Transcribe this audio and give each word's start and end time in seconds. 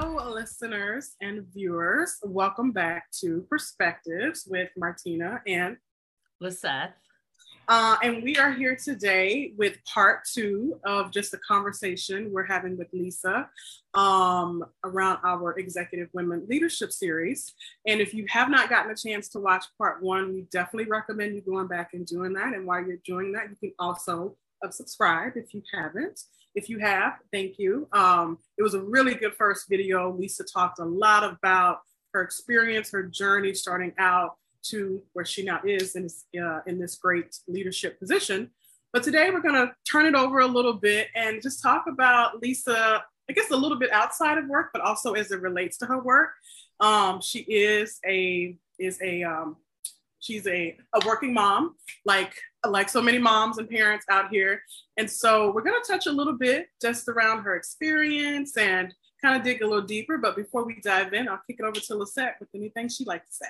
Hello, 0.00 0.30
listeners 0.30 1.16
and 1.20 1.44
viewers. 1.52 2.18
Welcome 2.22 2.70
back 2.70 3.10
to 3.20 3.44
Perspectives 3.50 4.46
with 4.48 4.70
Martina 4.76 5.42
and 5.44 5.76
Lisette. 6.40 6.94
Uh, 7.66 7.96
and 8.04 8.22
we 8.22 8.36
are 8.36 8.52
here 8.52 8.76
today 8.76 9.54
with 9.58 9.76
part 9.92 10.20
two 10.32 10.78
of 10.84 11.10
just 11.10 11.34
a 11.34 11.38
conversation 11.38 12.30
we're 12.30 12.46
having 12.46 12.78
with 12.78 12.86
Lisa 12.92 13.48
um, 13.94 14.64
around 14.84 15.18
our 15.24 15.58
Executive 15.58 16.10
Women 16.12 16.46
Leadership 16.48 16.92
Series. 16.92 17.52
And 17.84 18.00
if 18.00 18.14
you 18.14 18.24
have 18.28 18.50
not 18.50 18.70
gotten 18.70 18.92
a 18.92 18.96
chance 18.96 19.26
to 19.30 19.40
watch 19.40 19.64
part 19.78 20.00
one, 20.00 20.32
we 20.32 20.42
definitely 20.52 20.88
recommend 20.88 21.34
you 21.34 21.40
going 21.40 21.66
back 21.66 21.94
and 21.94 22.06
doing 22.06 22.34
that. 22.34 22.54
And 22.54 22.68
while 22.68 22.86
you're 22.86 22.98
doing 23.04 23.32
that, 23.32 23.50
you 23.50 23.56
can 23.56 23.72
also 23.80 24.36
subscribe 24.70 25.32
if 25.34 25.52
you 25.52 25.62
haven't. 25.74 26.20
If 26.54 26.68
you 26.68 26.78
have, 26.78 27.14
thank 27.32 27.58
you. 27.58 27.88
Um, 27.92 28.38
it 28.56 28.62
was 28.62 28.74
a 28.74 28.80
really 28.80 29.14
good 29.14 29.34
first 29.34 29.68
video. 29.68 30.12
Lisa 30.12 30.44
talked 30.44 30.78
a 30.78 30.84
lot 30.84 31.24
about 31.24 31.80
her 32.12 32.22
experience, 32.22 32.90
her 32.90 33.02
journey 33.02 33.54
starting 33.54 33.92
out 33.98 34.36
to 34.64 35.02
where 35.12 35.24
she 35.24 35.44
now 35.44 35.60
is 35.64 35.94
in 35.94 36.04
this, 36.04 36.24
uh, 36.40 36.60
in 36.66 36.78
this 36.78 36.96
great 36.96 37.36
leadership 37.46 37.98
position. 37.98 38.50
But 38.92 39.02
today 39.02 39.30
we're 39.30 39.42
going 39.42 39.54
to 39.54 39.72
turn 39.90 40.06
it 40.06 40.14
over 40.14 40.40
a 40.40 40.46
little 40.46 40.72
bit 40.72 41.08
and 41.14 41.42
just 41.42 41.62
talk 41.62 41.84
about 41.86 42.40
Lisa, 42.42 43.04
I 43.28 43.32
guess 43.32 43.50
a 43.50 43.56
little 43.56 43.78
bit 43.78 43.92
outside 43.92 44.38
of 44.38 44.46
work, 44.48 44.70
but 44.72 44.82
also 44.82 45.12
as 45.12 45.30
it 45.30 45.40
relates 45.40 45.76
to 45.78 45.86
her 45.86 46.00
work. 46.02 46.30
Um, 46.80 47.20
she 47.20 47.40
is 47.40 47.98
a 48.06 48.56
is 48.78 48.98
a 49.02 49.24
um, 49.24 49.56
she's 50.20 50.46
a, 50.46 50.76
a 50.94 51.06
working 51.06 51.34
mom, 51.34 51.76
like 52.04 52.34
like 52.66 52.88
so 52.88 53.00
many 53.00 53.18
moms 53.18 53.58
and 53.58 53.68
parents 53.68 54.04
out 54.10 54.30
here. 54.30 54.62
And 54.96 55.10
so 55.10 55.52
we're 55.52 55.62
going 55.62 55.80
to 55.80 55.92
touch 55.92 56.06
a 56.06 56.12
little 56.12 56.36
bit 56.36 56.68
just 56.82 57.08
around 57.08 57.42
her 57.42 57.54
experience 57.54 58.56
and 58.56 58.92
kind 59.22 59.36
of 59.36 59.42
dig 59.42 59.62
a 59.62 59.66
little 59.66 59.84
deeper. 59.84 60.18
But 60.18 60.36
before 60.36 60.64
we 60.64 60.80
dive 60.82 61.12
in, 61.12 61.28
I'll 61.28 61.40
kick 61.46 61.56
it 61.60 61.64
over 61.64 61.78
to 61.78 61.94
Lisette 61.94 62.36
with 62.40 62.48
anything 62.54 62.88
she'd 62.88 63.06
like 63.06 63.24
to 63.26 63.32
say. 63.32 63.46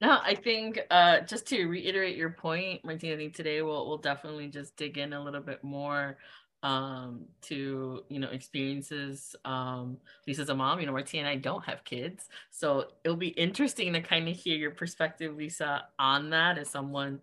No, 0.00 0.18
I 0.22 0.36
think 0.36 0.80
uh, 0.90 1.20
just 1.20 1.46
to 1.48 1.66
reiterate 1.66 2.16
your 2.16 2.30
point, 2.30 2.84
Martina, 2.84 3.14
I 3.14 3.16
think 3.16 3.34
today 3.34 3.62
we'll 3.62 3.88
we'll 3.88 3.98
definitely 3.98 4.46
just 4.46 4.76
dig 4.76 4.96
in 4.96 5.12
a 5.12 5.22
little 5.22 5.40
bit 5.40 5.64
more 5.64 6.18
um 6.64 7.24
to 7.40 8.02
you 8.08 8.18
know 8.18 8.28
experiences 8.30 9.36
um 9.44 9.96
Lisa 10.26 10.42
as 10.42 10.48
a 10.48 10.54
mom 10.56 10.80
you 10.80 10.86
know 10.86 10.92
Martina 10.92 11.28
and 11.28 11.30
I 11.30 11.40
don't 11.40 11.64
have 11.64 11.84
kids 11.84 12.28
so 12.50 12.86
it'll 13.04 13.16
be 13.16 13.28
interesting 13.28 13.92
to 13.92 14.00
kind 14.00 14.28
of 14.28 14.34
hear 14.34 14.56
your 14.56 14.72
perspective 14.72 15.36
Lisa 15.36 15.84
on 16.00 16.30
that 16.30 16.58
as 16.58 16.68
someone 16.68 17.20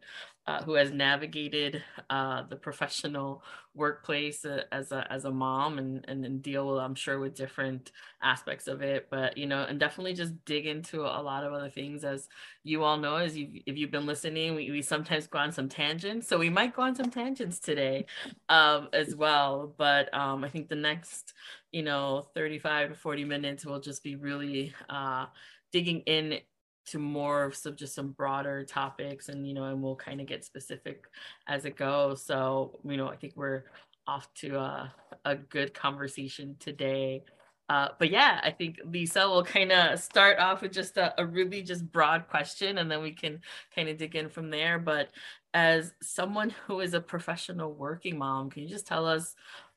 uh, 0.48 0.62
who 0.64 0.74
has 0.74 0.92
navigated 0.92 1.82
uh, 2.10 2.44
the 2.44 2.56
professional 2.56 3.44
workplace 3.74 4.46
uh, 4.46 4.62
as 4.72 4.92
a 4.92 5.12
as 5.12 5.26
a 5.26 5.32
mom 5.32 5.80
and, 5.80 6.06
and 6.08 6.26
and 6.26 6.42
deal 6.42 6.80
I'm 6.80 6.96
sure 6.96 7.20
with 7.20 7.36
different 7.36 7.92
aspects 8.22 8.68
of 8.68 8.82
it. 8.82 9.08
But 9.10 9.38
you 9.38 9.48
know 9.48 9.64
and 9.64 9.80
definitely 9.80 10.14
just 10.14 10.46
dig 10.46 10.68
into 10.68 11.02
a 11.02 11.22
lot 11.22 11.44
of 11.44 11.54
other 11.54 11.70
things. 11.70 12.04
As 12.04 12.30
you 12.64 12.84
all 12.84 12.98
know 12.98 13.16
as 13.16 13.36
you 13.38 13.62
if 13.66 13.78
you've 13.78 13.92
been 13.92 14.06
listening 14.06 14.56
we, 14.56 14.70
we 14.72 14.82
sometimes 14.82 15.28
go 15.28 15.40
on 15.40 15.52
some 15.52 15.68
tangents. 15.68 16.28
So 16.28 16.38
we 16.38 16.50
might 16.50 16.76
go 16.76 16.84
on 16.84 16.96
some 16.96 17.10
tangents 17.10 17.60
today 17.60 18.06
um, 18.50 18.90
as 18.94 19.16
well. 19.16 19.74
But 19.78 20.14
um, 20.14 20.44
I 20.44 20.50
think 20.50 20.70
the 20.70 20.76
next 20.76 21.34
you 21.72 21.84
know 21.84 22.28
35 22.36 22.90
to 22.90 22.96
40 22.96 23.26
minutes 23.26 23.66
will 23.66 23.80
just 23.80 24.04
be 24.04 24.16
really 24.16 24.74
uh, 24.90 25.26
digging 25.72 26.02
in 26.02 26.40
to 26.86 27.00
more 27.00 27.44
of 27.44 27.76
just 27.76 27.96
some 27.96 28.10
broader 28.12 28.64
topics 28.64 29.30
and 29.30 29.48
you 29.48 29.54
know 29.54 29.66
and 29.66 29.82
we'll 29.82 29.96
kind 29.96 30.22
of 30.22 30.28
get 30.28 30.46
specific 30.46 31.06
as 31.48 31.66
it 31.66 31.76
goes. 31.76 32.24
So 32.24 32.80
you 32.86 32.98
know 32.98 33.08
i 33.08 33.16
think 33.16 33.34
we're 33.36 33.64
off 34.08 34.32
to 34.36 34.58
a, 34.58 34.94
a 35.26 35.36
good 35.36 35.74
conversation 35.74 36.56
today. 36.60 37.24
Uh, 37.68 37.88
but 37.98 38.12
yeah 38.12 38.40
i 38.44 38.52
think 38.52 38.80
lisa 38.86 39.28
will 39.28 39.44
kind 39.44 39.72
of 39.72 39.98
start 39.98 40.38
off 40.38 40.62
with 40.62 40.72
just 40.72 40.98
a, 40.98 41.20
a 41.20 41.26
really 41.26 41.64
just 41.64 41.92
broad 41.92 42.28
question 42.28 42.78
and 42.78 42.92
then 42.92 43.02
we 43.02 43.12
can 43.12 43.42
kind 43.76 43.90
of 43.90 43.98
dig 43.98 44.16
in 44.16 44.30
from 44.30 44.52
there. 44.52 44.78
But 44.78 45.10
as 45.56 45.92
someone 46.00 46.52
who 46.68 46.82
is 46.82 46.94
a 46.94 47.02
professional 47.02 47.74
working 47.74 48.20
mom 48.20 48.52
can 48.52 48.62
you 48.62 48.70
just 48.70 48.86
tell 48.86 49.08
us 49.08 49.34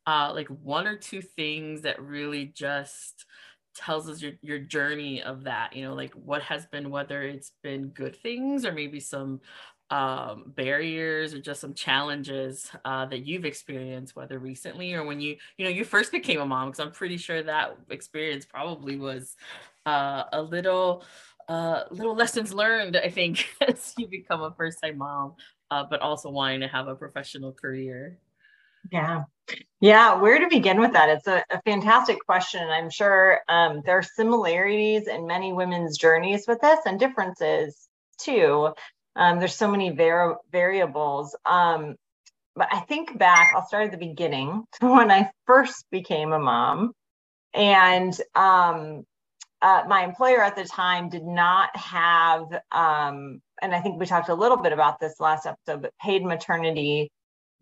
uh, 0.07 0.33
like 0.35 0.49
one 0.49 0.87
or 0.87 0.97
two 0.97 1.21
things 1.21 1.83
that 1.83 2.01
really 2.01 2.47
just 2.47 3.27
tells 3.79 4.09
us 4.09 4.21
your, 4.21 4.33
your 4.43 4.59
journey 4.59 5.23
of 5.23 5.45
that 5.45 5.75
you 5.75 5.85
know 5.85 5.95
like 5.95 6.13
what 6.15 6.43
has 6.43 6.67
been 6.67 6.91
whether 6.91 7.23
it's 7.23 7.53
been 7.63 7.89
good 7.89 8.17
things 8.17 8.65
or 8.65 8.73
maybe 8.73 8.99
some 8.99 9.41
um, 9.91 10.53
barriers 10.55 11.33
or 11.33 11.41
just 11.41 11.61
some 11.61 11.73
challenges 11.73 12.71
uh, 12.85 13.07
that 13.07 13.25
you've 13.25 13.47
experienced 13.47 14.15
whether 14.17 14.39
recently 14.39 14.93
or 14.93 15.05
when 15.05 15.21
you 15.21 15.37
you 15.57 15.65
know 15.65 15.71
you 15.71 15.85
first 15.85 16.13
became 16.13 16.41
a 16.41 16.47
mom 16.47 16.69
because 16.69 16.81
i'm 16.81 16.93
pretty 16.93 17.17
sure 17.17 17.43
that 17.43 17.77
experience 17.89 18.45
probably 18.45 18.97
was 18.97 19.37
uh, 19.87 20.25
a 20.33 20.43
little 20.43 21.05
uh, 21.49 21.85
little 21.91 22.15
lessons 22.15 22.53
learned 22.53 22.97
i 22.97 23.09
think 23.09 23.47
as 23.67 23.95
you 23.97 24.07
become 24.09 24.43
a 24.43 24.53
first 24.57 24.79
time 24.83 24.99
mom 24.99 25.35
uh, 25.71 25.85
but 25.89 26.01
also 26.01 26.31
wanting 26.31 26.61
to 26.61 26.69
have 26.69 26.89
a 26.89 26.95
professional 26.95 27.53
career 27.53 28.19
yeah. 28.91 29.25
Yeah, 29.81 30.21
where 30.21 30.39
to 30.41 30.49
begin 30.49 30.81
with 30.81 30.93
that? 30.93 31.09
It's 31.09 31.27
a, 31.27 31.43
a 31.51 31.63
fantastic 31.63 32.19
question. 32.27 32.63
And 32.63 32.73
I'm 32.73 32.91
sure 32.91 33.41
um, 33.49 33.83
there 33.85 33.99
are 33.99 34.03
similarities 34.03 35.07
in 35.07 35.27
many 35.27 35.53
women's 35.53 35.97
journeys 35.97 36.47
with 36.47 36.61
this 36.61 36.81
and 36.85 36.99
differences 36.99 37.89
too. 38.19 38.75
Um, 39.17 39.39
there's 39.39 39.55
so 39.55 39.71
many 39.71 39.91
var- 39.91 40.39
variables. 40.51 41.37
Um, 41.47 41.97
but 42.57 42.69
I 42.73 42.81
think 42.81 43.17
back, 43.17 43.53
I'll 43.55 43.67
start 43.67 43.87
at 43.87 43.93
the 43.93 44.07
beginning 44.07 44.65
when 44.81 45.11
I 45.11 45.31
first 45.47 45.87
became 45.91 46.33
a 46.33 46.39
mom. 46.39 46.93
And 47.55 48.15
um, 48.35 49.05
uh, 49.63 49.85
my 49.89 50.05
employer 50.05 50.43
at 50.43 50.57
the 50.57 50.65
time 50.65 51.09
did 51.09 51.25
not 51.25 51.75
have, 51.77 52.43
um, 52.71 53.41
and 53.63 53.75
I 53.75 53.81
think 53.81 53.99
we 53.99 54.07
talked 54.07 54.29
a 54.29 54.35
little 54.35 54.59
bit 54.59 54.73
about 54.73 55.01
this 55.01 55.19
last 55.21 55.47
episode, 55.47 55.83
but 55.83 55.93
paid 56.03 56.25
maternity 56.25 57.11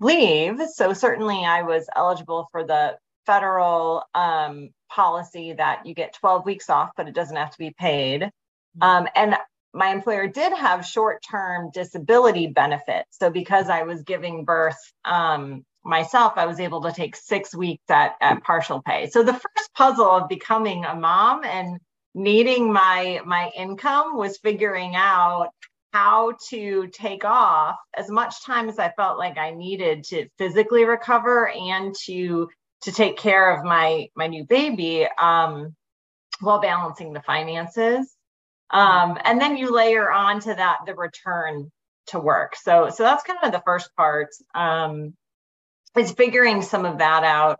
leave. 0.00 0.60
So 0.74 0.92
certainly 0.92 1.44
I 1.44 1.62
was 1.62 1.88
eligible 1.94 2.48
for 2.52 2.64
the 2.64 2.96
federal 3.24 4.04
um, 4.14 4.70
policy 4.90 5.52
that 5.54 5.84
you 5.86 5.94
get 5.94 6.14
12 6.14 6.46
weeks 6.46 6.70
off, 6.70 6.90
but 6.96 7.08
it 7.08 7.14
doesn't 7.14 7.36
have 7.36 7.50
to 7.50 7.58
be 7.58 7.74
paid. 7.78 8.22
Mm-hmm. 8.22 8.82
Um, 8.82 9.08
and 9.14 9.36
my 9.74 9.88
employer 9.88 10.26
did 10.26 10.52
have 10.54 10.86
short-term 10.86 11.70
disability 11.72 12.46
benefits. 12.46 13.18
So 13.18 13.30
because 13.30 13.68
I 13.68 13.82
was 13.82 14.02
giving 14.02 14.44
birth 14.44 14.78
um, 15.04 15.64
myself, 15.84 16.34
I 16.36 16.46
was 16.46 16.60
able 16.60 16.80
to 16.82 16.92
take 16.92 17.14
six 17.14 17.54
weeks 17.54 17.84
at, 17.90 18.14
at 18.20 18.42
partial 18.42 18.80
pay. 18.82 19.08
So 19.08 19.22
the 19.22 19.34
first 19.34 19.74
puzzle 19.74 20.10
of 20.10 20.28
becoming 20.28 20.84
a 20.84 20.94
mom 20.94 21.44
and 21.44 21.78
needing 22.14 22.72
my 22.72 23.20
my 23.26 23.50
income 23.54 24.16
was 24.16 24.38
figuring 24.38 24.96
out 24.96 25.50
how 25.96 26.34
to 26.50 26.88
take 26.88 27.24
off 27.24 27.76
as 27.96 28.10
much 28.10 28.44
time 28.44 28.68
as 28.68 28.78
I 28.78 28.92
felt 28.98 29.16
like 29.16 29.38
I 29.38 29.52
needed 29.52 30.04
to 30.04 30.28
physically 30.36 30.84
recover 30.84 31.48
and 31.48 31.94
to 32.04 32.50
to 32.82 32.92
take 32.92 33.16
care 33.16 33.56
of 33.56 33.64
my 33.64 34.08
my 34.14 34.26
new 34.26 34.44
baby 34.44 35.08
um, 35.18 35.74
while 36.40 36.60
balancing 36.60 37.14
the 37.14 37.22
finances. 37.22 38.14
Um, 38.70 39.16
and 39.24 39.40
then 39.40 39.56
you 39.56 39.74
layer 39.74 40.10
onto 40.12 40.54
that 40.54 40.80
the 40.84 40.94
return 40.94 41.72
to 42.08 42.20
work. 42.20 42.56
So 42.56 42.90
so 42.90 43.02
that's 43.02 43.24
kind 43.24 43.38
of 43.42 43.52
the 43.52 43.62
first 43.64 43.88
part. 43.96 44.28
Um, 44.54 45.14
is 45.96 46.12
figuring 46.12 46.60
some 46.60 46.84
of 46.84 46.98
that 46.98 47.24
out 47.24 47.58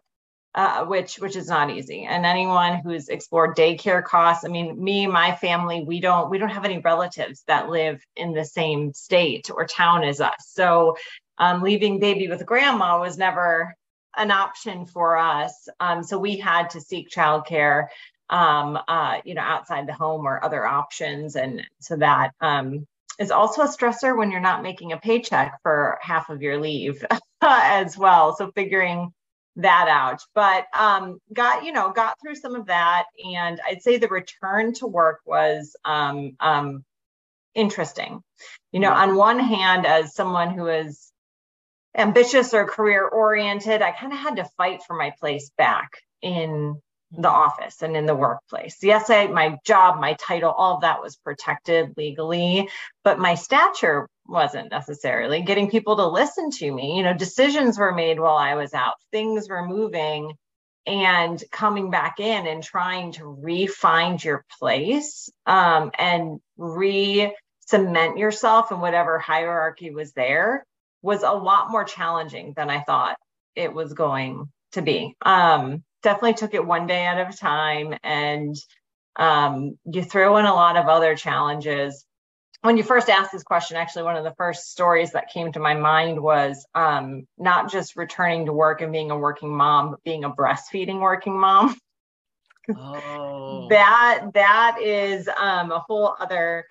uh, 0.57 0.87
which 0.87 1.17
which 1.17 1.37
is 1.37 1.49
not 1.49 1.71
easy. 1.71 2.05
And 2.05 2.25
anyone 2.25 2.79
who's 2.79 3.11
explored 3.11 3.57
daycare 3.57 4.03
costs, 4.03 4.45
I 4.45 4.49
mean, 4.49 4.83
me, 4.83 5.07
my 5.07 5.37
family, 5.37 5.85
we 5.87 6.01
don't 6.01 6.31
we 6.31 6.39
don't 6.39 6.49
have 6.49 6.65
any 6.65 6.79
relatives 6.79 7.45
that 7.47 7.69
live 7.69 8.03
in 8.17 8.33
the 8.33 8.45
same 8.45 8.95
state 8.95 9.51
or 9.55 9.67
town 9.67 10.03
as 10.03 10.21
us. 10.21 10.47
So 10.49 10.97
um, 11.37 11.63
leaving 11.63 12.01
baby 12.01 12.29
with 12.29 12.47
grandma 12.47 12.99
was 12.99 13.19
never 13.19 13.75
an 14.17 14.31
option 14.31 14.87
for 14.87 15.19
us. 15.19 15.69
Um, 15.79 16.03
so 16.03 16.19
we 16.19 16.39
had 16.39 16.71
to 16.71 16.81
seek 16.81 17.11
childcare, 17.11 17.89
um, 18.31 18.79
uh, 18.89 19.19
you 19.27 19.35
know, 19.35 19.43
outside 19.43 19.87
the 19.87 19.93
home 19.93 20.27
or 20.27 20.43
other 20.43 20.67
options, 20.67 21.37
and 21.37 21.63
so 21.81 21.97
that 21.97 22.31
um, 22.41 22.87
is 23.19 23.31
also 23.31 23.61
a 23.61 23.69
stressor 23.69 24.17
when 24.17 24.31
you're 24.31 24.41
not 24.41 24.63
making 24.63 24.93
a 24.93 24.97
paycheck 24.97 25.59
for 25.63 25.99
half 26.01 26.31
of 26.31 26.41
your 26.41 26.59
leave 26.59 27.05
as 27.43 27.99
well. 27.99 28.35
So 28.35 28.51
figuring 28.53 29.13
that 29.57 29.89
out. 29.89 30.23
But 30.35 30.67
um, 30.79 31.21
got 31.33 31.65
you 31.65 31.73
know 31.73 31.93
got 31.93 32.21
through 32.21 32.37
some 32.37 32.55
of 32.55 32.67
that 32.67 33.05
and 33.35 33.61
i'd 33.69 33.83
say 33.83 33.97
the 33.97 34.09
return 34.09 34.75
to 34.75 34.87
work 34.87 35.21
was 35.25 35.77
um, 35.85 36.37
um, 36.41 36.85
interesting. 37.55 38.23
You 38.73 38.81
know 38.81 38.93
on 38.93 39.17
one 39.17 39.39
hand 39.39 39.87
as 39.87 40.15
someone 40.15 40.51
who 40.51 40.67
is 40.69 41.11
ambitious 41.97 42.53
or 42.53 42.67
career 42.67 43.09
oriented 43.09 43.81
i 43.81 43.91
kind 43.91 44.13
of 44.13 44.19
had 44.19 44.37
to 44.37 44.45
fight 44.59 44.83
for 44.87 44.95
my 44.95 45.13
place 45.19 45.51
back 45.57 45.93
in 46.21 46.81
the 47.17 47.31
office 47.31 47.83
and 47.83 47.97
in 47.97 48.07
the 48.07 48.15
workplace. 48.15 48.79
Yes, 48.83 49.11
I 49.11 49.29
my 49.29 49.59
job, 49.65 50.01
my 50.01 50.15
title, 50.15 50.51
all 50.53 50.77
of 50.77 50.83
that 50.83 51.03
was 51.03 51.17
protected 51.17 51.95
legally, 51.97 52.69
but 53.05 53.19
my 53.19 53.35
stature 53.37 54.09
wasn't 54.27 54.71
necessarily 54.71 55.43
getting 55.43 55.71
people 55.71 55.97
to 55.97 56.07
listen 56.07 56.51
to 56.51 56.73
me. 56.73 56.97
You 56.99 57.05
know, 57.05 57.15
decisions 57.15 57.79
were 57.79 57.95
made 57.95 58.21
while 58.21 58.37
I 58.37 58.55
was 58.57 58.75
out, 58.75 58.95
things 59.13 59.49
were 59.49 59.67
moving. 59.67 60.33
and 60.87 61.43
coming 61.53 61.91
back 61.91 62.21
in 62.21 62.47
and 62.47 62.63
trying 62.63 63.13
to 63.13 63.27
re-find 63.27 64.23
your 64.23 64.45
place 64.59 65.31
um, 65.47 65.91
and 65.99 66.41
re 66.57 67.35
cement 67.67 68.19
yourself 68.19 68.73
in 68.73 68.81
whatever 68.81 69.19
hierarchy 69.19 69.91
was 69.91 70.13
there 70.13 70.65
was 71.03 71.23
a 71.25 71.33
lot 71.33 71.71
more 71.71 71.85
challenging 71.85 72.55
than 72.57 72.71
I 72.71 72.83
thought 72.83 73.17
it 73.57 73.73
was 73.75 73.95
going 73.95 74.47
to 74.73 74.83
be. 74.83 75.15
Um, 75.23 75.83
definitely 76.03 76.35
took 76.35 76.55
it 76.55 76.67
one 76.67 76.87
day 76.87 77.07
at 77.07 77.19
a 77.19 77.37
time 77.37 77.95
and 78.03 78.55
um, 79.17 79.79
you 79.85 80.03
throw 80.03 80.37
in 80.37 80.45
a 80.45 80.55
lot 80.55 80.77
of 80.77 80.87
other 80.87 81.17
challenges 81.17 82.07
when 82.63 82.77
you 82.77 82.83
first 82.83 83.09
asked 83.09 83.33
this 83.33 83.43
question, 83.43 83.77
actually, 83.77 84.03
one 84.03 84.17
of 84.17 84.25
the 84.25 84.35
first 84.37 84.71
stories 84.71 85.13
that 85.13 85.31
came 85.31 85.53
to 85.53 85.61
my 85.61 85.75
mind 85.75 86.21
was 86.21 86.67
um, 86.75 87.27
not 87.39 87.71
just 87.71 87.97
returning 87.97 88.47
to 88.47 88.53
work 88.53 88.81
and 88.81 88.93
being 88.93 89.11
a 89.11 89.19
working 89.19 89.55
mom, 89.55 89.91
but 89.91 90.03
being 90.03 90.25
a 90.25 90.31
breastfeeding 90.31 91.01
working 91.01 91.39
mom. 91.39 91.77
oh. 92.77 93.69
That 93.71 94.31
that 94.35 94.79
is 94.83 95.29
um, 95.29 95.71
a 95.71 95.79
whole 95.79 96.17
other 96.19 96.65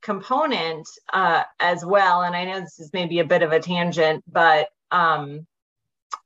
component 0.00 0.88
uh, 1.12 1.42
as 1.60 1.84
well. 1.84 2.22
And 2.22 2.34
I 2.34 2.44
know 2.44 2.60
this 2.60 2.78
is 2.78 2.90
maybe 2.94 3.18
a 3.18 3.24
bit 3.24 3.42
of 3.42 3.52
a 3.52 3.60
tangent, 3.60 4.24
but 4.30 4.68
um, 4.90 5.46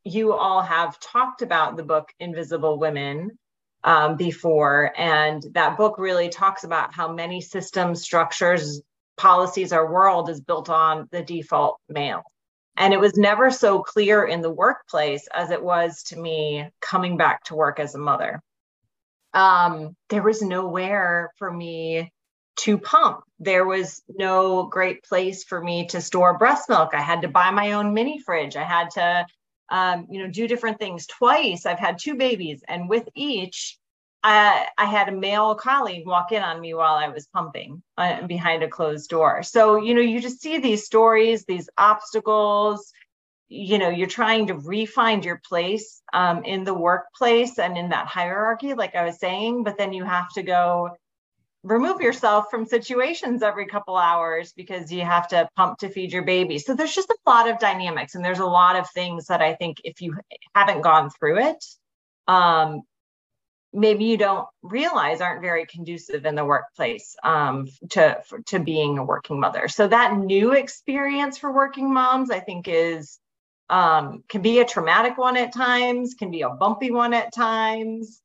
you 0.05 0.33
all 0.33 0.63
have 0.63 0.99
talked 1.01 1.43
about 1.43 1.77
the 1.77 1.83
book 1.83 2.09
Invisible 2.19 2.79
Women 2.79 3.39
um, 3.85 4.17
before. 4.17 4.93
And 4.97 5.43
that 5.53 5.77
book 5.77 5.99
really 5.99 6.29
talks 6.29 6.65
about 6.65 6.95
how 6.95 7.13
many 7.13 7.41
systems, 7.41 8.03
structures, 8.03 8.83
policies, 9.17 9.73
our 9.73 9.91
world 9.91 10.31
is 10.31 10.41
built 10.41 10.71
on 10.71 11.09
the 11.11 11.23
default 11.23 11.79
male. 11.89 12.23
And 12.77 12.95
it 12.95 13.01
was 13.01 13.17
never 13.17 13.51
so 13.51 13.83
clear 13.83 14.25
in 14.25 14.41
the 14.41 14.51
workplace 14.51 15.29
as 15.33 15.51
it 15.51 15.63
was 15.63 16.03
to 16.05 16.17
me 16.17 16.69
coming 16.81 17.17
back 17.17 17.45
to 17.45 17.55
work 17.55 17.79
as 17.79 17.95
a 17.95 17.99
mother. 17.99 18.41
Um, 19.35 19.95
there 20.09 20.23
was 20.23 20.41
nowhere 20.41 21.31
for 21.37 21.51
me 21.51 22.11
to 22.57 22.79
pump. 22.79 23.23
There 23.39 23.67
was 23.67 24.03
no 24.09 24.65
great 24.65 25.05
place 25.05 25.45
for 25.45 25.63
me 25.63 25.87
to 25.89 26.01
store 26.01 26.39
breast 26.39 26.69
milk. 26.69 26.91
I 26.95 27.01
had 27.01 27.23
to 27.23 27.29
buy 27.29 27.51
my 27.51 27.73
own 27.73 27.95
mini 27.95 28.19
fridge. 28.19 28.57
I 28.57 28.65
had 28.65 28.91
to, 28.93 29.27
um, 29.71 30.07
you 30.11 30.23
know, 30.23 30.31
do 30.31 30.49
different 30.49 30.79
things 30.79 31.07
twice. 31.07 31.67
I've 31.67 31.79
had 31.79 31.99
two 31.99 32.15
babies, 32.17 32.63
and 32.69 32.89
with 32.89 33.09
each, 33.15 33.79
I, 34.23 34.67
I 34.77 34.85
had 34.85 35.09
a 35.09 35.13
male 35.13 35.55
colleague 35.55 36.07
walk 36.07 36.33
in 36.33 36.43
on 36.43 36.61
me 36.61 36.75
while 36.75 36.95
I 36.95 37.09
was 37.09 37.27
pumping 37.29 37.83
uh, 37.97 38.27
behind 38.27 38.63
a 38.63 38.69
closed 38.69 39.09
door. 39.09 39.43
So, 39.43 39.77
you 39.77 39.95
know, 39.95 40.03
you 40.03 40.21
just 40.21 40.43
see 40.43 40.59
these 40.59 40.85
stories, 40.85 41.45
these 41.45 41.71
obstacles. 41.79 42.93
You 43.49 43.79
know, 43.79 43.89
you're 43.89 44.07
trying 44.07 44.47
to 44.49 44.55
refine 44.55 45.23
your 45.23 45.41
place 45.45 46.03
um, 46.13 46.45
in 46.45 46.65
the 46.65 46.75
workplace 46.75 47.59
and 47.59 47.77
in 47.77 47.89
that 47.89 48.07
hierarchy, 48.07 48.75
like 48.75 48.95
I 48.95 49.05
was 49.05 49.19
saying, 49.19 49.65
but 49.65 49.79
then 49.79 49.93
you 49.93 50.05
have 50.05 50.31
to 50.35 50.43
go 50.43 50.91
remove 51.63 52.01
yourself 52.01 52.47
from 52.51 52.65
situations 52.65 53.43
every 53.43 53.67
couple 53.67 53.97
hours 53.97 54.53
because 54.57 54.91
you 54.91 55.03
have 55.05 55.29
to 55.29 55.49
pump 55.57 55.79
to 55.79 55.89
feed 55.89 56.13
your 56.13 56.23
baby. 56.23 56.59
So 56.59 56.75
there's 56.75 56.95
just 56.95 57.11
a 57.11 57.17
lot 57.27 57.49
of 57.49 57.59
dynamics 57.59 58.15
and 58.15 58.25
there's 58.25 58.39
a 58.39 58.47
lot 58.47 58.77
of 58.77 58.89
things 58.91 59.27
that 59.27 59.43
I 59.43 59.55
think 59.55 59.79
if 59.85 60.01
you 60.01 60.17
haven't 60.55 60.81
gone 60.81 61.11
through 61.11 61.39
it, 61.41 61.65
um, 62.29 62.83
maybe 63.73 64.05
you 64.05 64.17
don't 64.17 64.49
realize 64.63 65.21
aren't 65.21 65.43
very 65.43 65.67
conducive 65.67 66.25
in 66.25 66.35
the 66.35 66.45
workplace 66.45 67.15
um, 67.23 67.69
to 67.91 68.21
to 68.47 68.59
being 68.59 68.99
a 68.99 69.05
working 69.05 69.39
mother. 69.39 69.69
So 69.69 69.87
that 69.87 70.17
new 70.17 70.53
experience 70.53 71.39
for 71.39 71.53
working 71.53 71.93
moms, 71.93 72.31
I 72.31 72.41
think, 72.41 72.69
is 72.69 73.19
um, 73.69 74.25
can 74.29 74.43
be 74.43 74.61
a 74.61 74.65
traumatic 74.65 75.19
one 75.19 75.37
at 75.37 75.53
times, 75.53 76.15
can 76.15 76.31
be 76.31 76.43
a 76.43 76.51
bumpy 76.51 76.91
one 76.91 77.15
at 77.15 77.33
times, 77.33 78.21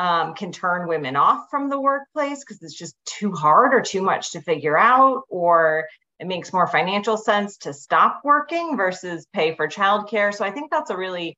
um, 0.00 0.32
can 0.32 0.50
turn 0.50 0.88
women 0.88 1.14
off 1.14 1.50
from 1.50 1.68
the 1.68 1.78
workplace 1.78 2.42
because 2.42 2.62
it's 2.62 2.74
just 2.74 2.96
too 3.04 3.32
hard 3.32 3.74
or 3.74 3.82
too 3.82 4.00
much 4.00 4.32
to 4.32 4.40
figure 4.40 4.78
out, 4.78 5.24
or 5.28 5.88
it 6.18 6.26
makes 6.26 6.54
more 6.54 6.66
financial 6.66 7.18
sense 7.18 7.58
to 7.58 7.74
stop 7.74 8.22
working 8.24 8.78
versus 8.78 9.26
pay 9.34 9.54
for 9.54 9.68
childcare. 9.68 10.34
So 10.34 10.42
I 10.42 10.52
think 10.52 10.70
that's 10.70 10.88
a 10.88 10.96
really 10.96 11.36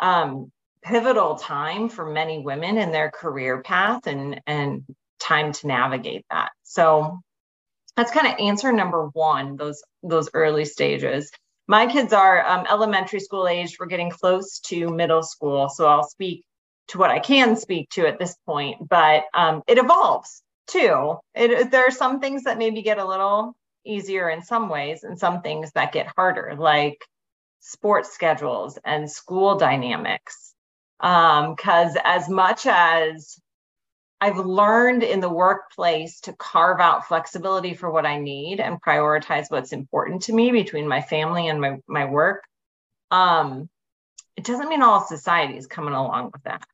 um, 0.00 0.50
pivotal 0.82 1.36
time 1.36 1.88
for 1.88 2.04
many 2.10 2.40
women 2.40 2.78
in 2.78 2.90
their 2.90 3.12
career 3.12 3.62
path 3.62 4.08
and 4.08 4.40
and 4.44 4.82
time 5.20 5.52
to 5.52 5.68
navigate 5.68 6.26
that. 6.32 6.50
So 6.64 7.20
that's 7.96 8.10
kind 8.10 8.26
of 8.26 8.40
answer 8.40 8.72
number 8.72 9.06
one 9.12 9.56
those 9.56 9.84
those 10.02 10.28
early 10.34 10.64
stages. 10.64 11.30
My 11.68 11.86
kids 11.86 12.12
are 12.12 12.44
um, 12.44 12.66
elementary 12.68 13.20
school 13.20 13.46
age. 13.46 13.76
We're 13.78 13.86
getting 13.86 14.10
close 14.10 14.58
to 14.70 14.90
middle 14.90 15.22
school 15.22 15.68
so 15.68 15.86
i'll 15.86 16.08
speak 16.08 16.44
to 16.90 16.98
what 16.98 17.10
i 17.10 17.18
can 17.18 17.56
speak 17.56 17.88
to 17.90 18.06
at 18.06 18.18
this 18.18 18.36
point 18.46 18.76
but 18.88 19.24
um, 19.34 19.62
it 19.66 19.78
evolves 19.78 20.42
too 20.66 21.16
it, 21.34 21.70
there 21.70 21.86
are 21.86 21.90
some 21.90 22.20
things 22.20 22.44
that 22.44 22.58
maybe 22.58 22.82
get 22.82 22.98
a 22.98 23.04
little 23.04 23.54
easier 23.84 24.28
in 24.28 24.42
some 24.42 24.68
ways 24.68 25.04
and 25.04 25.18
some 25.18 25.40
things 25.40 25.72
that 25.72 25.92
get 25.92 26.12
harder 26.16 26.54
like 26.58 26.98
sports 27.60 28.12
schedules 28.12 28.78
and 28.84 29.10
school 29.10 29.56
dynamics 29.56 30.54
because 30.98 31.96
um, 31.96 32.02
as 32.04 32.28
much 32.28 32.66
as 32.66 33.38
I've 34.20 34.38
learned 34.38 35.02
in 35.02 35.20
the 35.20 35.30
workplace 35.30 36.20
to 36.22 36.34
carve 36.34 36.78
out 36.78 37.08
flexibility 37.08 37.72
for 37.72 37.90
what 37.90 38.04
I 38.04 38.18
need 38.18 38.60
and 38.60 38.80
prioritize 38.80 39.50
what's 39.50 39.72
important 39.72 40.22
to 40.22 40.34
me 40.34 40.50
between 40.50 40.86
my 40.86 41.00
family 41.00 41.48
and 41.48 41.58
my, 41.58 41.78
my 41.86 42.04
work. 42.04 42.44
Um, 43.10 43.70
it 44.36 44.44
doesn't 44.44 44.68
mean 44.68 44.82
all 44.82 45.06
society 45.06 45.56
is 45.56 45.66
coming 45.66 45.94
along 45.94 46.30
with 46.32 46.42
that 46.42 46.66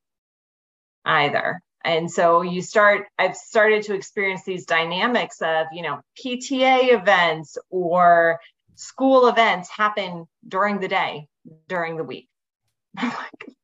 either. 1.07 1.63
And 1.85 2.11
so 2.11 2.43
you 2.43 2.63
start, 2.63 3.07
I've 3.19 3.37
started 3.37 3.85
to 3.85 3.95
experience 3.95 4.43
these 4.45 4.67
dynamics 4.67 5.41
of, 5.41 5.69
you 5.73 5.83
know, 5.83 6.01
PTA 6.23 6.93
events 6.93 7.57
or 7.71 8.41
school 8.75 9.29
events 9.29 9.71
happen 9.71 10.27
during 10.47 10.81
the 10.81 10.89
day, 10.89 11.29
during 11.69 11.97
the 11.97 12.05
week. 12.05 12.29
Like 13.03 13.57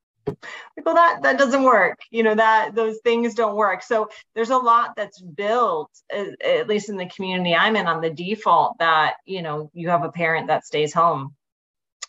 well 0.84 0.94
that 0.94 1.22
that 1.22 1.38
doesn't 1.38 1.62
work 1.62 1.98
you 2.10 2.22
know 2.22 2.34
that 2.34 2.74
those 2.74 2.98
things 3.04 3.34
don't 3.34 3.56
work 3.56 3.82
so 3.82 4.08
there's 4.34 4.50
a 4.50 4.56
lot 4.56 4.94
that's 4.96 5.20
built 5.20 5.90
at 6.10 6.68
least 6.68 6.88
in 6.88 6.96
the 6.96 7.06
community 7.06 7.54
i'm 7.54 7.76
in 7.76 7.86
on 7.86 8.00
the 8.00 8.10
default 8.10 8.78
that 8.78 9.14
you 9.24 9.42
know 9.42 9.70
you 9.74 9.88
have 9.88 10.04
a 10.04 10.12
parent 10.12 10.48
that 10.48 10.64
stays 10.64 10.92
home 10.92 11.34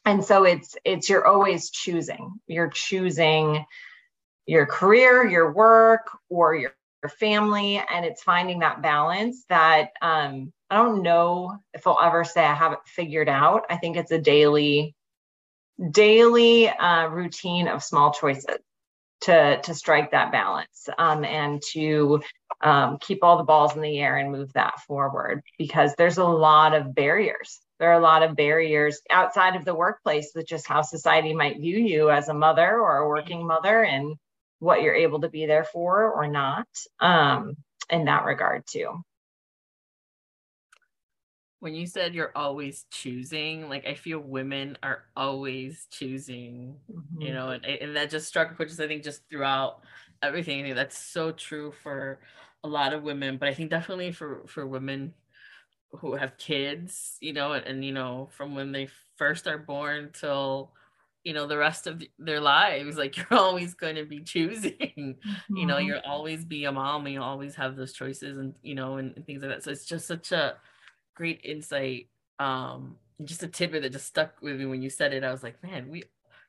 and 0.06 0.24
so 0.24 0.44
it's 0.44 0.76
it's 0.86 1.10
you're 1.10 1.26
always 1.26 1.70
choosing 1.70 2.34
you're 2.48 2.70
choosing 2.70 3.66
your 4.46 4.66
career 4.66 5.26
your 5.26 5.52
work 5.54 6.10
or 6.30 6.56
your, 6.56 6.74
your 7.02 7.10
family 7.10 7.82
and 7.92 8.06
it's 8.06 8.24
finding 8.24 8.60
that 8.60 8.82
balance 8.82 9.46
that 9.50 9.92
um 10.02 10.52
i 10.70 10.76
don't 10.76 11.02
know 11.02 11.58
if 11.74 11.88
i'll 11.88 12.00
ever 12.02 12.24
say 12.24 12.44
i 12.44 12.54
have 12.54 12.74
it 12.74 12.80
figured 12.86 13.30
out. 13.30 13.64
I 13.70 13.78
think 13.78 13.98
it's 13.98 14.12
a 14.12 14.20
daily 14.20 14.96
daily 15.92 16.70
uh, 16.70 17.08
routine 17.08 17.68
of 17.68 17.84
small 17.84 18.12
choices 18.14 18.46
to 19.22 19.62
to 19.62 19.74
strike 19.74 20.12
that 20.12 20.32
balance 20.32 20.90
um, 20.98 21.24
and 21.24 21.62
to 21.72 22.22
um, 22.62 22.98
keep 23.00 23.24
all 23.24 23.38
the 23.38 23.44
balls 23.44 23.76
in 23.76 23.82
the 23.82 24.00
air 24.00 24.18
and 24.18 24.32
move 24.32 24.52
that 24.54 24.80
forward 24.82 25.42
because 25.58 25.94
there's 25.98 26.18
a 26.18 26.24
lot 26.24 26.74
of 26.74 26.94
barriers. 26.94 27.60
There 27.80 27.90
are 27.90 28.00
a 28.00 28.04
lot 28.04 28.24
of 28.24 28.36
barriers 28.36 29.02
outside 29.10 29.56
of 29.56 29.66
the 29.66 29.76
workplace 29.76 30.32
with 30.36 30.48
just 30.48 30.68
how 30.68 30.82
society 30.82 31.34
might 31.34 31.60
view 31.60 31.78
you 31.78 32.10
as 32.10 32.30
a 32.30 32.34
mother 32.34 32.80
or 32.80 32.98
a 32.98 33.08
working 33.08 33.46
mother 33.46 33.84
and 33.84 34.16
what 34.64 34.82
you're 34.82 34.96
able 34.96 35.20
to 35.22 35.30
be 35.30 35.46
there 35.46 35.66
for 35.66 36.12
or 36.12 36.28
not 36.28 36.68
um, 37.00 37.56
in 37.90 38.06
that 38.06 38.26
regard 38.26 38.64
too 38.66 39.04
when 41.64 41.74
you 41.74 41.88
said 41.88 42.14
you're 42.14 42.34
always 42.36 42.86
choosing, 42.92 43.70
like 43.70 43.88
I 43.88 43.94
feel 43.94 44.20
women 44.20 44.78
are 44.84 45.06
always 45.16 45.88
choosing, 45.90 46.76
mm-hmm. 46.92 47.22
you 47.22 47.34
know, 47.34 47.52
and, 47.52 47.64
and 47.64 47.96
that 47.96 48.10
just 48.10 48.28
struck 48.28 48.60
which 48.60 48.70
is 48.70 48.82
I 48.82 48.88
think 48.88 49.02
just 49.02 49.22
throughout 49.30 49.80
everything. 50.22 50.60
I 50.60 50.64
think 50.64 50.76
that's 50.76 50.98
so 50.98 51.32
true 51.32 51.72
for 51.82 52.20
a 52.66 52.68
lot 52.68 52.92
of 52.92 53.04
women, 53.04 53.38
but 53.38 53.48
I 53.48 53.54
think 53.54 53.70
definitely 53.70 54.12
for 54.12 54.44
for 54.46 54.68
women 54.68 55.14
who 55.92 56.16
have 56.16 56.38
kids, 56.38 57.16
you 57.22 57.32
know, 57.32 57.54
and, 57.54 57.66
and 57.66 57.86
you 57.86 57.94
know, 57.94 58.28
from 58.34 58.56
when 58.56 58.74
they 58.74 58.90
first 59.16 59.48
are 59.48 59.58
born 59.58 60.10
till 60.12 60.74
you 61.24 61.34
know 61.34 61.48
the 61.48 61.58
rest 61.58 61.88
of 61.88 62.04
their 62.20 62.42
lives 62.42 62.98
like 62.98 63.16
you're 63.32 63.40
always 63.40 63.74
going 63.74 63.96
to 63.96 64.06
be 64.06 64.20
choosing 64.20 64.72
mm-hmm. 64.78 65.56
you 65.56 65.66
know 65.66 65.76
mm-hmm. 65.76 65.88
you'll 65.88 66.02
always 66.06 66.44
be 66.44 66.66
a 66.66 66.72
mom 66.72 67.06
and 67.06 67.14
you'll 67.14 67.24
always 67.24 67.56
have 67.56 67.76
those 67.76 67.94
choices 67.94 68.38
and 68.38 68.54
you 68.62 68.76
know 68.76 68.98
and, 68.98 69.14
and 69.16 69.26
things 69.26 69.42
like 69.42 69.52
that 69.52 69.64
so 69.64 69.72
it's 69.72 69.86
just 69.86 70.06
such 70.06 70.32
a 70.32 70.56
great 71.16 71.42
insight. 71.44 72.08
Um, 72.40 72.98
just 73.24 73.44
a 73.44 73.48
tidbit 73.48 73.84
that 73.84 73.92
just 73.92 74.08
stuck 74.08 74.42
with 74.42 74.58
me 74.58 74.66
when 74.66 74.82
you 74.82 74.90
said 74.90 75.14
it. 75.14 75.24
I 75.24 75.32
was 75.32 75.44
like, 75.44 75.62
man, 75.64 75.90
we, 75.90 76.04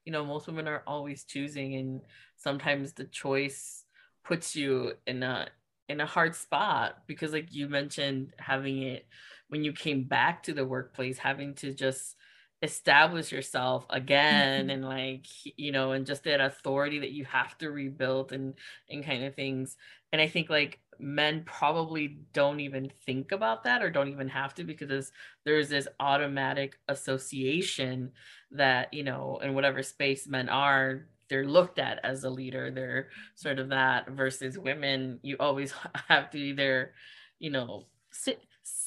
you 0.04 0.12
know, 0.12 0.24
most 0.24 0.46
women 0.46 0.66
are 0.66 0.82
always 0.86 1.24
choosing, 1.24 1.74
and 1.76 2.00
sometimes 2.36 2.92
the 2.92 3.04
choice 3.04 3.84
puts 4.24 4.56
you 4.56 4.92
in 5.06 5.22
a 5.22 5.48
in 5.88 6.00
a 6.00 6.06
hard 6.06 6.34
spot 6.34 6.98
because, 7.06 7.32
like 7.32 7.52
you 7.52 7.68
mentioned, 7.68 8.32
having 8.38 8.82
it 8.82 9.06
when 9.48 9.62
you 9.62 9.72
came 9.72 10.04
back 10.04 10.42
to 10.44 10.54
the 10.54 10.64
workplace, 10.64 11.18
having 11.18 11.54
to 11.54 11.74
just 11.74 12.16
establish 12.64 13.30
yourself 13.30 13.84
again 13.90 14.62
mm-hmm. 14.62 14.70
and 14.70 14.84
like 14.84 15.26
you 15.56 15.70
know 15.70 15.92
and 15.92 16.06
just 16.06 16.24
that 16.24 16.40
authority 16.40 16.98
that 16.98 17.12
you 17.12 17.24
have 17.24 17.56
to 17.58 17.70
rebuild 17.70 18.32
and 18.32 18.54
and 18.88 19.04
kind 19.04 19.22
of 19.22 19.34
things 19.34 19.76
and 20.12 20.20
i 20.20 20.26
think 20.26 20.48
like 20.48 20.80
men 20.98 21.42
probably 21.44 22.18
don't 22.32 22.60
even 22.60 22.90
think 23.04 23.32
about 23.32 23.64
that 23.64 23.82
or 23.82 23.90
don't 23.90 24.08
even 24.08 24.28
have 24.28 24.54
to 24.54 24.64
because 24.64 25.12
there's 25.44 25.68
this 25.68 25.86
automatic 26.00 26.78
association 26.88 28.10
that 28.50 28.92
you 28.94 29.04
know 29.04 29.38
in 29.42 29.54
whatever 29.54 29.82
space 29.82 30.26
men 30.26 30.48
are 30.48 31.06
they're 31.28 31.46
looked 31.46 31.78
at 31.78 32.00
as 32.02 32.24
a 32.24 32.30
leader 32.30 32.70
they're 32.70 33.08
sort 33.34 33.58
of 33.58 33.68
that 33.68 34.08
versus 34.10 34.56
women 34.56 35.18
you 35.22 35.36
always 35.38 35.74
have 36.08 36.30
to 36.30 36.38
either 36.38 36.92
you 37.38 37.50
know 37.50 37.84
sit 38.10 38.40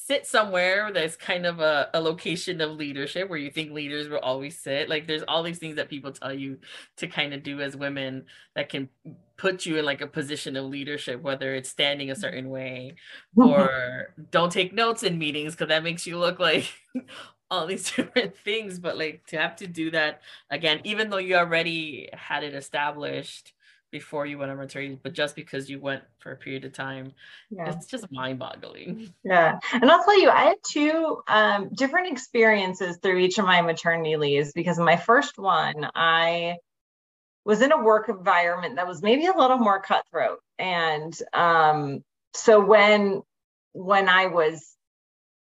sit 0.08 0.26
somewhere 0.26 0.90
that's 0.94 1.18
kind 1.18 1.46
of 1.46 1.60
a, 1.60 1.90
a 1.94 2.00
location 2.00 2.62
of 2.62 2.72
leadership 2.72 3.30
where 3.30 3.38
you 3.38 3.52
think 3.52 3.72
leaders 3.72 4.08
will 4.08 4.20
always 4.20 4.58
sit. 4.58 4.88
Like 4.88 5.06
there's 5.06 5.24
all 5.28 5.44
these 5.44 5.60
things 5.60 5.76
that 5.76 5.90
people 5.90 6.14
tell 6.14 6.34
you 6.34 6.60
to 6.96 7.08
kind 7.08 7.34
of 7.34 7.44
do 7.44 7.60
as 7.60 7.76
women 7.76 8.26
that 8.56 8.70
can 8.70 8.88
put 9.36 9.66
you 9.66 9.78
in 9.78 9.84
like 9.84 10.00
a 10.00 10.08
position 10.08 10.56
of 10.56 10.66
leadership 10.66 11.22
whether 11.22 11.54
it's 11.54 11.70
standing 11.70 12.10
a 12.10 12.14
mm-hmm. 12.14 12.22
certain 12.22 12.50
way 12.50 12.96
mm-hmm. 13.38 13.50
or 13.50 14.16
don't 14.32 14.52
take 14.52 14.74
notes 14.74 15.04
in 15.04 15.20
meetings 15.20 15.54
because 15.54 15.68
that 15.68 15.84
makes 15.84 16.08
you 16.08 16.18
look 16.18 16.40
like 16.40 16.74
all 17.52 17.68
these 17.68 17.92
different 17.96 18.36
things. 18.38 18.80
But 18.80 18.98
like 18.98 19.26
to 19.28 19.38
have 19.38 19.58
to 19.58 19.68
do 19.68 19.92
that 19.92 20.22
again 20.50 20.80
even 20.86 21.10
though 21.10 21.18
you 21.18 21.36
already 21.36 22.10
had 22.14 22.44
it 22.44 22.56
established 22.56 23.54
before 23.92 24.26
you 24.26 24.38
went 24.38 24.52
on 24.52 24.58
maternity, 24.58 25.00
but 25.02 25.14
just 25.14 25.36
because 25.36 25.70
you 25.70 25.80
went 25.80 26.04
for 26.20 26.32
a 26.32 26.36
period 26.36 26.66
of 26.66 26.74
time, 26.74 27.14
yeah. 27.50 27.70
it's 27.70 27.86
just 27.86 28.12
mind 28.12 28.40
boggling. 28.40 29.14
Yeah. 29.24 29.60
And 29.72 29.90
I'll 29.90 30.04
tell 30.04 30.20
you, 30.20 30.30
I 30.30 30.44
had 30.44 30.58
two 30.66 31.22
um, 31.28 31.70
different 31.74 32.12
experiences 32.12 32.98
through 33.02 33.20
each 33.20 33.38
of 33.38 33.46
my 33.46 33.62
maternity 33.62 34.18
leaves 34.18 34.52
because 34.54 34.78
my 34.78 34.98
first 34.98 35.38
one, 35.38 35.90
I 35.96 36.58
was 37.46 37.62
in 37.62 37.72
a 37.72 37.82
work 37.82 38.10
environment 38.10 38.76
that 38.76 38.88
was 38.88 39.02
maybe 39.02 39.26
a 39.26 39.38
little 39.38 39.58
more 39.58 39.82
cutthroat. 39.82 40.40
And 40.60 41.18
um, 41.34 42.04
so 42.34 42.64
when 42.64 43.22
when 43.74 44.10
I 44.10 44.28
was 44.28 44.76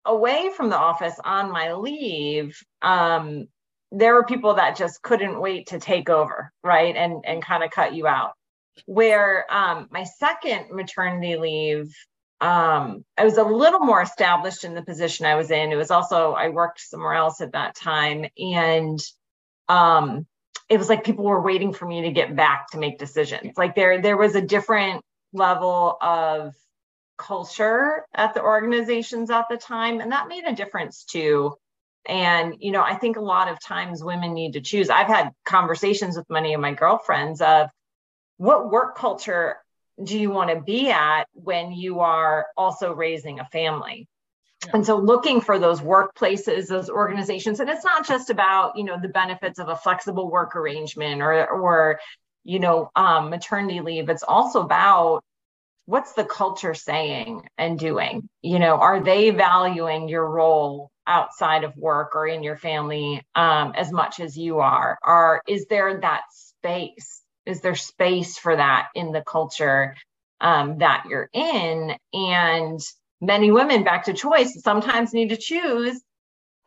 away 0.06 0.50
from 0.56 0.70
the 0.70 0.78
office 0.78 1.16
on 1.24 1.52
my 1.52 1.74
leave, 1.74 2.62
um, 2.82 3.48
there 3.96 4.16
were 4.16 4.26
people 4.26 4.56
that 4.56 4.76
just 4.76 5.02
couldn't 5.04 5.40
wait 5.40 5.68
to 5.68 5.80
take 5.80 6.10
over, 6.10 6.52
right? 6.64 6.96
And 6.96 7.24
and 7.26 7.44
kind 7.44 7.64
of 7.64 7.72
cut 7.72 7.94
you 7.94 8.08
out. 8.08 8.32
Where 8.88 9.46
um 9.54 9.88
my 9.92 10.04
second 10.04 10.72
maternity 10.72 11.38
leave, 11.38 11.94
um, 12.42 13.06
I 13.18 13.24
was 13.24 13.38
a 13.38 13.44
little 13.44 13.82
more 13.82 14.02
established 14.02 14.64
in 14.64 14.74
the 14.74 14.84
position 14.84 15.26
I 15.28 15.36
was 15.36 15.52
in. 15.52 15.72
It 15.72 15.76
was 15.76 15.92
also 15.92 16.34
I 16.34 16.50
worked 16.50 16.82
somewhere 16.82 17.14
else 17.14 17.40
at 17.40 17.54
that 17.54 17.76
time. 17.76 18.26
And 18.38 19.00
um 19.70 20.26
it 20.70 20.80
was 20.80 20.90
like 20.90 21.04
people 21.04 21.26
were 21.26 21.42
waiting 21.42 21.74
for 21.74 21.86
me 21.86 22.02
to 22.04 22.12
get 22.12 22.36
back 22.36 22.72
to 22.72 22.80
make 22.80 22.98
decisions. 22.98 23.54
Like 23.58 23.76
there 23.76 24.02
there 24.02 24.18
was 24.18 24.36
a 24.36 24.42
different 24.42 25.04
level 25.34 25.98
of 26.02 26.56
culture 27.18 28.06
at 28.16 28.34
the 28.34 28.42
organizations 28.42 29.30
at 29.30 29.46
the 29.50 29.58
time. 29.58 30.00
And 30.02 30.12
that 30.12 30.28
made 30.28 30.46
a 30.46 30.56
difference 30.56 31.04
too 31.06 31.56
and, 32.06 32.56
you 32.60 32.72
know, 32.72 32.82
I 32.82 32.96
think 32.96 33.18
a 33.18 33.22
lot 33.22 33.50
of 33.50 33.60
times 33.62 34.04
women 34.04 34.34
need 34.34 34.54
to 34.54 34.62
choose. 34.62 34.90
I've 34.90 35.08
had 35.08 35.30
conversations 35.46 36.18
with 36.18 36.30
many 36.30 36.54
of 36.54 36.62
my 36.62 36.74
girlfriends 36.74 37.42
of 37.42 37.70
what 38.38 38.72
work 38.72 38.98
culture 38.98 39.58
do 40.04 40.18
you 40.18 40.30
want 40.30 40.50
to 40.50 40.62
be 40.62 40.90
at 40.90 41.26
when 41.34 41.72
you 41.72 42.00
are 42.00 42.48
also 42.58 42.94
raising 42.94 43.40
a 43.40 43.46
family? 43.46 44.08
Yeah. 44.66 44.72
And 44.76 44.86
so 44.86 44.98
looking 44.98 45.40
for 45.42 45.60
those 45.60 45.82
workplaces, 45.82 46.68
those 46.68 46.90
organizations, 46.90 47.60
and 47.60 47.70
it's 47.70 47.86
not 47.86 48.08
just 48.08 48.30
about, 48.30 48.78
you 48.78 48.84
know, 48.84 48.98
the 49.00 49.10
benefits 49.10 49.60
of 49.60 49.70
a 49.70 49.76
flexible 49.76 50.30
work 50.30 50.56
arrangement 50.56 51.22
or, 51.22 51.48
or, 51.48 52.00
you 52.44 52.60
know, 52.60 52.90
um, 52.96 53.30
maternity 53.30 53.82
leave. 53.82 54.10
It's 54.10 54.24
also 54.24 54.62
about 54.62 55.22
what's 55.86 56.14
the 56.14 56.26
culture 56.26 56.74
saying 56.74 57.48
and 57.58 57.78
doing? 57.78 58.30
You 58.42 58.60
know, 58.60 58.76
are 58.76 59.02
they 59.02 59.30
valuing 59.30 60.10
your 60.10 60.28
role 60.28 60.90
outside 61.08 61.64
of 61.64 61.76
work 61.78 62.16
or 62.16 62.28
in 62.28 62.44
your 62.44 62.58
family 62.58 63.22
um, 63.36 63.74
as 63.76 63.92
much 63.92 64.20
as 64.20 64.38
you 64.38 64.60
are? 64.60 64.98
Or 65.06 65.42
is 65.48 65.66
there 65.70 66.00
that 66.02 66.22
space? 66.32 67.22
Is 67.46 67.62
there 67.62 67.76
space 67.76 68.38
for 68.38 68.56
that 68.56 68.90
in 68.96 69.12
the 69.12 69.22
culture 69.22 69.96
um, 70.42 70.80
that 70.80 71.06
you're 71.10 71.30
in? 71.34 71.96
And 72.14 72.80
many 73.22 73.52
women, 73.52 73.84
back 73.84 74.06
to 74.06 74.14
choice, 74.14 74.62
sometimes 74.62 75.14
need 75.14 75.30
to 75.30 75.38
choose 75.38 76.02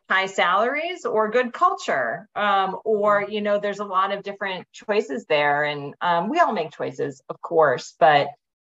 high 0.09 0.25
salaries 0.25 1.05
or 1.05 1.29
good 1.29 1.51
culture 1.51 2.29
um, 2.35 2.77
or 2.85 3.25
you 3.27 3.41
know 3.41 3.59
there's 3.59 3.79
a 3.79 3.85
lot 3.85 4.13
of 4.13 4.23
different 4.23 4.65
choices 4.71 5.25
there 5.25 5.65
and 5.65 5.93
um, 6.01 6.29
we 6.29 6.39
all 6.39 6.53
make 6.53 6.71
choices 6.71 7.21
of 7.29 7.41
course 7.41 7.93
but 7.99 8.27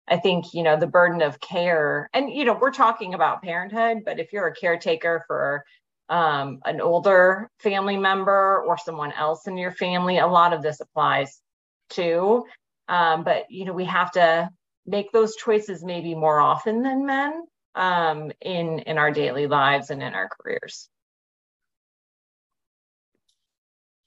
I 0.07 0.17
think, 0.17 0.53
you 0.53 0.63
know, 0.63 0.77
the 0.77 0.87
burden 0.87 1.21
of 1.21 1.39
care, 1.39 2.09
and, 2.13 2.31
you 2.31 2.45
know, 2.45 2.57
we're 2.59 2.71
talking 2.71 3.13
about 3.13 3.41
parenthood, 3.41 4.03
but 4.05 4.19
if 4.19 4.31
you're 4.31 4.47
a 4.47 4.55
caretaker 4.55 5.25
for 5.27 5.65
um, 6.09 6.59
an 6.63 6.79
older 6.79 7.49
family 7.59 7.97
member 7.97 8.63
or 8.65 8.77
someone 8.77 9.11
else 9.11 9.47
in 9.47 9.57
your 9.57 9.71
family, 9.71 10.19
a 10.19 10.27
lot 10.27 10.53
of 10.53 10.61
this 10.61 10.79
applies 10.79 11.41
too. 11.89 12.45
Um, 12.87 13.25
but, 13.25 13.45
you 13.49 13.65
know, 13.65 13.73
we 13.73 13.83
have 13.83 14.11
to 14.13 14.49
make 14.85 15.11
those 15.11 15.35
choices 15.35 15.83
maybe 15.83 16.15
more 16.15 16.39
often 16.39 16.83
than 16.83 17.05
men 17.05 17.43
um, 17.75 18.31
in, 18.39 18.79
in 18.79 18.97
our 18.97 19.11
daily 19.11 19.47
lives 19.47 19.89
and 19.89 20.01
in 20.01 20.13
our 20.13 20.29
careers. 20.29 20.87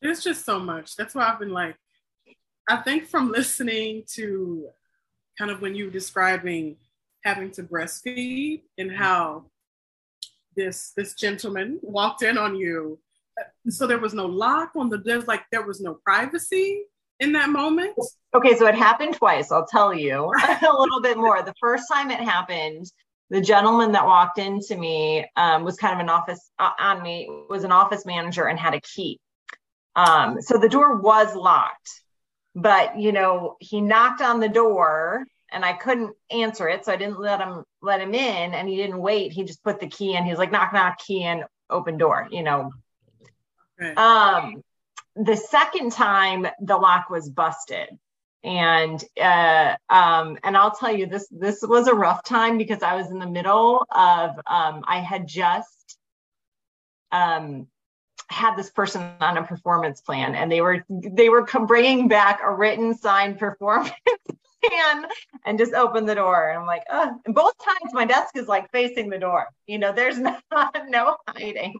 There's 0.00 0.24
just 0.24 0.46
so 0.46 0.58
much. 0.58 0.96
That's 0.96 1.14
why 1.14 1.30
I've 1.30 1.38
been 1.38 1.52
like, 1.52 1.76
I 2.66 2.76
think 2.78 3.06
from 3.06 3.30
listening 3.30 4.04
to 4.14 4.70
kind 5.40 5.50
of 5.50 5.62
when 5.62 5.74
you 5.74 5.86
were 5.86 5.90
describing 5.90 6.76
having 7.24 7.50
to 7.50 7.62
breastfeed 7.62 8.60
and 8.76 8.92
how 8.92 9.44
this 10.54 10.92
this 10.96 11.14
gentleman 11.14 11.78
walked 11.82 12.22
in 12.22 12.36
on 12.36 12.54
you. 12.54 12.98
So 13.70 13.86
there 13.86 13.98
was 13.98 14.12
no 14.12 14.26
lock 14.26 14.72
on 14.76 14.90
the 14.90 14.98
there's 14.98 15.26
like 15.26 15.44
there 15.50 15.66
was 15.66 15.80
no 15.80 15.94
privacy 16.04 16.82
in 17.20 17.32
that 17.32 17.48
moment? 17.48 17.96
Okay 18.34 18.54
so 18.56 18.66
it 18.66 18.74
happened 18.74 19.14
twice 19.14 19.50
i'll 19.50 19.66
tell 19.66 19.94
you. 19.94 20.30
A 20.44 20.76
little 20.78 21.00
bit 21.00 21.16
more. 21.16 21.42
The 21.42 21.54
first 21.58 21.84
time 21.90 22.10
it 22.10 22.20
happened 22.20 22.86
the 23.30 23.40
gentleman 23.40 23.92
that 23.92 24.04
walked 24.04 24.38
into 24.38 24.76
me 24.76 25.24
um, 25.36 25.64
was 25.64 25.76
kind 25.76 25.94
of 25.94 26.00
an 26.00 26.10
office 26.10 26.50
uh, 26.58 26.72
on 26.78 27.00
me 27.00 27.30
was 27.48 27.64
an 27.64 27.72
office 27.72 28.04
manager 28.04 28.46
and 28.46 28.58
had 28.58 28.74
a 28.74 28.80
key. 28.80 29.18
Um, 29.96 30.42
so 30.42 30.58
the 30.58 30.68
door 30.68 30.96
was 30.96 31.34
locked 31.34 31.90
but 32.60 32.98
you 32.98 33.12
know 33.12 33.56
he 33.60 33.80
knocked 33.80 34.20
on 34.20 34.40
the 34.40 34.48
door 34.48 35.26
and 35.52 35.64
I 35.64 35.72
couldn't 35.72 36.14
answer 36.30 36.68
it, 36.68 36.84
so 36.84 36.92
I 36.92 36.96
didn't 36.96 37.20
let 37.20 37.40
him 37.40 37.64
let 37.82 38.00
him 38.00 38.14
in, 38.14 38.54
and 38.54 38.68
he 38.68 38.76
didn't 38.76 38.98
wait. 38.98 39.32
He 39.32 39.44
just 39.44 39.62
put 39.62 39.80
the 39.80 39.88
key 39.88 40.14
in. 40.14 40.24
He 40.24 40.30
was 40.30 40.38
like, 40.38 40.52
knock, 40.52 40.72
knock, 40.72 40.98
key 40.98 41.24
in, 41.24 41.44
open 41.68 41.98
door. 41.98 42.28
You 42.30 42.42
know. 42.42 42.70
Okay. 43.80 43.94
Um, 43.94 44.62
the 45.16 45.36
second 45.36 45.92
time 45.92 46.46
the 46.60 46.76
lock 46.76 47.10
was 47.10 47.28
busted, 47.28 47.88
and 48.44 49.02
uh, 49.20 49.74
um, 49.88 50.38
and 50.44 50.56
I'll 50.56 50.74
tell 50.74 50.94
you 50.94 51.06
this 51.06 51.26
this 51.30 51.62
was 51.62 51.88
a 51.88 51.94
rough 51.94 52.22
time 52.22 52.58
because 52.58 52.82
I 52.82 52.94
was 52.94 53.10
in 53.10 53.18
the 53.18 53.26
middle 53.26 53.86
of 53.90 54.30
um, 54.46 54.84
I 54.86 55.00
had 55.00 55.26
just 55.26 55.98
um 57.12 57.66
had 58.30 58.56
this 58.56 58.70
person 58.70 59.02
on 59.20 59.36
a 59.36 59.42
performance 59.42 60.00
plan 60.00 60.36
and 60.36 60.50
they 60.50 60.60
were 60.60 60.84
they 60.88 61.28
were 61.28 61.42
bringing 61.66 62.06
back 62.06 62.40
a 62.44 62.52
written 62.52 62.96
signed 62.96 63.38
performance 63.38 63.90
plan 64.64 65.06
and 65.44 65.58
just 65.58 65.74
open 65.74 66.06
the 66.06 66.14
door. 66.14 66.50
And 66.50 66.60
i'm 66.60 66.66
like 66.66 66.84
oh 66.90 67.18
and 67.26 67.34
both 67.34 67.54
times 67.58 67.92
my 67.92 68.04
desk 68.04 68.36
is 68.36 68.46
like 68.46 68.70
facing 68.70 69.10
the 69.10 69.18
door. 69.18 69.48
You 69.66 69.78
know 69.78 69.92
there's 69.92 70.18
not 70.18 70.42
no 70.88 71.16
hiding. 71.28 71.74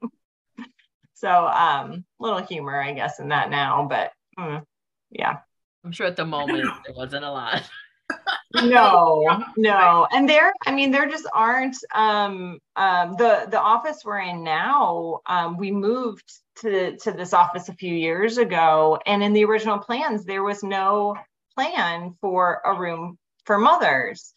So 1.14 1.30
um 1.30 2.04
little 2.18 2.40
humor 2.40 2.80
i 2.80 2.92
guess 2.92 3.20
in 3.20 3.28
that 3.28 3.50
now 3.50 3.86
but 3.88 4.12
mm, 4.38 4.62
yeah. 5.10 5.38
I'm 5.84 5.92
sure 5.92 6.06
at 6.06 6.16
the 6.16 6.26
moment 6.26 6.68
it 6.88 6.96
wasn't 6.96 7.24
a 7.24 7.30
lot 7.30 7.62
no, 8.62 9.44
no. 9.56 10.06
And 10.12 10.28
there, 10.28 10.52
I 10.66 10.72
mean, 10.72 10.90
there 10.90 11.08
just 11.08 11.26
aren't 11.34 11.76
um 11.94 12.58
um 12.76 13.12
the 13.16 13.46
the 13.50 13.60
office 13.60 14.02
we're 14.04 14.20
in 14.20 14.42
now, 14.42 15.20
um, 15.26 15.56
we 15.56 15.70
moved 15.70 16.30
to 16.60 16.96
to 16.98 17.12
this 17.12 17.32
office 17.32 17.68
a 17.68 17.74
few 17.74 17.94
years 17.94 18.38
ago. 18.38 18.98
And 19.06 19.22
in 19.22 19.32
the 19.32 19.44
original 19.44 19.78
plans, 19.78 20.24
there 20.24 20.42
was 20.42 20.62
no 20.62 21.16
plan 21.54 22.16
for 22.20 22.60
a 22.64 22.74
room 22.78 23.18
for 23.44 23.58
mothers. 23.58 24.32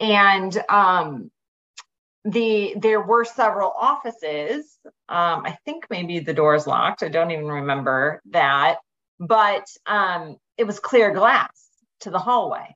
And 0.00 0.56
um 0.68 1.30
the 2.24 2.74
there 2.76 3.00
were 3.00 3.24
several 3.24 3.72
offices. 3.78 4.78
Um, 5.08 5.42
I 5.46 5.56
think 5.64 5.86
maybe 5.90 6.20
the 6.20 6.34
door's 6.34 6.66
locked. 6.66 7.02
I 7.02 7.08
don't 7.08 7.30
even 7.30 7.46
remember 7.46 8.20
that, 8.30 8.76
but 9.18 9.64
um, 9.86 10.36
it 10.58 10.64
was 10.64 10.78
clear 10.78 11.12
glass 11.12 11.68
to 12.00 12.10
the 12.10 12.18
hallway. 12.18 12.74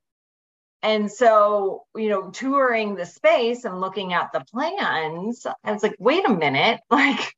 And 0.84 1.10
so, 1.10 1.84
you 1.96 2.10
know, 2.10 2.30
touring 2.30 2.94
the 2.94 3.06
space 3.06 3.64
and 3.64 3.80
looking 3.80 4.12
at 4.12 4.32
the 4.32 4.44
plans, 4.52 5.46
I 5.64 5.72
was 5.72 5.82
like, 5.82 5.96
wait 5.98 6.28
a 6.28 6.32
minute, 6.32 6.80
like 6.90 7.34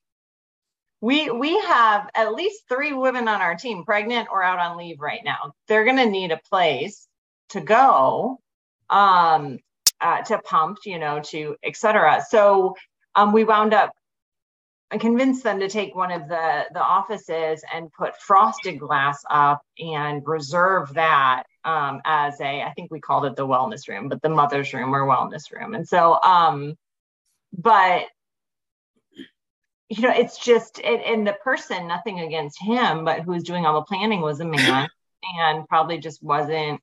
we 1.01 1.31
we 1.31 1.59
have 1.61 2.11
at 2.15 2.35
least 2.35 2.65
three 2.69 2.93
women 2.93 3.29
on 3.29 3.41
our 3.41 3.55
team 3.55 3.85
pregnant 3.85 4.29
or 4.33 4.43
out 4.43 4.59
on 4.59 4.77
leave 4.77 5.01
right 5.01 5.21
now. 5.25 5.53
They're 5.69 5.85
to 5.85 6.07
need 6.11 6.33
a 6.33 6.41
place 6.51 7.07
to 7.51 7.61
go 7.61 8.41
um 8.91 9.59
uh, 10.01 10.23
to 10.23 10.39
pump 10.39 10.79
you 10.85 10.99
know 10.99 11.21
to 11.21 11.57
etc 11.65 12.25
so 12.29 12.75
um 13.15 13.33
we 13.33 13.45
wound 13.45 13.75
up 13.75 13.93
I 14.91 14.99
convinced 14.99 15.43
them 15.43 15.59
to 15.61 15.69
take 15.69 15.97
one 15.97 16.13
of 16.13 16.29
the 16.29 16.67
the 16.73 16.83
offices 16.83 17.65
and 17.73 17.91
put 17.93 18.21
frosted 18.21 18.79
glass 18.79 19.25
up 19.29 19.63
and 19.79 20.23
reserve 20.25 20.95
that 20.95 21.45
um, 21.67 22.01
as 22.05 22.41
a 22.41 22.63
I 22.63 22.73
think 22.75 22.91
we 22.91 23.01
called 23.01 23.27
it 23.27 23.37
the 23.37 23.47
wellness 23.47 23.89
room, 23.89 24.09
but 24.09 24.23
the 24.23 24.29
mother's 24.29 24.73
room 24.73 24.95
or 24.95 25.07
wellness 25.07 25.53
room. 25.53 25.75
And 25.75 25.87
so, 25.87 26.21
um, 26.23 26.77
but 27.53 28.07
you 29.89 30.03
know, 30.03 30.13
it's 30.13 30.39
just 30.39 30.79
it, 30.79 31.03
and 31.05 31.27
the 31.27 31.37
person, 31.45 31.87
nothing 31.87 32.21
against 32.21 32.61
him, 32.61 33.05
but 33.05 33.21
who 33.21 33.33
was 33.33 33.43
doing 33.43 33.67
all 33.67 33.75
the 33.75 33.83
planning 33.83 34.21
was 34.21 34.41
a 34.41 34.45
man 34.45 34.89
and 35.39 35.69
probably 35.69 35.99
just 35.99 36.23
wasn't 36.23 36.81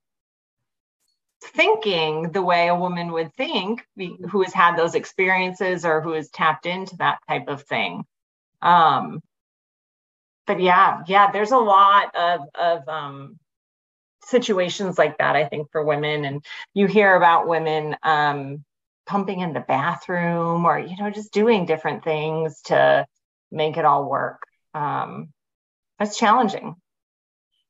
thinking 1.44 2.32
the 2.32 2.42
way 2.42 2.68
a 2.68 2.76
woman 2.76 3.12
would 3.12 3.34
think 3.34 3.86
who 4.30 4.44
has 4.44 4.54
had 4.54 4.78
those 4.78 4.96
experiences 4.96 5.86
or 5.86 6.02
who 6.02 6.14
has 6.14 6.30
tapped 6.30 6.66
into 6.66 6.96
that 6.98 7.20
type 7.28 7.50
of 7.50 7.62
thing 7.64 8.06
um 8.62 9.22
but 10.48 10.62
yeah 10.62 11.02
yeah 11.06 11.32
there's 11.32 11.52
a 11.52 11.58
lot 11.58 12.16
of 12.16 12.42
of 12.56 12.88
um 12.88 13.38
situations 14.26 14.98
like 14.98 15.18
that 15.18 15.36
i 15.36 15.46
think 15.46 15.70
for 15.72 15.84
women. 15.84 16.26
And 16.26 16.46
you 16.74 16.88
hear 16.88 17.16
about 17.16 17.48
women 17.48 17.96
um 18.04 18.64
pumping 19.06 19.42
in 19.42 19.54
the 19.54 19.60
bathroom 19.60 20.66
or 20.66 20.80
you 20.80 20.96
know 20.98 21.10
just 21.10 21.34
doing 21.34 21.66
different 21.66 22.04
things 22.04 22.62
to 22.64 23.06
make 23.52 23.78
it 23.78 23.86
all 23.86 24.10
work. 24.10 24.42
Um 24.74 25.30
that's 26.00 26.18
challenging. 26.18 26.76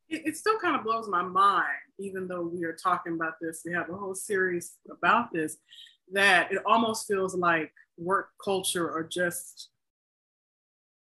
It, 0.09 0.23
it 0.27 0.37
still 0.37 0.57
kind 0.59 0.75
of 0.75 0.83
blows 0.83 1.07
my 1.07 1.21
mind, 1.21 1.67
even 1.99 2.27
though 2.27 2.43
we 2.43 2.63
are 2.63 2.73
talking 2.75 3.13
about 3.13 3.33
this, 3.41 3.63
we 3.65 3.73
have 3.73 3.89
a 3.89 3.95
whole 3.95 4.15
series 4.15 4.77
about 4.89 5.31
this, 5.33 5.57
that 6.11 6.51
it 6.51 6.59
almost 6.65 7.07
feels 7.07 7.35
like 7.35 7.71
work 7.97 8.29
culture 8.43 8.89
or 8.89 9.03
just 9.03 9.69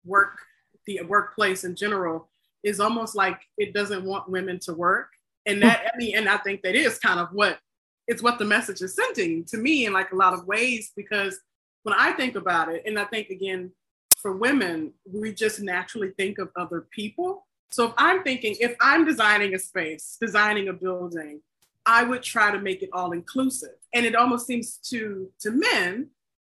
work, 0.04 0.38
the 0.86 1.00
workplace 1.02 1.64
in 1.64 1.76
general, 1.76 2.28
is 2.62 2.80
almost 2.80 3.14
like 3.14 3.40
it 3.56 3.72
doesn't 3.72 4.04
want 4.04 4.28
women 4.28 4.58
to 4.60 4.74
work. 4.74 5.08
And 5.46 5.56
hmm. 5.56 5.62
that, 5.62 5.90
I 5.92 5.96
mean, 5.96 6.16
and 6.16 6.28
I 6.28 6.38
think 6.38 6.62
that 6.62 6.74
is 6.74 6.98
kind 6.98 7.20
of 7.20 7.28
what 7.32 7.58
it's 8.06 8.22
what 8.22 8.38
the 8.38 8.44
message 8.44 8.80
is 8.82 8.96
sending 8.96 9.44
to 9.44 9.56
me 9.56 9.86
in 9.86 9.92
like 9.92 10.12
a 10.12 10.16
lot 10.16 10.32
of 10.32 10.46
ways, 10.46 10.92
because 10.96 11.38
when 11.84 11.94
I 11.96 12.12
think 12.12 12.34
about 12.34 12.68
it, 12.68 12.82
and 12.84 12.98
I 12.98 13.04
think 13.04 13.28
again, 13.30 13.72
for 14.16 14.36
women, 14.36 14.92
we 15.10 15.32
just 15.32 15.60
naturally 15.60 16.10
think 16.18 16.38
of 16.38 16.50
other 16.56 16.86
people 16.90 17.46
so 17.70 17.86
if 17.86 17.92
I'm 17.96 18.22
thinking, 18.22 18.56
if 18.60 18.74
I'm 18.80 19.04
designing 19.04 19.54
a 19.54 19.58
space, 19.58 20.16
designing 20.20 20.68
a 20.68 20.72
building, 20.72 21.40
I 21.86 22.02
would 22.02 22.22
try 22.22 22.50
to 22.50 22.58
make 22.58 22.82
it 22.82 22.90
all 22.92 23.12
inclusive. 23.12 23.76
And 23.94 24.04
it 24.04 24.16
almost 24.16 24.46
seems 24.46 24.78
to 24.90 25.30
to 25.40 25.50
men, 25.50 26.08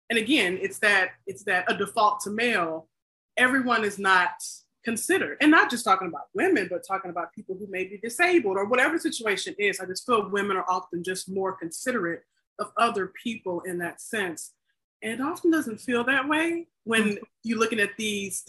and 0.10 0.20
again, 0.20 0.60
it's 0.62 0.80
that 0.80 1.12
it's 1.26 1.44
that 1.46 1.72
a 1.72 1.78
default 1.78 2.20
to 2.22 2.30
male, 2.30 2.88
everyone 3.38 3.84
is 3.86 3.98
not 3.98 4.44
considered. 4.86 5.38
And 5.42 5.52
not 5.52 5.70
just 5.70 5.84
talking 5.84 6.08
about 6.08 6.28
women, 6.34 6.68
but 6.70 6.86
talking 6.88 7.12
about 7.12 7.34
people 7.34 7.58
who 7.60 7.68
may 7.70 7.84
be 7.84 7.98
disabled 7.98 8.58
or 8.58 8.66
whatever 8.66 8.98
situation 8.98 9.56
is. 9.60 9.80
I 9.80 9.86
just 9.86 10.06
feel 10.06 10.30
women 10.30 10.56
are 10.56 10.66
often 10.70 11.04
just 11.04 11.30
more 11.30 11.54
considerate 11.54 12.24
of 12.60 12.72
other 12.78 13.12
people 13.22 13.62
in 13.62 13.80
that 13.80 14.00
sense. 14.00 14.54
And 15.04 15.14
it 15.14 15.22
often 15.22 15.52
doesn't 15.52 15.82
feel 15.82 16.04
that 16.06 16.30
way 16.30 16.68
when 16.86 17.04
mm-hmm. 17.04 17.24
you're 17.44 17.60
looking 17.60 17.80
at 17.80 17.98
these 17.98 18.46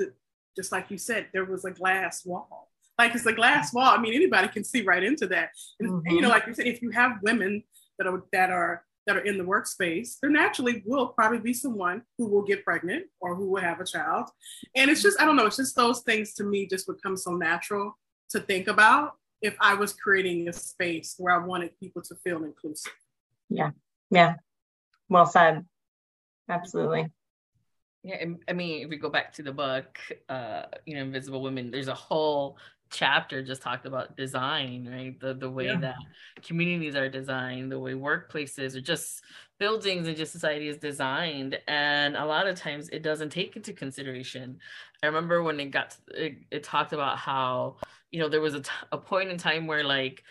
just 0.57 0.73
like 0.73 0.91
you 0.91 0.99
said, 0.99 1.27
there 1.33 1.45
was 1.45 1.65
a 1.65 1.71
glass 1.71 2.25
wall. 2.25 2.71
Like 2.99 3.15
it's 3.15 3.27
a 3.27 3.33
glass 3.33 3.75
wall. 3.75 3.93
I 3.93 4.01
mean, 4.01 4.15
anybody 4.15 4.49
can 4.49 4.65
see 4.65 4.81
right 4.81 5.03
into 5.03 5.27
that. 5.27 5.51
And 5.79 5.91
mm-hmm. 5.91 6.15
you 6.15 6.23
know, 6.23 6.31
like 6.31 6.47
you 6.47 6.55
said, 6.55 6.67
if 6.67 6.81
you 6.81 6.91
have 6.91 7.19
women 7.23 7.63
that 7.99 8.07
are 8.07 8.25
that 8.33 8.51
are 8.51 8.83
that 9.07 9.17
are 9.17 9.25
in 9.25 9.39
the 9.39 9.45
workspace, 9.45 10.17
there 10.21 10.31
naturally 10.31 10.83
will 10.85 11.09
probably 11.09 11.39
be 11.39 11.53
someone 11.53 12.03
who 12.19 12.27
will 12.27 12.43
get 12.43 12.65
pregnant 12.65 13.07
or 13.21 13.35
who 13.35 13.49
will 13.49 13.61
have 13.61 13.81
a 13.81 13.87
child. 13.87 14.29
And 14.75 14.91
it's 14.91 15.03
just, 15.03 15.21
I 15.21 15.25
don't 15.25 15.37
know, 15.37 15.47
it's 15.47 15.57
just 15.57 15.77
those 15.77 16.01
things 16.03 16.35
to 16.35 16.45
me 16.45 16.67
just 16.67 16.87
become 16.87 17.17
so 17.17 17.33
natural 17.33 17.97
to 18.31 18.41
think 18.41 18.67
about 18.69 19.13
if 19.41 19.57
I 19.61 19.75
was 19.75 19.93
creating 19.93 20.49
a 20.49 20.53
space 20.53 21.15
where 21.19 21.35
I 21.35 21.45
wanted 21.45 21.79
people 21.79 22.03
to 22.03 22.17
feel 22.17 22.45
inclusive. 22.45 22.93
Yeah. 23.49 23.71
Yeah. 24.11 24.35
Well 25.09 25.27
said. 25.27 25.65
Absolutely. 26.49 27.11
Yeah, 28.03 28.25
I 28.47 28.53
mean, 28.53 28.85
if 28.85 28.89
we 28.89 28.97
go 28.99 29.11
back 29.11 29.33
to 29.33 29.43
the 29.43 29.53
book, 29.53 29.99
uh, 30.29 30.63
you 30.85 30.95
know, 30.95 31.03
Invisible 31.03 31.43
Women, 31.43 31.73
there's 31.73 31.89
a 31.89 31.95
whole 31.95 32.57
chapter 32.91 33.43
just 33.43 33.63
talked 33.63 33.87
about 33.87 34.17
design, 34.17 34.89
right? 34.91 35.19
The 35.19 35.35
the 35.35 35.51
way 35.51 35.67
yeah. 35.67 35.81
that 35.81 35.97
communities 36.43 36.97
are 36.97 37.09
designed, 37.09 37.71
the 37.73 37.79
way 37.79 37.93
workplaces 37.93 38.77
or 38.77 38.81
just 38.81 39.23
buildings 39.59 40.07
and 40.07 40.17
just 40.17 40.33
society 40.33 40.69
is 40.69 40.79
designed, 40.79 41.59
and 41.67 42.17
a 42.17 42.25
lot 42.25 42.47
of 42.47 42.57
times 42.57 42.89
it 42.91 43.03
doesn't 43.03 43.31
take 43.31 43.57
into 43.57 43.73
consideration. 43.73 44.59
I 45.03 45.07
remember 45.07 45.43
when 45.43 45.59
it 45.61 45.71
got 45.71 45.91
to, 45.91 46.27
it, 46.27 46.39
it 46.51 46.63
talked 46.63 46.93
about 46.93 47.19
how 47.19 47.77
you 48.11 48.21
know 48.21 48.29
there 48.29 48.41
was 48.41 48.55
a, 48.55 48.61
t- 48.61 48.71
a 48.93 48.99
point 48.99 49.31
in 49.31 49.39
time 49.39 49.67
where 49.67 49.85
like 49.85 50.23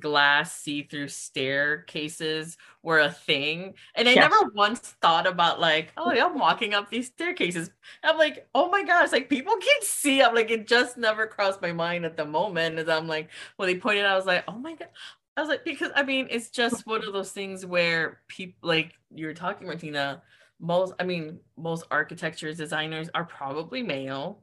glass 0.00 0.56
see-through 0.56 1.08
staircases 1.08 2.56
were 2.82 3.00
a 3.00 3.10
thing. 3.10 3.74
And 3.94 4.08
i 4.08 4.12
yes. 4.12 4.30
never 4.30 4.50
once 4.54 4.80
thought 5.02 5.26
about 5.26 5.60
like 5.60 5.92
oh 5.96 6.12
yeah, 6.12 6.26
i'm 6.26 6.38
walking 6.38 6.74
up 6.74 6.90
these 6.90 7.08
staircases. 7.08 7.70
I'm 8.02 8.18
like 8.18 8.48
oh 8.54 8.68
my 8.70 8.84
gosh 8.84 9.12
like 9.12 9.28
people 9.28 9.54
can 9.56 9.82
see. 9.82 10.22
I'm 10.22 10.34
like 10.34 10.50
it 10.50 10.66
just 10.66 10.96
never 10.96 11.26
crossed 11.26 11.62
my 11.62 11.72
mind 11.72 12.04
at 12.04 12.16
the 12.16 12.24
moment. 12.24 12.78
As 12.78 12.88
i'm 12.88 13.06
like 13.08 13.30
when 13.56 13.68
they 13.68 13.76
pointed 13.78 14.04
out 14.04 14.12
i 14.12 14.16
was 14.16 14.26
like 14.26 14.44
oh 14.48 14.58
my 14.58 14.74
god 14.74 14.88
i 15.36 15.40
was 15.40 15.48
like 15.48 15.64
because 15.64 15.90
i 15.94 16.02
mean 16.02 16.26
it's 16.30 16.50
just 16.50 16.86
one 16.86 17.04
of 17.04 17.12
those 17.12 17.32
things 17.32 17.66
where 17.66 18.20
people 18.28 18.68
like 18.68 18.94
you're 19.14 19.34
talking 19.34 19.66
martina 19.66 20.22
most 20.60 20.94
i 21.00 21.04
mean 21.04 21.38
most 21.56 21.84
architecture 21.90 22.52
designers 22.52 23.08
are 23.14 23.24
probably 23.24 23.82
male. 23.82 24.40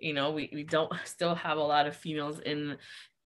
You 0.00 0.12
know 0.12 0.30
we, 0.32 0.50
we 0.52 0.64
don't 0.64 0.92
still 1.04 1.34
have 1.34 1.58
a 1.58 1.62
lot 1.62 1.86
of 1.86 1.96
females 1.96 2.40
in 2.40 2.76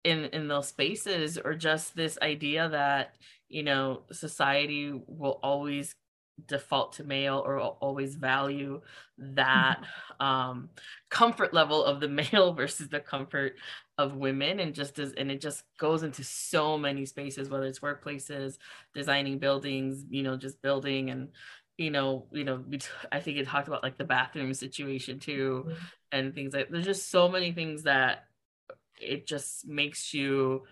in 0.05 0.25
in 0.27 0.49
those 0.49 0.69
spaces 0.69 1.39
or 1.39 1.55
just 1.55 1.95
this 1.95 2.19
idea 2.23 2.69
that 2.69 3.15
you 3.49 3.63
know 3.63 4.03
society 4.11 4.93
will 5.07 5.39
always 5.43 5.95
default 6.47 6.95
to 6.95 7.05
male 7.05 7.43
or 7.45 7.61
always 7.61 8.15
value 8.15 8.81
that 9.19 9.79
mm-hmm. 9.81 10.27
um, 10.27 10.71
comfort 11.11 11.53
level 11.53 11.85
of 11.85 12.01
the 12.01 12.09
male 12.33 12.53
versus 12.53 12.89
the 12.89 13.01
comfort 13.01 13.55
of 13.99 14.17
women 14.17 14.59
and 14.61 14.75
just 14.75 14.99
as 14.99 15.13
and 15.13 15.31
it 15.31 15.41
just 15.41 15.63
goes 15.79 16.03
into 16.03 16.25
so 16.25 16.79
many 16.79 17.05
spaces 17.05 17.49
whether 17.49 17.67
it's 17.67 17.81
workplaces 17.81 18.57
designing 18.95 19.39
buildings 19.39 20.05
you 20.09 20.23
know 20.23 20.37
just 20.37 20.61
building 20.63 21.11
and 21.11 21.29
you 21.77 21.91
know 21.91 22.27
you 22.33 22.45
know 22.45 22.65
i 23.13 23.21
think 23.21 23.37
it 23.37 23.47
talked 23.47 23.69
about 23.69 23.83
like 23.83 23.99
the 23.99 24.05
bathroom 24.05 24.53
situation 24.55 25.19
too 25.19 25.65
mm-hmm. 25.67 25.85
and 26.11 26.35
things 26.35 26.55
like 26.55 26.69
there's 26.71 26.85
just 26.85 27.11
so 27.11 27.29
many 27.29 27.53
things 27.53 27.83
that 27.83 28.25
it 29.03 29.27
just 29.27 29.67
makes 29.67 30.15
you 30.15 30.63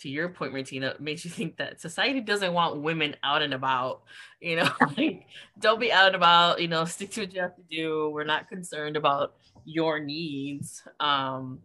to 0.00 0.08
your 0.08 0.28
point, 0.28 0.52
Martina, 0.52 0.94
makes 1.00 1.24
you 1.24 1.30
think 1.30 1.56
that 1.56 1.80
society 1.80 2.20
doesn't 2.20 2.52
want 2.52 2.82
women 2.82 3.16
out 3.22 3.42
and 3.42 3.52
about. 3.52 4.02
You 4.40 4.56
know, 4.56 4.70
like 4.96 5.26
don't 5.58 5.80
be 5.80 5.92
out 5.92 6.08
and 6.08 6.16
about. 6.16 6.60
You 6.60 6.68
know, 6.68 6.84
stick 6.84 7.10
to 7.12 7.22
what 7.22 7.34
you 7.34 7.40
have 7.40 7.56
to 7.56 7.62
do. 7.70 8.10
We're 8.10 8.24
not 8.24 8.48
concerned 8.48 8.96
about 8.96 9.34
your 9.64 9.98
needs 9.98 10.82
um, 11.00 11.60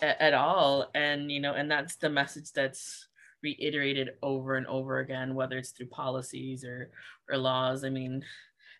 at, 0.00 0.20
at 0.20 0.34
all. 0.34 0.90
And 0.94 1.30
you 1.30 1.40
know, 1.40 1.54
and 1.54 1.70
that's 1.70 1.96
the 1.96 2.10
message 2.10 2.52
that's 2.52 3.08
reiterated 3.42 4.10
over 4.22 4.56
and 4.56 4.66
over 4.66 4.98
again, 4.98 5.34
whether 5.34 5.58
it's 5.58 5.70
through 5.70 5.86
policies 5.86 6.64
or 6.64 6.90
or 7.30 7.38
laws. 7.38 7.84
I 7.84 7.90
mean, 7.90 8.22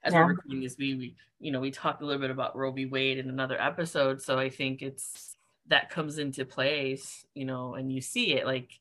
as 0.04 0.12
yeah. 0.12 0.20
we're 0.20 0.28
recording 0.30 0.60
this, 0.60 0.76
we, 0.78 0.94
we 0.94 1.16
you 1.40 1.50
know 1.50 1.60
we 1.60 1.70
talked 1.70 2.02
a 2.02 2.06
little 2.06 2.20
bit 2.20 2.30
about 2.30 2.56
Roe 2.56 2.72
v. 2.72 2.86
Wade 2.86 3.18
in 3.18 3.28
another 3.28 3.60
episode, 3.60 4.20
so 4.20 4.38
I 4.38 4.50
think 4.50 4.82
it's 4.82 5.35
that 5.68 5.90
comes 5.90 6.18
into 6.18 6.44
place, 6.44 7.24
you 7.34 7.44
know, 7.44 7.74
and 7.74 7.92
you 7.92 8.00
see 8.00 8.34
it 8.34 8.46
like 8.46 8.78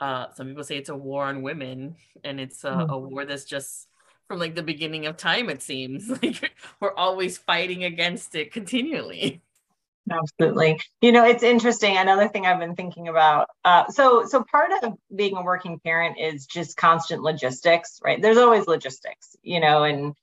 uh, 0.00 0.26
some 0.34 0.48
people 0.48 0.64
say 0.64 0.76
it's 0.76 0.88
a 0.88 0.96
war 0.96 1.24
on 1.24 1.42
women, 1.42 1.96
and 2.22 2.38
it's 2.38 2.64
a, 2.64 2.70
mm-hmm. 2.70 2.90
a 2.90 2.98
war 2.98 3.24
that's 3.24 3.44
just 3.44 3.88
from 4.28 4.38
like 4.38 4.54
the 4.54 4.62
beginning 4.62 5.06
of 5.06 5.16
time. 5.16 5.48
It 5.48 5.62
seems 5.62 6.08
like 6.22 6.52
we're 6.80 6.94
always 6.94 7.38
fighting 7.38 7.84
against 7.84 8.34
it 8.34 8.52
continually. 8.52 9.42
Absolutely. 10.10 10.78
You 11.00 11.10
know, 11.10 11.24
it's 11.24 11.42
interesting. 11.42 11.96
Another 11.96 12.28
thing 12.28 12.46
I've 12.46 12.60
been 12.60 12.76
thinking 12.76 13.08
about. 13.08 13.48
Uh, 13.64 13.88
so, 13.88 14.24
so 14.24 14.44
part 14.44 14.70
of 14.82 14.94
being 15.14 15.36
a 15.36 15.42
working 15.42 15.80
parent 15.80 16.16
is 16.20 16.46
just 16.46 16.76
constant 16.76 17.22
logistics, 17.22 18.00
right? 18.04 18.22
There's 18.22 18.36
always 18.36 18.68
logistics, 18.68 19.34
you 19.42 19.58
know, 19.58 19.82
and 19.82 20.14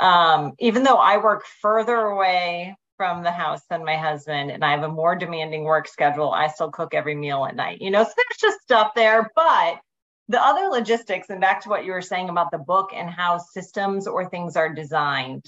um, 0.00 0.54
even 0.58 0.82
though 0.82 0.96
I 0.96 1.18
work 1.18 1.44
further 1.60 1.94
away 1.94 2.76
from 2.98 3.22
the 3.22 3.30
house 3.30 3.62
than 3.70 3.84
my 3.84 3.96
husband 3.96 4.50
and 4.50 4.62
I 4.62 4.72
have 4.72 4.82
a 4.82 4.88
more 4.88 5.16
demanding 5.16 5.64
work 5.64 5.88
schedule, 5.88 6.30
I 6.30 6.48
still 6.48 6.70
cook 6.70 6.92
every 6.92 7.14
meal 7.14 7.46
at 7.46 7.56
night. 7.56 7.80
You 7.80 7.90
know, 7.90 8.04
so 8.04 8.10
there's 8.14 8.38
just 8.38 8.60
stuff 8.60 8.92
there. 8.94 9.30
But 9.34 9.80
the 10.28 10.42
other 10.42 10.68
logistics, 10.68 11.30
and 11.30 11.40
back 11.40 11.62
to 11.62 11.70
what 11.70 11.86
you 11.86 11.92
were 11.92 12.02
saying 12.02 12.28
about 12.28 12.50
the 12.50 12.58
book 12.58 12.90
and 12.94 13.08
how 13.08 13.38
systems 13.38 14.06
or 14.06 14.28
things 14.28 14.56
are 14.56 14.72
designed. 14.72 15.46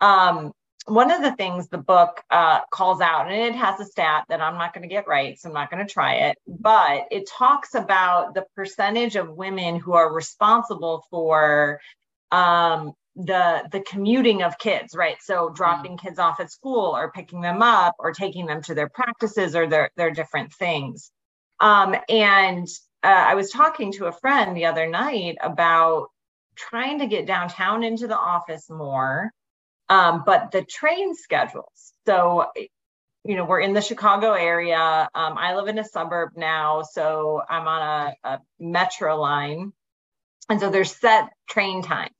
Um, 0.00 0.52
one 0.86 1.10
of 1.10 1.22
the 1.22 1.34
things 1.36 1.68
the 1.68 1.78
book 1.78 2.22
uh, 2.30 2.60
calls 2.70 3.00
out, 3.00 3.30
and 3.30 3.54
it 3.54 3.54
has 3.54 3.80
a 3.80 3.84
stat 3.84 4.24
that 4.28 4.40
I'm 4.40 4.58
not 4.58 4.74
going 4.74 4.82
to 4.82 4.92
get 4.92 5.06
right, 5.06 5.38
so 5.38 5.48
I'm 5.48 5.54
not 5.54 5.70
going 5.70 5.84
to 5.84 5.92
try 5.92 6.14
it, 6.14 6.38
but 6.46 7.06
it 7.10 7.28
talks 7.28 7.74
about 7.74 8.34
the 8.34 8.44
percentage 8.56 9.16
of 9.16 9.30
women 9.30 9.76
who 9.76 9.92
are 9.92 10.12
responsible 10.12 11.04
for 11.08 11.80
um, 12.32 12.94
the 13.16 13.68
the 13.70 13.80
commuting 13.80 14.42
of 14.42 14.58
kids, 14.58 14.94
right? 14.94 15.16
So 15.20 15.50
dropping 15.50 15.96
mm. 15.96 16.02
kids 16.02 16.18
off 16.18 16.40
at 16.40 16.50
school, 16.50 16.96
or 16.96 17.12
picking 17.12 17.40
them 17.40 17.62
up, 17.62 17.94
or 17.98 18.12
taking 18.12 18.46
them 18.46 18.62
to 18.62 18.74
their 18.74 18.88
practices, 18.88 19.54
or 19.56 19.66
their 19.68 19.90
their 19.96 20.10
different 20.10 20.52
things. 20.52 21.10
Um, 21.60 21.94
and 22.08 22.66
uh, 23.02 23.24
I 23.28 23.34
was 23.34 23.50
talking 23.50 23.92
to 23.92 24.06
a 24.06 24.12
friend 24.12 24.56
the 24.56 24.66
other 24.66 24.88
night 24.88 25.36
about 25.42 26.08
trying 26.56 26.98
to 27.00 27.06
get 27.06 27.26
downtown 27.26 27.82
into 27.82 28.06
the 28.06 28.18
office 28.18 28.68
more 28.68 29.32
um, 29.92 30.22
but 30.24 30.50
the 30.52 30.62
train 30.62 31.14
schedules. 31.14 31.92
So, 32.06 32.46
you 33.24 33.36
know, 33.36 33.44
we're 33.44 33.60
in 33.60 33.74
the 33.74 33.82
Chicago 33.82 34.32
area. 34.32 35.08
Um, 35.14 35.36
I 35.36 35.54
live 35.54 35.68
in 35.68 35.78
a 35.78 35.84
suburb 35.84 36.30
now, 36.34 36.82
so 36.82 37.42
I'm 37.48 37.68
on 37.68 37.82
a, 38.24 38.28
a 38.28 38.40
metro 38.58 39.20
line. 39.20 39.72
And 40.48 40.60
so 40.60 40.70
there's 40.70 40.96
set 40.96 41.28
train 41.46 41.82
times. 41.82 42.10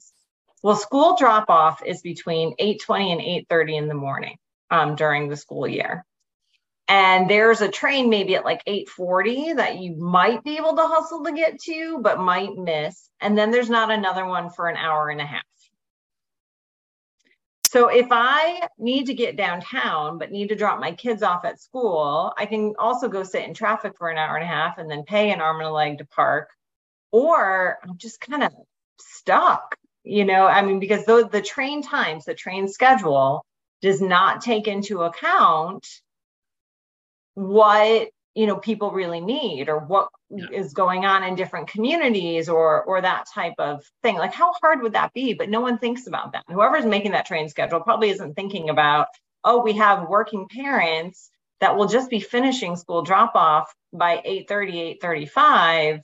Well, 0.62 0.76
school 0.76 1.16
drop 1.16 1.50
off 1.50 1.82
is 1.84 2.02
between 2.02 2.54
8:20 2.58 3.12
and 3.12 3.20
8:30 3.20 3.76
in 3.76 3.88
the 3.88 3.94
morning 3.94 4.38
um, 4.70 4.94
during 4.94 5.28
the 5.28 5.36
school 5.36 5.66
year. 5.66 6.04
And 6.88 7.28
there's 7.28 7.60
a 7.62 7.68
train 7.68 8.10
maybe 8.10 8.36
at 8.36 8.44
like 8.44 8.62
8:40 8.66 9.56
that 9.56 9.78
you 9.78 9.96
might 9.96 10.44
be 10.44 10.56
able 10.56 10.76
to 10.76 10.82
hustle 10.86 11.24
to 11.24 11.32
get 11.32 11.60
to, 11.62 11.98
but 12.00 12.20
might 12.20 12.54
miss. 12.56 13.08
And 13.20 13.36
then 13.36 13.50
there's 13.50 13.70
not 13.70 13.90
another 13.90 14.26
one 14.26 14.50
for 14.50 14.68
an 14.68 14.76
hour 14.76 15.08
and 15.08 15.20
a 15.20 15.26
half. 15.26 15.42
So 17.62 17.88
if 17.88 18.08
I 18.10 18.68
need 18.78 19.06
to 19.06 19.14
get 19.14 19.36
downtown, 19.36 20.18
but 20.18 20.30
need 20.30 20.50
to 20.50 20.54
drop 20.54 20.78
my 20.78 20.92
kids 20.92 21.22
off 21.22 21.46
at 21.46 21.60
school, 21.60 22.34
I 22.36 22.44
can 22.44 22.74
also 22.78 23.08
go 23.08 23.22
sit 23.22 23.44
in 23.48 23.54
traffic 23.54 23.96
for 23.96 24.10
an 24.10 24.18
hour 24.18 24.36
and 24.36 24.44
a 24.44 24.46
half 24.48 24.76
and 24.76 24.90
then 24.90 25.04
pay 25.04 25.32
an 25.32 25.40
arm 25.40 25.56
and 25.56 25.68
a 25.68 25.72
leg 25.72 25.98
to 25.98 26.04
park. 26.04 26.50
Or 27.12 27.78
I'm 27.82 27.96
just 27.96 28.20
kind 28.20 28.42
of 28.42 28.52
stuck, 29.00 29.76
you 30.04 30.24
know, 30.24 30.46
I 30.46 30.62
mean, 30.62 30.80
because 30.80 31.04
the, 31.04 31.28
the 31.30 31.42
train 31.42 31.82
times, 31.82 32.24
the 32.24 32.34
train 32.34 32.68
schedule 32.68 33.44
does 33.80 34.00
not 34.00 34.40
take 34.40 34.68
into 34.68 35.02
account 35.02 35.86
what 37.34 38.08
you 38.34 38.46
know 38.46 38.56
people 38.56 38.90
really 38.90 39.20
need 39.20 39.68
or 39.68 39.78
what 39.78 40.08
yeah. 40.30 40.46
is 40.52 40.72
going 40.72 41.04
on 41.04 41.22
in 41.22 41.34
different 41.34 41.68
communities 41.68 42.48
or 42.48 42.82
or 42.84 43.00
that 43.00 43.26
type 43.32 43.54
of 43.58 43.84
thing. 44.02 44.16
Like 44.16 44.32
how 44.32 44.52
hard 44.62 44.82
would 44.82 44.94
that 44.94 45.12
be? 45.12 45.34
But 45.34 45.50
no 45.50 45.60
one 45.60 45.78
thinks 45.78 46.06
about 46.06 46.32
that. 46.32 46.44
Whoever's 46.48 46.86
making 46.86 47.12
that 47.12 47.26
train 47.26 47.48
schedule 47.48 47.80
probably 47.80 48.10
isn't 48.10 48.34
thinking 48.34 48.70
about 48.70 49.08
oh 49.44 49.62
we 49.62 49.74
have 49.74 50.08
working 50.08 50.46
parents 50.48 51.30
that 51.60 51.76
will 51.76 51.88
just 51.88 52.10
be 52.10 52.20
finishing 52.20 52.76
school 52.76 53.02
drop 53.02 53.32
off 53.34 53.72
by 53.92 54.22
8:30 54.26 54.98
8:35 55.02 56.00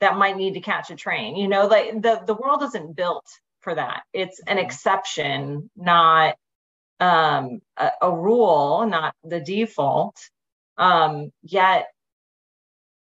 that 0.00 0.16
might 0.16 0.36
need 0.36 0.54
to 0.54 0.60
catch 0.60 0.90
a 0.90 0.96
train 0.96 1.36
you 1.36 1.48
know 1.48 1.66
like 1.66 2.00
the 2.02 2.22
the 2.26 2.34
world 2.34 2.62
isn't 2.62 2.96
built 2.96 3.26
for 3.60 3.74
that 3.74 4.02
it's 4.12 4.40
an 4.46 4.58
exception 4.58 5.70
not 5.76 6.36
um 7.00 7.60
a, 7.76 7.90
a 8.02 8.10
rule 8.10 8.86
not 8.86 9.14
the 9.24 9.40
default 9.40 10.16
um, 10.78 11.32
yet 11.42 11.86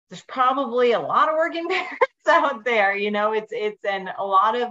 there's 0.10 0.24
probably 0.24 0.91
a 0.91 1.00
lot 1.00 1.30
of 1.30 1.36
working 1.36 1.67
parents 1.69 2.28
out 2.30 2.63
there. 2.63 2.96
You 2.96 3.12
know, 3.12 3.34
it's 3.34 3.52
it's 3.52 3.84
and 3.84 4.10
a 4.17 4.24
lot 4.24 4.56
of 4.56 4.69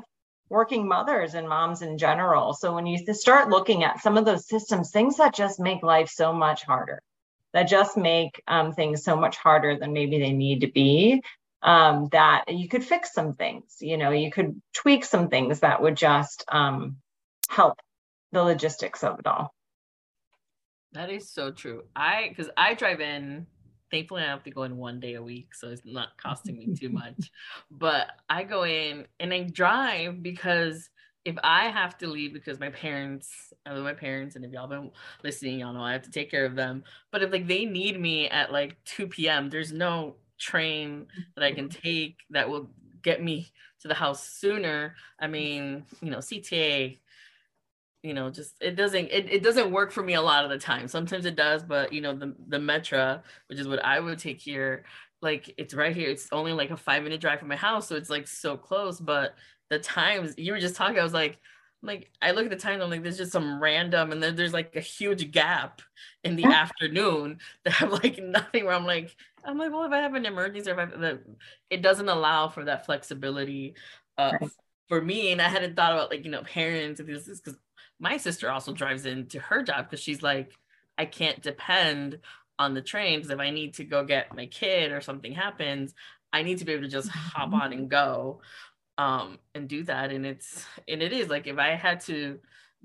working 0.48 0.86
mothers 0.86 1.34
and 1.34 1.48
moms 1.48 1.82
in 1.82 1.98
general. 1.98 2.52
So 2.54 2.74
when 2.74 2.86
you 2.86 2.98
start 3.14 3.48
looking 3.48 3.84
at 3.84 4.00
some 4.00 4.18
of 4.18 4.24
those 4.24 4.46
systems, 4.46 4.90
things 4.90 5.16
that 5.16 5.34
just 5.34 5.58
make 5.58 5.82
life 5.82 6.10
so 6.10 6.32
much 6.32 6.62
harder, 6.62 7.00
that 7.54 7.64
just 7.64 7.96
make 7.96 8.42
um, 8.46 8.72
things 8.72 9.02
so 9.02 9.16
much 9.16 9.36
harder 9.36 9.78
than 9.78 9.92
maybe 9.92 10.18
they 10.18 10.32
need 10.32 10.60
to 10.60 10.70
be, 10.70 11.22
um, 11.62 12.08
that 12.12 12.44
you 12.48 12.68
could 12.68 12.84
fix 12.84 13.12
some 13.12 13.34
things. 13.34 13.76
You 13.80 13.96
know, 13.96 14.10
you 14.10 14.30
could 14.30 14.60
tweak 14.74 15.04
some 15.04 15.28
things 15.28 15.60
that 15.60 15.80
would 15.80 15.96
just 15.96 16.44
um, 16.48 16.96
help 17.48 17.78
the 18.32 18.42
logistics 18.42 19.04
of 19.04 19.18
it 19.18 19.26
all. 19.26 19.54
That 20.92 21.10
is 21.10 21.30
so 21.30 21.50
true. 21.50 21.84
I 21.96 22.26
because 22.28 22.50
I 22.56 22.74
drive 22.74 23.00
in. 23.00 23.46
Thankfully, 23.90 24.22
I 24.22 24.26
have 24.28 24.42
to 24.44 24.50
go 24.50 24.62
in 24.62 24.78
one 24.78 25.00
day 25.00 25.14
a 25.14 25.22
week, 25.22 25.54
so 25.54 25.68
it's 25.68 25.82
not 25.84 26.16
costing 26.16 26.56
me 26.56 26.74
too 26.74 26.88
much. 26.90 27.30
But 27.70 28.08
I 28.28 28.42
go 28.42 28.64
in 28.64 29.06
and 29.20 29.34
I 29.34 29.42
drive 29.42 30.22
because 30.22 30.88
if 31.24 31.36
I 31.44 31.68
have 31.68 31.98
to 31.98 32.08
leave 32.08 32.32
because 32.32 32.58
my 32.58 32.70
parents, 32.70 33.52
I 33.66 33.72
love 33.72 33.84
my 33.84 33.92
parents, 33.92 34.34
and 34.34 34.44
if 34.44 34.52
y'all 34.52 34.66
been 34.66 34.90
listening, 35.22 35.60
y'all 35.60 35.74
know 35.74 35.82
I 35.82 35.92
have 35.92 36.02
to 36.02 36.10
take 36.10 36.30
care 36.30 36.46
of 36.46 36.56
them. 36.56 36.84
But 37.10 37.22
if 37.22 37.30
like 37.30 37.46
they 37.46 37.64
need 37.64 38.00
me 38.00 38.28
at 38.28 38.50
like 38.50 38.82
2 38.84 39.08
p.m., 39.08 39.50
there's 39.50 39.72
no 39.72 40.16
train 40.42 41.06
that 41.36 41.44
I 41.44 41.52
can 41.52 41.68
mm-hmm. 41.68 41.80
take 41.80 42.16
that 42.30 42.48
will 42.48 42.68
get 43.02 43.22
me 43.22 43.50
to 43.80 43.88
the 43.88 43.94
house 43.94 44.28
sooner. 44.28 44.94
I 45.18 45.26
mean, 45.26 45.84
you 46.00 46.10
know, 46.10 46.18
CTA 46.18 46.98
you 48.02 48.14
know 48.14 48.30
just 48.30 48.54
it 48.60 48.74
doesn't 48.74 49.08
it, 49.12 49.30
it 49.30 49.42
doesn't 49.44 49.70
work 49.70 49.92
for 49.92 50.02
me 50.02 50.14
a 50.14 50.22
lot 50.22 50.44
of 50.44 50.50
the 50.50 50.58
time. 50.58 50.88
Sometimes 50.88 51.24
it 51.24 51.36
does 51.36 51.62
but 51.62 51.92
you 51.92 52.00
know 52.00 52.14
the 52.14 52.34
the 52.48 52.58
metra 52.58 53.22
which 53.48 53.58
is 53.58 53.68
what 53.68 53.84
i 53.84 54.00
would 54.00 54.18
take 54.18 54.40
here 54.40 54.84
like 55.22 55.54
it's 55.56 55.72
right 55.72 55.94
here. 55.94 56.10
It's 56.10 56.28
only 56.32 56.52
like 56.52 56.70
a 56.70 56.76
five 56.76 57.04
minute 57.04 57.20
drive 57.20 57.38
from 57.38 57.48
my 57.48 57.56
house 57.56 57.86
so 57.86 57.94
it's 57.94 58.10
like 58.10 58.26
so 58.26 58.56
close 58.56 59.00
but 59.00 59.36
the 59.70 59.78
times 59.78 60.34
you 60.36 60.52
were 60.52 60.58
just 60.58 60.74
talking 60.74 60.98
i 60.98 61.02
was 61.04 61.14
like 61.14 61.38
like 61.82 62.10
I 62.20 62.30
look 62.30 62.44
at 62.44 62.50
the 62.50 62.56
time, 62.56 62.80
I'm 62.80 62.90
like, 62.90 63.02
there's 63.02 63.16
just 63.16 63.32
some 63.32 63.60
random, 63.60 64.12
and 64.12 64.22
then 64.22 64.36
there's 64.36 64.52
like 64.52 64.76
a 64.76 64.80
huge 64.80 65.30
gap 65.32 65.82
in 66.22 66.36
the 66.36 66.44
afternoon 66.44 67.38
that 67.64 67.74
have 67.74 67.92
like 67.92 68.18
nothing. 68.18 68.64
Where 68.64 68.74
I'm 68.74 68.86
like, 68.86 69.14
I'm 69.44 69.58
like, 69.58 69.72
well, 69.72 69.84
if 69.84 69.92
I 69.92 69.98
have 69.98 70.14
an 70.14 70.26
emergency, 70.26 70.70
or 70.70 70.78
if 70.78 70.90
I, 70.96 71.14
it 71.70 71.82
doesn't 71.82 72.08
allow 72.08 72.48
for 72.48 72.64
that 72.64 72.86
flexibility 72.86 73.74
uh, 74.16 74.32
right. 74.40 74.50
for 74.88 75.02
me. 75.02 75.32
And 75.32 75.42
I 75.42 75.48
hadn't 75.48 75.74
thought 75.74 75.92
about 75.92 76.10
like 76.10 76.24
you 76.24 76.30
know 76.30 76.42
parents 76.42 77.00
and 77.00 77.08
this 77.08 77.26
because 77.26 77.58
my 77.98 78.16
sister 78.16 78.50
also 78.50 78.72
drives 78.72 79.06
into 79.06 79.40
her 79.40 79.62
job 79.62 79.90
because 79.90 80.02
she's 80.02 80.22
like, 80.22 80.52
I 80.96 81.04
can't 81.04 81.42
depend 81.42 82.18
on 82.58 82.74
the 82.74 82.82
train 82.82 83.18
because 83.18 83.30
if 83.30 83.40
I 83.40 83.50
need 83.50 83.74
to 83.74 83.84
go 83.84 84.04
get 84.04 84.36
my 84.36 84.46
kid 84.46 84.92
or 84.92 85.00
something 85.00 85.32
happens, 85.32 85.94
I 86.32 86.42
need 86.42 86.58
to 86.58 86.64
be 86.64 86.72
able 86.72 86.84
to 86.84 86.88
just 86.88 87.08
hop 87.08 87.52
on 87.52 87.72
and 87.72 87.88
go 87.88 88.40
um 89.02 89.38
and 89.54 89.68
do 89.68 89.82
that. 89.84 90.10
And 90.12 90.24
it's 90.26 90.64
and 90.88 91.02
it 91.02 91.12
is 91.12 91.28
like 91.28 91.46
if 91.46 91.58
I 91.58 91.70
had 91.70 92.00
to 92.02 92.38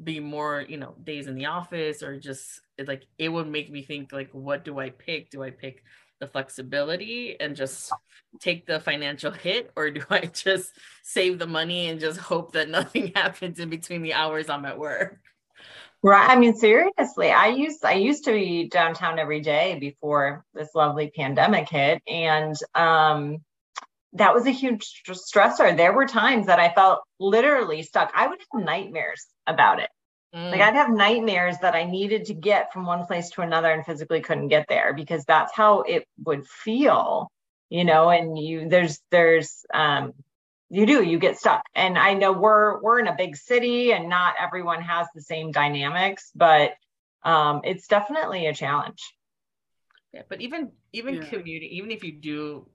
be 0.04 0.20
more, 0.20 0.66
you 0.68 0.78
know, 0.78 0.96
days 1.04 1.28
in 1.28 1.36
the 1.36 1.48
office 1.48 2.04
or 2.04 2.20
just 2.20 2.62
like 2.86 3.04
it 3.18 3.30
would 3.30 3.48
make 3.48 3.72
me 3.72 3.84
think 3.84 4.12
like 4.12 4.30
what 4.32 4.64
do 4.64 4.80
I 4.80 4.90
pick? 4.90 5.30
Do 5.30 5.44
I 5.44 5.52
pick 5.52 5.84
the 6.20 6.28
flexibility 6.28 7.40
and 7.40 7.56
just 7.56 7.92
take 8.40 8.66
the 8.66 8.80
financial 8.80 9.32
hit 9.46 9.72
or 9.76 9.90
do 9.90 10.02
i 10.10 10.22
just 10.22 10.72
save 11.04 11.40
the 11.40 11.48
money 11.48 11.88
and 11.88 12.00
just 12.00 12.20
hope 12.20 12.54
that 12.54 12.70
nothing 12.78 13.12
happens 13.16 13.60
in 13.60 13.70
between 13.70 14.02
the 14.02 14.14
hours 14.14 14.50
i'm 14.50 14.66
at 14.66 14.80
work 14.80 15.20
right 16.04 16.30
i 16.30 16.40
mean 16.40 16.56
seriously 16.56 17.32
i 17.32 17.48
used 17.48 17.84
i 17.84 17.94
used 17.94 18.26
to 18.26 18.32
be 18.32 18.68
downtown 18.68 19.20
every 19.20 19.42
day 19.42 19.78
before 19.80 20.46
this 20.54 20.70
lovely 20.76 21.12
pandemic 21.16 21.70
hit 21.70 22.02
and 22.08 22.56
um 22.76 23.38
that 24.18 24.34
was 24.34 24.46
a 24.46 24.52
huge 24.52 25.04
stressor. 25.08 25.76
There 25.76 25.94
were 25.94 26.06
times 26.06 26.48
that 26.48 26.60
i 26.60 26.70
felt 26.70 27.02
literally 27.20 27.84
stuck. 27.84 28.12
I 28.16 28.28
would 28.28 28.40
have 28.40 28.64
nightmares 28.64 29.26
about 29.46 29.80
it. 29.80 29.90
Mm. 30.36 30.52
Like 30.52 30.62
I'd 30.62 30.76
have 30.76 30.92
nightmares 30.92 31.58
that 31.60 31.76
I 31.76 31.86
needed 31.86 32.26
to 32.26 32.34
get 32.34 32.74
from 32.74 32.86
one 32.86 33.06
place 33.06 33.30
to 33.32 33.42
another 33.42 33.72
and 33.72 33.86
physically 33.86 34.22
couldn't 34.22 34.50
get 34.50 34.68
there 34.68 34.94
because 34.94 35.24
that's 35.26 35.54
how 35.56 35.82
it 35.82 36.06
would 36.24 36.46
feel, 36.48 37.32
you 37.70 37.86
know, 37.86 38.10
and 38.10 38.38
you 38.38 38.68
there's 38.68 39.00
there's 39.10 39.66
um 39.74 40.14
you 40.70 40.86
do 40.86 41.04
you 41.04 41.18
get 41.18 41.38
stuck. 41.38 41.64
And 41.74 41.98
i 41.98 42.14
know 42.14 42.34
we're 42.34 42.82
we're 42.82 43.00
in 43.00 43.08
a 43.08 43.16
big 43.16 43.38
city 43.38 43.94
and 43.94 44.10
not 44.10 44.36
everyone 44.40 44.82
has 44.82 45.08
the 45.16 45.22
same 45.22 45.52
dynamics 45.52 46.32
but 46.36 46.72
um 47.24 47.62
it's 47.64 47.88
definitely 47.88 48.48
a 48.48 48.54
challenge. 48.54 49.02
Yeah 50.14 50.24
but 50.30 50.42
even 50.42 50.72
even 50.92 51.16
yeah. 51.16 51.24
commuting 51.24 51.70
even 51.70 51.92
if 51.92 52.04
you 52.04 52.12
do 52.12 52.68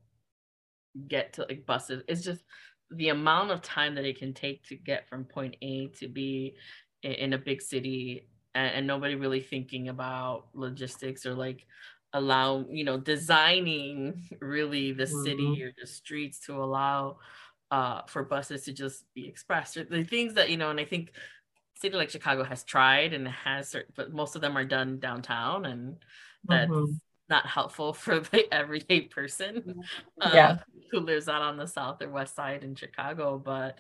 get 1.09 1.33
to 1.33 1.43
like 1.43 1.67
buses 1.67 2.03
it's 2.09 2.23
just 2.23 2.43
the 2.91 3.09
amount 3.09 3.51
of 3.51 3.63
time 3.63 3.95
that 3.95 4.05
it 4.05 4.19
can 4.19 4.35
take 4.35 4.63
to 4.67 4.77
get 4.77 5.09
from 5.09 5.25
point 5.25 5.57
a 5.63 5.89
to 5.89 6.09
b 6.09 6.55
in 7.03 7.33
a 7.33 7.39
big 7.39 7.63
city 7.63 8.29
and, 8.55 8.75
and 8.75 8.87
nobody 8.87 9.15
really 9.15 9.41
thinking 9.41 9.89
about 9.89 10.47
logistics 10.55 11.27
or 11.27 11.35
like 11.35 11.67
allow 12.13 12.65
you 12.71 12.85
know 12.85 12.99
designing 12.99 14.23
really 14.41 14.93
the 14.93 15.05
mm-hmm. 15.05 15.25
city 15.25 15.63
or 15.63 15.73
the 15.81 15.87
streets 15.87 16.41
to 16.41 16.63
allow 16.63 17.19
uh, 17.71 18.03
for 18.07 18.23
buses 18.23 18.65
to 18.65 18.73
just 18.73 19.05
be 19.15 19.27
expressed 19.27 19.79
the 19.91 20.05
things 20.05 20.35
that 20.35 20.51
you 20.51 20.59
know 20.59 20.69
and 20.69 20.79
i 20.79 20.85
think 20.85 21.13
city 21.75 21.97
like 21.97 22.11
chicago 22.11 22.45
has 22.45 22.63
tried 22.65 23.15
and 23.15 23.27
has 23.27 23.71
certain, 23.71 23.93
but 23.97 24.13
most 24.13 24.37
of 24.37 24.43
them 24.43 24.59
are 24.59 24.65
done 24.65 24.99
downtown 24.99 25.65
and 25.65 25.97
that's 26.45 26.71
mm-hmm. 26.71 26.93
Not 27.33 27.47
helpful 27.47 27.93
for 28.05 28.21
the 28.21 28.45
everyday 28.55 29.01
person 29.01 29.83
uh, 30.21 30.31
yeah. 30.33 30.59
who 30.93 31.01
lives 31.01 31.29
out 31.29 31.43
on 31.43 31.57
the 31.57 31.67
south 31.67 32.01
or 32.01 32.09
west 32.09 32.37
side 32.37 32.63
in 32.63 32.77
chicago 32.77 33.43
but 33.45 33.79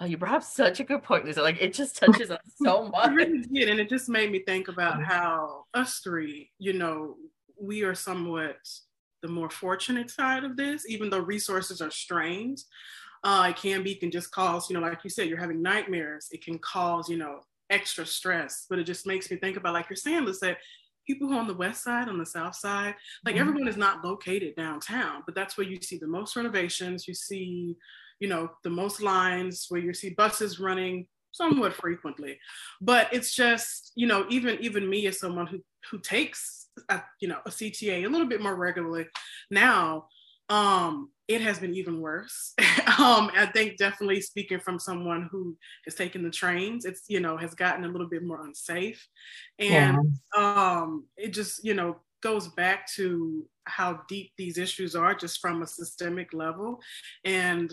Oh, 0.00 0.06
you 0.06 0.16
brought 0.16 0.34
up 0.34 0.42
such 0.42 0.80
a 0.80 0.84
good 0.84 1.04
point, 1.04 1.24
Lisa. 1.24 1.40
Like 1.40 1.62
it 1.62 1.72
just 1.72 1.96
touches 1.96 2.28
us 2.28 2.40
so 2.60 2.88
much. 2.92 3.10
It 3.10 3.14
really 3.14 3.42
did, 3.42 3.68
and 3.68 3.78
it 3.78 3.88
just 3.88 4.08
made 4.08 4.32
me 4.32 4.40
think 4.40 4.66
about 4.66 5.04
how 5.04 5.66
us 5.72 6.00
three, 6.00 6.50
you 6.58 6.72
know, 6.72 7.14
we 7.60 7.84
are 7.84 7.94
somewhat 7.94 8.56
the 9.22 9.28
more 9.28 9.48
fortunate 9.48 10.10
side 10.10 10.42
of 10.42 10.56
this, 10.56 10.84
even 10.88 11.10
though 11.10 11.20
resources 11.20 11.80
are 11.80 11.92
strained. 11.92 12.64
Uh, 13.22 13.46
it 13.50 13.56
can 13.56 13.84
be, 13.84 13.92
it 13.92 14.00
can 14.00 14.10
just 14.10 14.32
cause, 14.32 14.68
you 14.68 14.74
know, 14.74 14.82
like 14.84 15.02
you 15.04 15.10
said, 15.10 15.28
you're 15.28 15.38
having 15.38 15.62
nightmares. 15.62 16.28
It 16.32 16.44
can 16.44 16.58
cause, 16.58 17.08
you 17.08 17.16
know, 17.16 17.40
extra 17.70 18.04
stress. 18.04 18.66
But 18.68 18.80
it 18.80 18.84
just 18.84 19.06
makes 19.06 19.30
me 19.30 19.38
think 19.38 19.56
about, 19.56 19.72
like 19.72 19.88
you're 19.88 19.96
saying, 19.96 20.26
let's 20.26 20.40
say 20.40 20.56
people 21.06 21.28
who 21.28 21.34
are 21.34 21.40
on 21.40 21.46
the 21.46 21.54
west 21.54 21.82
side, 21.84 22.08
on 22.08 22.18
the 22.18 22.26
south 22.26 22.56
side, 22.56 22.94
like 23.24 23.34
mm-hmm. 23.34 23.48
everyone 23.48 23.68
is 23.68 23.76
not 23.76 24.04
located 24.04 24.54
downtown, 24.56 25.22
but 25.26 25.34
that's 25.34 25.56
where 25.56 25.66
you 25.66 25.80
see 25.80 25.98
the 25.98 26.06
most 26.06 26.36
renovations. 26.36 27.06
You 27.06 27.14
see, 27.14 27.76
you 28.20 28.28
know, 28.28 28.50
the 28.62 28.70
most 28.70 29.02
lines 29.02 29.66
where 29.68 29.80
you 29.80 29.92
see 29.94 30.10
buses 30.10 30.60
running 30.60 31.06
somewhat 31.32 31.74
frequently. 31.74 32.38
But 32.80 33.08
it's 33.12 33.34
just, 33.34 33.92
you 33.94 34.06
know, 34.06 34.26
even 34.30 34.58
even 34.60 34.88
me 34.88 35.06
as 35.06 35.18
someone 35.18 35.46
who 35.46 35.60
who 35.90 35.98
takes 35.98 36.68
a, 36.88 37.02
you 37.20 37.28
know, 37.28 37.38
a 37.44 37.50
CTA 37.50 38.04
a 38.04 38.08
little 38.08 38.26
bit 38.26 38.42
more 38.42 38.54
regularly. 38.54 39.06
Now, 39.50 40.06
um, 40.48 41.10
it 41.26 41.40
has 41.40 41.58
been 41.58 41.74
even 41.74 42.00
worse. 42.00 42.54
um, 42.98 43.30
I 43.34 43.48
think 43.52 43.78
definitely 43.78 44.20
speaking 44.20 44.60
from 44.60 44.78
someone 44.78 45.28
who 45.30 45.56
has 45.84 45.94
taken 45.94 46.22
the 46.22 46.30
trains, 46.30 46.84
it's 46.84 47.04
you 47.08 47.20
know 47.20 47.36
has 47.36 47.54
gotten 47.54 47.84
a 47.84 47.88
little 47.88 48.08
bit 48.08 48.24
more 48.24 48.44
unsafe, 48.44 49.06
and 49.58 49.98
yeah. 50.36 50.82
um, 50.82 51.04
it 51.16 51.28
just 51.28 51.64
you 51.64 51.74
know 51.74 51.96
goes 52.22 52.48
back 52.48 52.86
to 52.94 53.46
how 53.64 54.00
deep 54.08 54.32
these 54.36 54.58
issues 54.58 54.94
are, 54.94 55.14
just 55.14 55.40
from 55.40 55.62
a 55.62 55.66
systemic 55.66 56.32
level, 56.32 56.80
and 57.24 57.72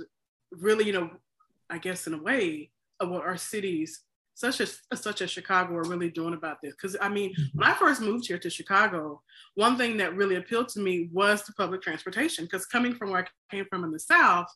really 0.51 0.85
you 0.85 0.93
know, 0.93 1.09
I 1.69 1.77
guess 1.77 2.07
in 2.07 2.13
a 2.13 2.21
way, 2.21 2.71
of 2.99 3.09
what 3.09 3.23
our 3.23 3.37
cities 3.37 4.01
such 4.33 4.61
as 4.61 4.79
such 4.95 5.21
as 5.21 5.29
Chicago 5.29 5.75
are 5.75 5.83
really 5.83 6.09
doing 6.09 6.33
about 6.33 6.57
this. 6.61 6.73
Because 6.73 6.97
I 7.01 7.09
mean, 7.09 7.31
mm-hmm. 7.31 7.59
when 7.59 7.69
I 7.69 7.73
first 7.73 8.01
moved 8.01 8.27
here 8.27 8.39
to 8.39 8.49
Chicago, 8.49 9.21
one 9.55 9.77
thing 9.77 9.97
that 9.97 10.15
really 10.15 10.35
appealed 10.35 10.69
to 10.69 10.79
me 10.79 11.09
was 11.11 11.43
the 11.43 11.53
public 11.53 11.81
transportation. 11.81 12.45
Because 12.45 12.65
coming 12.65 12.95
from 12.95 13.11
where 13.11 13.23
I 13.23 13.55
came 13.55 13.65
from 13.65 13.83
in 13.83 13.91
the 13.91 13.99
South, 13.99 14.47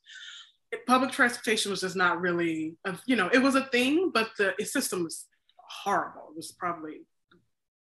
public 0.87 1.11
transportation 1.11 1.71
was 1.71 1.81
just 1.81 1.95
not 1.95 2.21
really, 2.21 2.75
a, 2.85 2.97
you 3.05 3.15
know, 3.15 3.29
it 3.31 3.39
was 3.39 3.55
a 3.55 3.65
thing, 3.65 4.11
but 4.13 4.29
the 4.37 4.53
system 4.65 5.03
was 5.03 5.25
horrible. 5.57 6.29
It 6.31 6.37
was 6.37 6.51
probably 6.51 7.01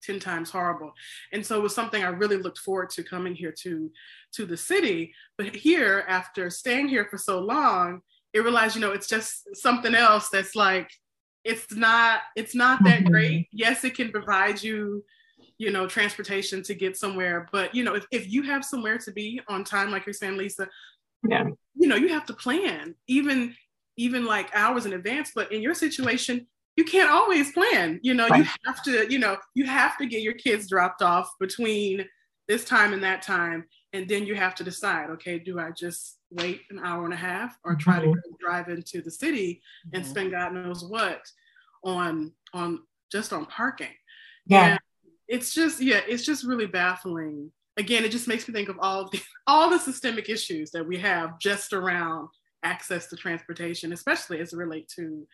10 0.03 0.21
times 0.21 0.51
horrible. 0.51 0.93
And 1.33 1.45
so 1.45 1.59
it 1.59 1.63
was 1.63 1.75
something 1.75 2.03
I 2.03 2.09
really 2.09 2.37
looked 2.37 2.59
forward 2.59 2.91
to 2.91 3.03
coming 3.03 3.35
here 3.35 3.55
to, 3.63 3.91
to 4.35 4.47
the 4.47 4.57
city. 4.57 5.15
But 5.39 5.55
here, 5.55 6.05
after 6.09 6.51
staying 6.51 6.89
here 6.89 7.07
for 7.11 7.19
so 7.19 7.41
long, 7.41 8.03
it 8.33 8.41
realized, 8.41 8.75
you 8.75 8.81
know, 8.81 8.93
it's 8.93 9.07
just 9.07 9.57
something 9.57 9.95
else 9.95 10.29
that's 10.29 10.57
like 10.57 10.91
it's 11.45 11.75
not 11.75 12.21
it's 12.37 12.55
not 12.55 12.83
that 12.85 13.01
mm-hmm. 13.01 13.13
great 13.13 13.49
yes 13.53 13.85
it 13.85 13.95
can 13.95 14.11
provide 14.11 14.63
you 14.63 15.05
you 15.59 15.71
know 15.71 15.87
transportation 15.87 16.63
to 16.63 16.75
get 16.75 16.97
somewhere 16.97 17.47
but 17.53 17.75
you 17.75 17.85
know 17.85 17.95
if, 17.95 18.07
if 18.11 18.33
you 18.33 18.43
have 18.43 18.65
somewhere 18.65 18.99
to 18.99 19.13
be 19.13 19.41
on 19.49 19.63
time 19.63 19.91
like 19.91 20.07
you're 20.07 20.13
saying 20.13 20.37
lisa 20.37 20.69
yeah 21.29 21.45
you 21.75 21.89
know 21.89 21.97
you 21.97 22.09
have 22.09 22.27
to 22.27 22.33
plan 22.33 22.95
even 23.07 23.55
even 23.97 24.25
like 24.25 24.51
hours 24.55 24.87
in 24.87 24.95
advance 24.95 25.33
but 25.35 25.53
in 25.53 25.63
your 25.63 25.75
situation 25.75 26.47
you 26.77 26.85
can't 26.85 27.11
always 27.11 27.53
plan 27.53 28.01
you 28.03 28.15
know 28.15 28.27
right. 28.29 28.39
you 28.39 28.51
have 28.65 28.83
to 28.83 29.11
you 29.13 29.19
know 29.19 29.37
you 29.55 29.65
have 29.65 29.97
to 29.97 30.07
get 30.07 30.23
your 30.23 30.35
kids 30.35 30.69
dropped 30.69 31.03
off 31.03 31.31
between 31.39 32.05
this 32.49 32.65
time 32.65 32.93
and 32.93 33.03
that 33.03 33.23
time 33.23 33.65
and 33.95 34.09
then 34.09 34.27
you 34.27 34.35
have 34.35 34.55
to 34.55 34.65
decide 34.65 35.09
okay 35.09 35.39
do 35.39 35.59
i 35.59 35.71
just 35.71 36.19
wait 36.31 36.63
an 36.71 36.81
hour 36.85 37.05
and 37.05 37.15
a 37.15 37.17
half 37.17 37.57
or 37.65 37.75
try 37.75 38.01
mm-hmm. 38.01 38.13
to 38.13 38.21
drive 38.41 38.69
into 38.69 39.01
the 39.01 39.11
city 39.11 39.63
and 39.95 40.03
mm-hmm. 40.03 40.11
spend 40.11 40.31
god 40.33 40.53
knows 40.53 40.85
what 40.85 41.23
on 41.85 42.33
on 42.53 42.81
just 43.11 43.33
on 43.33 43.47
parking 43.47 43.95
yeah 44.47 44.73
and 44.73 44.81
it's 45.29 45.55
just 45.55 45.81
yeah 45.81 46.01
it's 46.07 46.25
just 46.25 46.45
really 46.45 46.67
baffling 46.67 47.51
again 47.77 48.05
it 48.05 48.11
just 48.11 48.29
makes 48.29 48.47
me 48.47 48.53
think 48.53 48.69
of 48.69 48.77
all 48.81 49.09
the 49.09 49.21
all 49.47 49.71
the 49.71 49.79
systemic 49.79 50.29
issues 50.29 50.71
that 50.73 50.87
we 50.87 50.99
have 50.99 51.39
just 51.39 51.73
around 51.73 52.29
access 52.63 53.07
to 53.07 53.17
transportation 53.17 53.93
especially 53.93 54.41
as 54.41 54.53
it 54.53 54.57
relates 54.57 54.95
to 54.95 55.27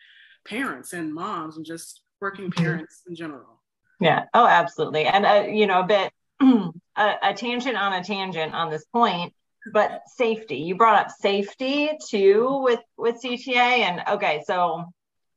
parents 0.45 0.93
and 0.93 1.13
moms 1.13 1.57
and 1.57 1.65
just 1.65 2.01
working 2.21 2.49
mm-hmm. 2.49 2.63
parents 2.63 3.01
in 3.07 3.15
general 3.15 3.59
yeah 3.99 4.25
oh 4.33 4.45
absolutely 4.45 5.05
and 5.05 5.25
uh, 5.25 5.45
you 5.49 5.65
know 5.65 5.79
a 5.79 5.83
bit 5.83 6.11
a, 6.95 7.15
a 7.23 7.33
tangent 7.33 7.77
on 7.77 7.93
a 7.93 8.03
tangent 8.03 8.53
on 8.53 8.69
this 8.69 8.85
point 8.85 9.33
but 9.71 10.01
safety. 10.07 10.57
You 10.57 10.75
brought 10.75 11.05
up 11.05 11.11
safety 11.11 11.91
too 12.09 12.61
with 12.63 12.79
with 12.97 13.21
cta 13.23 13.55
and 13.55 14.01
okay 14.07 14.43
so 14.45 14.85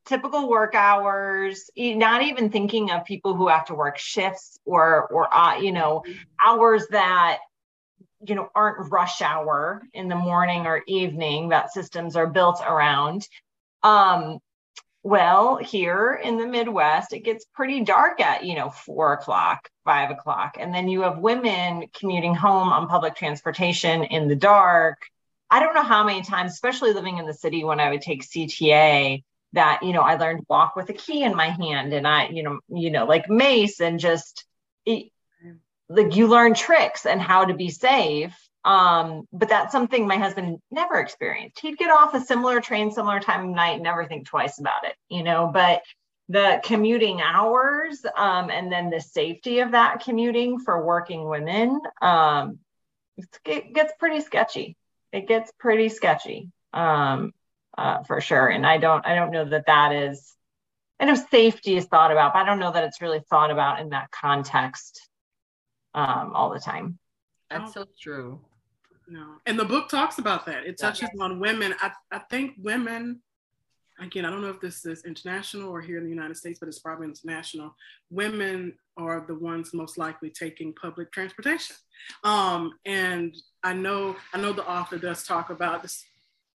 typical 0.07 0.49
work 0.49 0.75
hours 0.75 1.71
not 1.77 2.23
even 2.23 2.51
thinking 2.51 2.91
of 2.91 3.05
people 3.05 3.35
who 3.35 3.49
have 3.49 3.67
to 3.67 3.75
work 3.75 3.99
shifts 3.99 4.59
or 4.65 5.07
or 5.09 5.35
uh, 5.35 5.59
you 5.59 5.73
know 5.73 6.05
hours 6.45 6.87
that 6.91 7.39
you 8.27 8.35
know 8.35 8.49
aren't 8.55 8.91
rush 8.91 9.23
hour 9.23 9.83
in 9.93 10.09
the 10.09 10.17
morning 10.17 10.67
or 10.67 10.83
evening 10.87 11.51
that 11.51 11.73
systems 11.73 12.17
are 12.17 12.27
built 12.27 12.61
around. 12.67 13.27
Um 13.83 14.39
well, 15.05 15.59
here 15.59 16.19
in 16.25 16.39
the 16.39 16.47
Midwest, 16.47 17.13
it 17.13 17.25
gets 17.25 17.45
pretty 17.53 17.85
dark 17.85 18.23
at, 18.23 18.43
you 18.43 18.55
know, 18.55 18.71
four 18.71 19.13
o'clock, 19.13 19.69
five 19.85 20.11
o'clock. 20.11 20.57
And 20.59 20.75
then 20.75 20.89
you 20.89 21.03
have 21.03 21.19
women 21.19 21.89
commuting 21.93 22.35
home 22.35 22.71
on 22.71 22.89
public 22.89 23.15
transportation 23.15 24.05
in 24.05 24.29
the 24.29 24.35
dark. 24.35 25.03
I 25.51 25.61
don't 25.61 25.75
know 25.75 25.83
how 25.83 26.05
many 26.05 26.23
times, 26.23 26.53
especially 26.53 26.95
living 26.95 27.19
in 27.19 27.27
the 27.27 27.35
city 27.35 27.65
when 27.65 27.81
I 27.81 27.91
would 27.91 28.01
take 28.01 28.25
CTA, 28.25 29.23
that, 29.53 29.83
you 29.83 29.93
know, 29.93 30.01
I 30.01 30.17
learned 30.17 30.47
walk 30.49 30.75
with 30.75 30.89
a 30.89 30.95
key 30.95 31.23
in 31.23 31.37
my 31.37 31.51
hand 31.51 31.93
and 31.93 32.09
I, 32.09 32.29
you 32.29 32.43
know, 32.43 32.61
you 32.69 32.91
know, 32.91 33.05
like 33.05 33.29
mace 33.29 33.83
and 33.83 34.01
just 34.01 34.47
it, 34.87 35.13
like 35.91 36.17
you 36.17 36.29
learn 36.29 36.55
tricks 36.55 37.05
and 37.05 37.21
how 37.21 37.45
to 37.45 37.53
be 37.53 37.69
safe 37.69 38.35
um, 38.65 39.29
but 39.33 39.49
that's 39.49 39.73
something 39.73 40.07
my 40.07 40.17
husband 40.17 40.59
never 40.71 40.99
experienced. 40.99 41.61
He'd 41.61 41.77
get 41.77 41.91
off 41.91 42.15
a 42.15 42.21
similar 42.21 42.61
train, 42.61 42.91
similar 42.91 43.21
time 43.21 43.49
of 43.49 43.55
night, 43.55 43.83
never 43.83 44.07
think 44.07 44.27
twice 44.27 44.59
about 44.59 44.85
it, 44.85 44.95
you 45.09 45.23
know. 45.23 45.51
But 45.53 45.83
the 46.29 46.61
commuting 46.65 47.21
hours 47.21 48.05
um, 48.17 48.51
and 48.51 48.73
then 48.73 48.89
the 48.89 49.01
safety 49.01 49.61
of 49.61 49.73
that 49.73 50.03
commuting 50.03 50.59
for 50.59 50.85
working 50.85 51.29
women, 51.29 51.79
um, 52.01 52.59
it 53.45 53.75
gets 53.75 53.93
pretty 53.99 54.21
sketchy. 54.23 54.77
It 55.13 55.29
gets 55.29 55.53
pretty 55.59 55.91
sketchy 55.91 56.51
um, 56.73 57.33
uh, 57.77 58.03
for 58.05 58.23
sure. 58.23 58.49
And 58.49 58.67
I 58.67 58.79
don't, 58.79 59.07
I 59.07 59.15
don't 59.15 59.31
know 59.31 59.45
that 59.45 59.67
that 59.67 59.93
is. 59.93 60.35
I 60.99 61.05
know 61.05 61.17
safety 61.17 61.77
is 61.77 61.85
thought 61.85 62.13
about, 62.13 62.33
but 62.33 62.41
I 62.41 62.45
don't 62.47 62.61
know 62.61 62.73
that 62.73 62.85
it's 62.85 63.03
really 63.03 63.21
thought 63.29 63.51
about 63.51 63.81
in 63.81 63.91
that 63.91 64.11
context 64.11 65.09
um, 65.93 66.33
all 66.35 66.51
the 66.51 66.61
time. 66.61 66.99
That's 67.51 67.75
so 67.75 67.85
true. 68.01 68.41
No. 69.07 69.37
And 69.47 69.59
the 69.59 69.65
book 69.65 69.89
talks 69.89 70.19
about 70.19 70.47
that. 70.47 70.65
It 70.65 70.79
touches 70.79 71.09
yeah. 71.15 71.25
on 71.25 71.41
women. 71.41 71.75
I, 71.81 71.93
I 72.11 72.21
think 72.31 72.55
women, 72.59 73.21
again, 73.99 74.25
I 74.25 74.31
don't 74.31 74.41
know 74.41 74.49
if 74.49 74.61
this 74.61 74.87
is 74.87 75.05
international 75.05 75.69
or 75.71 75.81
here 75.81 75.99
in 75.99 76.05
the 76.05 76.11
United 76.11 76.37
States, 76.37 76.59
but 76.59 76.69
it's 76.69 76.79
probably 76.79 77.07
international. 77.07 77.75
Women 78.11 78.75
are 78.97 79.25
the 79.27 79.35
ones 79.35 79.75
most 79.75 79.99
likely 79.99 80.31
taking 80.31 80.73
public 80.73 81.13
transportation. 81.13 81.77
Um, 82.23 82.73
and 82.85 83.37
I 83.63 83.75
know, 83.75 84.17
I 84.33 84.41
know 84.41 84.53
the 84.53 84.69
author 84.69 84.99
does 84.99 85.25
talk 85.25 85.51
about 85.51 85.83
this, 85.83 86.05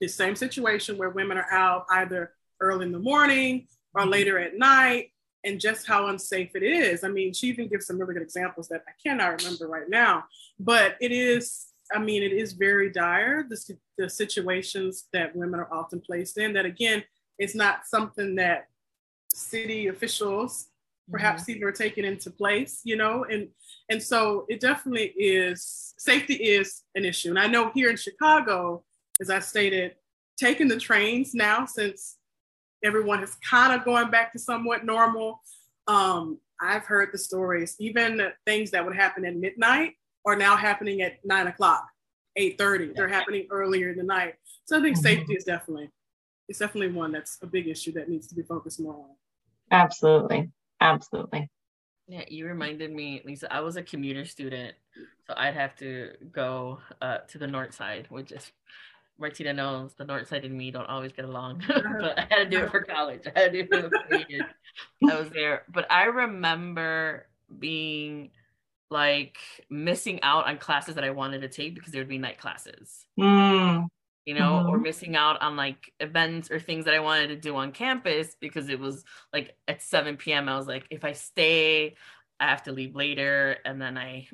this 0.01 0.15
same 0.15 0.37
situation 0.37 0.97
where 0.97 1.11
women 1.11 1.37
are 1.37 1.53
out 1.53 1.87
either 1.91 2.33
early 2.61 2.87
in 2.87 2.93
the 2.93 2.99
morning 2.99 3.67
or 3.95 4.03
mm-hmm. 4.03 4.11
later 4.11 4.39
at 4.39 4.57
night 4.57 5.11
and 5.45 5.61
just 5.61 5.87
how 5.87 6.09
unsafe 6.09 6.51
it 6.55 6.63
is. 6.63 7.05
I 7.05 7.09
mean, 7.09 7.33
she 7.33 7.49
even 7.49 7.69
gives 7.69 7.87
some 7.87 7.99
really 7.99 8.15
good 8.15 8.23
examples 8.23 8.69
that 8.69 8.85
I 8.89 8.93
cannot 9.03 9.41
remember 9.43 9.69
right 9.69 9.89
now, 9.89 10.25
but 10.59 10.97
it 11.01 11.13
is 11.13 11.67
I 11.95 11.99
mean, 11.99 12.23
it 12.23 12.33
is 12.33 12.53
very 12.53 12.91
dire, 12.91 13.47
the, 13.49 13.77
the 13.97 14.11
situations 14.11 15.07
that 15.13 15.35
women 15.35 15.61
are 15.61 15.73
often 15.73 16.01
placed 16.01 16.39
in, 16.39 16.53
that 16.55 16.67
again, 16.67 17.03
it's 17.39 17.55
not 17.55 17.87
something 17.87 18.35
that 18.37 18.69
city 19.33 19.87
officials 19.87 20.69
perhaps 21.11 21.43
mm-hmm. 21.43 21.53
even 21.53 21.65
are 21.65 21.73
taking 21.73 22.05
into 22.05 22.31
place, 22.31 22.81
you 22.85 22.97
know, 22.97 23.25
and 23.25 23.49
and 23.89 24.03
so 24.03 24.45
it 24.49 24.61
definitely 24.61 25.15
is 25.17 25.95
safety 25.99 26.35
is 26.35 26.83
an 26.95 27.05
issue. 27.05 27.31
And 27.31 27.39
I 27.39 27.47
know 27.47 27.71
here 27.75 27.91
in 27.91 27.97
Chicago, 27.97 28.85
as 29.21 29.31
I 29.31 29.41
stated, 29.41 29.95
taking 30.39 30.69
the 30.69 30.79
trains 30.79 31.35
now 31.35 31.67
since 31.67 32.17
everyone 32.85 33.23
is 33.23 33.37
kind 33.37 33.73
of 33.73 33.85
going 33.85 34.11
back 34.11 34.33
to 34.33 34.39
somewhat 34.39 34.85
normal. 34.85 35.41
Um, 35.87 36.39
I've 36.61 36.85
heard 36.85 37.11
the 37.13 37.19
stories, 37.19 37.77
even 37.79 38.21
things 38.45 38.71
that 38.73 38.85
would 38.85 38.97
happen 38.97 39.25
at 39.25 39.37
midnight 39.37 39.95
are 40.29 40.37
now 40.37 40.57
happening 40.57 41.03
at 41.03 41.25
nine 41.25 41.47
o'clock, 41.47 41.87
eight 42.37 42.59
thirty. 42.59 42.93
They're 42.95 43.09
happening 43.09 43.47
earlier 43.51 43.91
in 43.91 43.97
the 43.97 44.05
night. 44.05 44.35
So 44.67 44.79
I 44.79 44.83
think 44.83 44.97
mm-hmm. 44.97 45.03
safety 45.03 45.35
is 45.35 45.45
definitely 45.45 45.91
it's 46.49 46.59
definitely 46.59 46.93
one 46.93 47.13
that's 47.13 47.39
a 47.43 47.47
big 47.47 47.69
issue 47.69 47.93
that 47.93 48.09
needs 48.09 48.27
to 48.29 48.35
be 48.35 48.43
focused 48.43 48.81
more 48.81 48.95
on. 48.95 49.11
Absolutely, 49.71 50.51
absolutely. 50.81 51.51
Yeah, 52.07 52.25
you 52.29 52.47
reminded 52.47 52.91
me, 52.91 53.21
Lisa. 53.25 53.53
I 53.53 53.61
was 53.61 53.77
a 53.77 53.83
commuter 53.83 54.25
student, 54.25 54.75
so 55.27 55.35
I'd 55.37 55.55
have 55.55 55.77
to 55.77 56.13
go 56.33 56.81
uh, 57.03 57.19
to 57.29 57.39
the 57.39 57.47
north 57.47 57.75
side, 57.75 58.07
which 58.09 58.33
is 58.33 58.51
Martina 59.19 59.53
knows 59.53 59.93
the 59.95 60.05
north 60.05 60.29
side 60.29 60.45
and 60.45 60.57
me 60.57 60.71
don't 60.71 60.89
always 60.89 61.13
get 61.13 61.27
along, 61.27 61.63
but 61.69 62.19
I 62.19 62.27
had 62.31 62.45
to 62.45 62.51
do 62.51 62.65
it 62.65 62.71
for 62.71 62.83
college. 62.83 63.23
I 63.35 63.39
had 63.39 63.53
to 63.53 63.63
do 63.63 63.77
it 63.77 63.93
for 64.09 64.17
years. 64.29 64.45
I 65.11 65.21
was 65.21 65.31
there, 65.31 65.65
but 65.69 65.91
I 65.91 66.05
remember 66.05 67.27
being 67.59 68.31
like 68.91 69.39
missing 69.71 70.21
out 70.23 70.47
on 70.47 70.59
classes 70.59 70.95
that 70.95 71.05
I 71.05 71.11
wanted 71.11 71.43
to 71.43 71.49
take 71.49 71.75
because 71.75 71.93
there 71.93 72.01
would 72.01 72.09
be 72.09 72.19
night 72.19 72.39
classes. 72.39 73.07
Mm. 73.19 73.89
You 74.25 74.35
know, 74.35 74.53
mm-hmm. 74.53 74.69
or 74.69 74.79
missing 74.79 75.17
out 75.17 75.41
on 75.41 75.57
like 75.57 75.93
events 76.01 76.51
or 76.51 76.61
things 76.61 76.85
that 76.85 76.95
I 76.95 77.01
wanted 77.01 77.29
to 77.29 77.37
do 77.37 77.57
on 77.57 77.73
campus 77.73 78.37
because 78.39 78.69
it 78.69 78.79
was 78.79 79.05
like 79.33 79.57
at 79.67 79.81
7 79.81 80.17
p.m. 80.19 80.49
I 80.49 80.57
was 80.57 80.67
like, 80.67 80.87
if 80.91 81.03
I 81.03 81.13
stay, 81.13 81.95
I 82.39 82.47
have 82.47 82.63
to 82.65 82.73
leave 82.73 82.95
later. 82.95 83.57
And 83.65 83.81
then 83.81 83.97
I, 83.97 84.29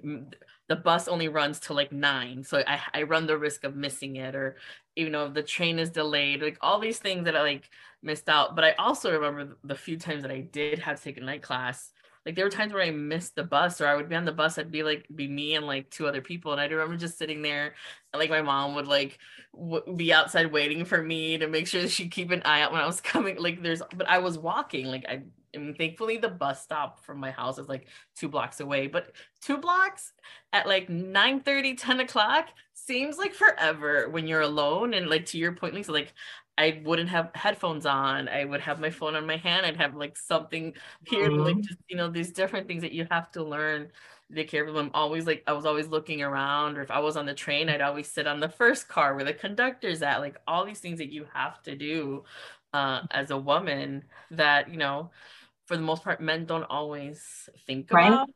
the 0.69 0.77
bus 0.77 1.07
only 1.07 1.29
runs 1.29 1.61
to 1.61 1.75
like 1.75 1.93
nine. 1.93 2.43
So 2.43 2.63
I, 2.67 2.81
I 2.93 3.03
run 3.05 3.27
the 3.27 3.39
risk 3.39 3.65
of 3.65 3.77
missing 3.77 4.17
it 4.17 4.35
or, 4.35 4.57
you 4.97 5.11
know, 5.11 5.29
the 5.29 5.45
train 5.45 5.79
is 5.79 5.91
delayed, 5.91 6.43
like 6.43 6.59
all 6.61 6.81
these 6.81 6.99
things 6.99 7.27
that 7.27 7.37
I 7.37 7.43
like 7.43 7.71
missed 8.03 8.29
out. 8.29 8.57
But 8.57 8.65
I 8.65 8.73
also 8.73 9.13
remember 9.13 9.57
the 9.63 9.77
few 9.77 9.97
times 9.97 10.23
that 10.23 10.33
I 10.33 10.41
did 10.41 10.81
have 10.81 10.99
to 10.99 11.05
take 11.05 11.19
a 11.19 11.21
night 11.21 11.43
class 11.43 11.93
like 12.25 12.35
there 12.35 12.45
were 12.45 12.51
times 12.51 12.73
where 12.73 12.83
I 12.83 12.91
missed 12.91 13.35
the 13.35 13.45
bus 13.45 13.81
or 13.81 13.87
I 13.87 13.95
would 13.95 14.09
be 14.09 14.17
on 14.17 14.25
the 14.25 14.33
bus, 14.33 14.59
I'd 14.59 14.71
be 14.71 14.83
like, 14.83 15.07
be 15.15 15.29
me 15.29 15.55
and 15.55 15.67
like 15.67 15.91
two 15.91 16.07
other 16.07 16.23
people. 16.23 16.53
And 16.53 16.61
I 16.61 16.67
remember 16.67 16.97
just 16.97 17.19
sitting 17.19 17.43
there 17.43 17.75
and 18.13 18.21
like 18.21 18.31
my 18.31 18.43
mom 18.43 18.75
would 18.75 18.87
like 18.87 19.19
w- 19.53 19.97
be 19.97 20.13
outside 20.13 20.51
waiting 20.51 20.85
for 20.85 21.03
me 21.03 21.37
to 21.39 21.49
make 21.49 21.67
sure 21.67 21.87
she'd 21.89 22.11
keep 22.11 22.31
an 22.31 22.43
eye 22.45 22.63
out 22.63 22.73
when 22.73 22.81
I 22.81 22.87
was 22.87 23.01
coming. 23.03 23.37
Like 23.37 23.63
there's, 23.63 23.83
but 23.95 24.09
I 24.09 24.19
was 24.19 24.39
walking, 24.39 24.87
like 24.87 25.05
I, 25.09 25.23
mean, 25.57 25.75
thankfully 25.75 26.17
the 26.17 26.29
bus 26.29 26.63
stop 26.63 27.05
from 27.05 27.19
my 27.19 27.31
house 27.31 27.59
is 27.59 27.69
like 27.69 27.89
two 28.17 28.29
blocks 28.29 28.61
away, 28.61 28.87
but 28.87 29.13
two 29.43 29.59
blocks 29.59 30.13
at 30.53 30.67
like 30.67 30.89
9 30.89 31.41
30, 31.41 31.75
10 31.75 32.01
o'clock 32.01 32.49
seems 32.73 33.19
like 33.19 33.35
forever 33.35 34.09
when 34.09 34.27
you're 34.27 34.41
alone. 34.41 34.95
And 34.95 35.09
like 35.09 35.27
to 35.27 35.39
your 35.39 35.53
point, 35.53 35.75
Lisa, 35.75 35.93
like 35.93 36.15
I 36.57 36.81
wouldn't 36.85 37.09
have 37.09 37.31
headphones 37.35 37.85
on. 37.85 38.29
I 38.29 38.45
would 38.45 38.61
have 38.61 38.79
my 38.79 38.91
phone 38.91 39.17
on 39.17 39.27
my 39.27 39.37
hand. 39.37 39.67
I'd 39.67 39.77
have 39.77 39.97
like 39.97 40.17
something 40.17 40.75
here, 41.07 41.31
mm-hmm. 41.31 41.41
like 41.41 41.61
just 41.61 41.79
you 41.89 41.97
know, 41.97 42.09
these 42.09 42.31
different 42.33 42.69
things 42.69 42.83
that 42.83 42.93
you 42.93 43.07
have 43.11 43.31
to 43.33 43.43
learn 43.43 43.91
take 44.35 44.49
care 44.49 44.67
of 44.67 44.75
them. 44.75 44.91
Always 44.95 45.27
like 45.27 45.43
I 45.47 45.53
was 45.53 45.67
always 45.67 45.89
looking 45.89 46.23
around, 46.23 46.79
or 46.79 46.83
if 46.83 46.91
I 46.91 47.01
was 47.01 47.17
on 47.17 47.27
the 47.27 47.35
train, 47.35 47.69
I'd 47.69 47.81
always 47.81 48.11
sit 48.11 48.27
on 48.27 48.41
the 48.41 48.49
first 48.49 48.89
car 48.89 49.15
where 49.15 49.25
the 49.25 49.35
conductor's 49.35 50.03
at. 50.03 50.21
Like 50.21 50.37
all 50.47 50.65
these 50.65 50.81
things 50.81 50.99
that 50.99 51.13
you 51.13 51.27
have 51.33 51.63
to 51.63 51.75
do 51.75 52.25
uh, 52.73 53.03
as 53.11 53.31
a 53.31 53.39
woman 53.39 54.05
that 54.31 54.71
you 54.71 54.77
know, 54.77 55.11
for 55.67 55.77
the 55.77 55.83
most 55.83 56.05
part, 56.05 56.21
men 56.21 56.47
don't 56.47 56.65
always 56.65 57.49
think 57.67 57.93
right. 57.93 58.09
about 58.09 58.29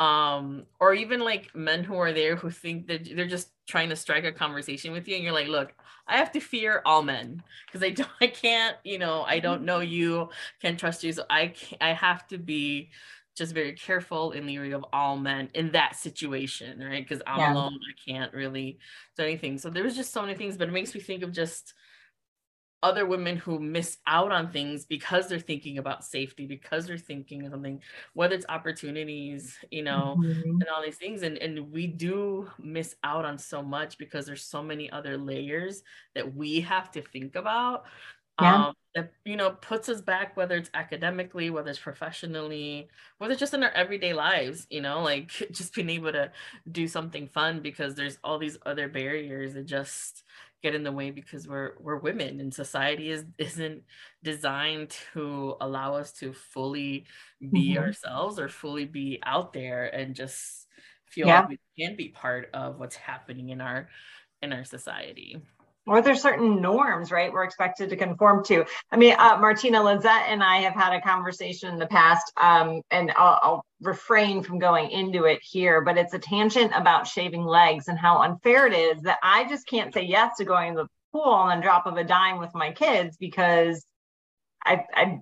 um 0.00 0.64
or 0.80 0.92
even 0.92 1.20
like 1.20 1.54
men 1.54 1.84
who 1.84 1.96
are 1.96 2.12
there 2.12 2.34
who 2.34 2.50
think 2.50 2.88
that 2.88 3.08
they're 3.14 3.28
just 3.28 3.50
trying 3.66 3.88
to 3.88 3.94
strike 3.94 4.24
a 4.24 4.32
conversation 4.32 4.92
with 4.92 5.06
you 5.06 5.14
and 5.14 5.22
you're 5.22 5.32
like 5.32 5.46
look 5.46 5.72
i 6.08 6.16
have 6.16 6.32
to 6.32 6.40
fear 6.40 6.82
all 6.84 7.02
men 7.02 7.40
because 7.66 7.82
i 7.82 7.90
don't 7.94 8.08
i 8.20 8.26
can't 8.26 8.76
you 8.82 8.98
know 8.98 9.22
i 9.22 9.38
don't 9.38 9.62
know 9.62 9.78
you 9.78 10.28
can't 10.60 10.80
trust 10.80 11.04
you 11.04 11.12
so 11.12 11.24
i 11.30 11.52
i 11.80 11.92
have 11.92 12.26
to 12.26 12.38
be 12.38 12.90
just 13.36 13.52
very 13.52 13.72
careful 13.72 14.30
in 14.32 14.46
the 14.46 14.56
area 14.56 14.76
of 14.76 14.84
all 14.92 15.16
men 15.16 15.48
in 15.54 15.70
that 15.72 15.94
situation 15.96 16.80
right? 16.80 17.06
Because 17.06 17.22
i'm 17.26 17.38
yeah. 17.38 17.52
alone 17.52 17.74
i 17.74 18.10
can't 18.10 18.32
really 18.32 18.78
do 19.16 19.22
anything. 19.22 19.58
So 19.58 19.70
there 19.70 19.84
was 19.84 19.96
just 19.96 20.12
so 20.12 20.22
many 20.22 20.34
things 20.34 20.56
but 20.56 20.68
it 20.68 20.72
makes 20.72 20.94
me 20.94 21.00
think 21.00 21.22
of 21.22 21.30
just 21.30 21.74
other 22.84 23.06
women 23.06 23.34
who 23.34 23.58
miss 23.58 23.96
out 24.06 24.30
on 24.30 24.52
things 24.52 24.84
because 24.84 25.26
they're 25.26 25.38
thinking 25.38 25.78
about 25.78 26.04
safety 26.04 26.46
because 26.46 26.86
they're 26.86 26.98
thinking 26.98 27.44
of 27.46 27.50
something 27.50 27.80
whether 28.12 28.34
it's 28.34 28.44
opportunities 28.50 29.56
you 29.70 29.82
know 29.82 30.16
mm-hmm. 30.20 30.50
and 30.50 30.66
all 30.68 30.82
these 30.82 30.98
things 30.98 31.22
and 31.22 31.38
and 31.38 31.72
we 31.72 31.86
do 31.86 32.46
miss 32.62 32.94
out 33.02 33.24
on 33.24 33.38
so 33.38 33.62
much 33.62 33.96
because 33.96 34.26
there's 34.26 34.44
so 34.44 34.62
many 34.62 34.90
other 34.92 35.16
layers 35.16 35.82
that 36.14 36.36
we 36.36 36.60
have 36.60 36.90
to 36.90 37.00
think 37.00 37.36
about 37.36 37.84
yeah. 38.42 38.66
um 38.66 38.74
that 38.94 39.12
you 39.24 39.36
know 39.36 39.50
puts 39.50 39.88
us 39.88 40.02
back 40.02 40.36
whether 40.36 40.56
it's 40.56 40.70
academically 40.74 41.48
whether 41.48 41.70
it's 41.70 41.78
professionally 41.78 42.86
whether 43.16 43.32
it's 43.32 43.40
just 43.40 43.54
in 43.54 43.62
our 43.62 43.70
everyday 43.70 44.12
lives 44.12 44.66
you 44.68 44.82
know 44.82 45.02
like 45.02 45.28
just 45.50 45.74
being 45.74 45.88
able 45.88 46.12
to 46.12 46.30
do 46.70 46.86
something 46.86 47.28
fun 47.28 47.60
because 47.60 47.94
there's 47.94 48.18
all 48.22 48.38
these 48.38 48.58
other 48.66 48.88
barriers 48.88 49.54
that 49.54 49.64
just 49.64 50.22
get 50.64 50.74
in 50.74 50.82
the 50.82 50.90
way 50.90 51.10
because 51.10 51.46
we're 51.46 51.74
we're 51.78 51.98
women 51.98 52.40
and 52.40 52.52
society 52.52 53.10
is 53.10 53.24
isn't 53.38 53.82
designed 54.22 54.96
to 55.12 55.56
allow 55.60 55.94
us 55.94 56.10
to 56.10 56.32
fully 56.32 57.04
be 57.52 57.74
mm-hmm. 57.74 57.84
ourselves 57.84 58.38
or 58.40 58.48
fully 58.48 58.86
be 58.86 59.20
out 59.24 59.52
there 59.52 59.94
and 59.94 60.16
just 60.16 60.66
feel 61.04 61.26
yeah. 61.26 61.40
like 61.40 61.50
we 61.50 61.58
can 61.78 61.96
be 61.96 62.08
part 62.08 62.48
of 62.54 62.78
what's 62.78 62.96
happening 62.96 63.50
in 63.50 63.60
our 63.60 63.88
in 64.42 64.52
our 64.54 64.64
society 64.64 65.36
or 65.86 66.00
there's 66.02 66.22
certain 66.22 66.60
norms, 66.60 67.10
right? 67.10 67.32
We're 67.32 67.44
expected 67.44 67.90
to 67.90 67.96
conform 67.96 68.44
to. 68.46 68.64
I 68.90 68.96
mean, 68.96 69.14
uh, 69.18 69.36
Martina 69.40 69.82
Lisette 69.82 70.26
and 70.28 70.42
I 70.42 70.58
have 70.58 70.74
had 70.74 70.94
a 70.94 71.00
conversation 71.00 71.70
in 71.70 71.78
the 71.78 71.86
past, 71.86 72.32
um, 72.40 72.80
and 72.90 73.12
I'll, 73.16 73.40
I'll, 73.42 73.64
refrain 73.80 74.42
from 74.42 74.58
going 74.58 74.90
into 74.90 75.24
it 75.24 75.40
here, 75.42 75.82
but 75.82 75.98
it's 75.98 76.14
a 76.14 76.18
tangent 76.18 76.72
about 76.74 77.06
shaving 77.06 77.44
legs 77.44 77.88
and 77.88 77.98
how 77.98 78.22
unfair 78.22 78.66
it 78.66 78.72
is 78.72 79.02
that 79.02 79.18
I 79.22 79.46
just 79.46 79.66
can't 79.66 79.92
say 79.92 80.04
yes 80.04 80.36
to 80.38 80.46
going 80.46 80.74
to 80.74 80.84
the 80.84 80.88
pool 81.12 81.30
on 81.30 81.60
drop 81.60 81.84
of 81.84 81.98
a 81.98 82.04
dime 82.04 82.38
with 82.38 82.54
my 82.54 82.72
kids 82.72 83.18
because 83.18 83.84
I, 84.64 84.84
I 84.94 85.20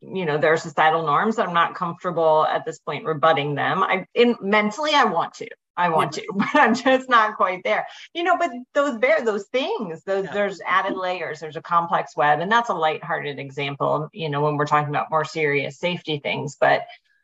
you 0.00 0.24
know, 0.24 0.38
there 0.38 0.52
are 0.52 0.58
societal 0.58 1.04
norms 1.04 1.36
that 1.36 1.48
I'm 1.48 1.54
not 1.54 1.74
comfortable 1.74 2.46
at 2.48 2.64
this 2.64 2.78
point 2.78 3.04
rebutting 3.04 3.54
them. 3.54 3.82
I 3.82 4.06
in 4.14 4.36
mentally 4.40 4.92
I 4.94 5.04
want 5.04 5.34
to. 5.34 5.48
I 5.76 5.90
want 5.90 6.12
to, 6.14 6.24
but 6.34 6.54
I'm 6.54 6.74
just 6.74 7.08
not 7.08 7.36
quite 7.36 7.62
there. 7.64 7.86
You 8.12 8.24
know, 8.24 8.36
but 8.36 8.50
those 8.74 8.98
bear 8.98 9.24
those 9.24 9.46
things, 9.46 10.02
those 10.04 10.24
yeah. 10.24 10.34
there's 10.34 10.60
added 10.66 10.96
layers, 10.96 11.40
there's 11.40 11.56
a 11.56 11.62
complex 11.62 12.16
web, 12.16 12.40
and 12.40 12.50
that's 12.50 12.68
a 12.68 12.74
lighthearted 12.74 13.38
example, 13.38 14.08
you 14.12 14.28
know, 14.28 14.42
when 14.42 14.56
we're 14.56 14.66
talking 14.66 14.90
about 14.90 15.10
more 15.10 15.24
serious 15.24 15.78
safety 15.78 16.18
things. 16.18 16.56
But 16.60 16.82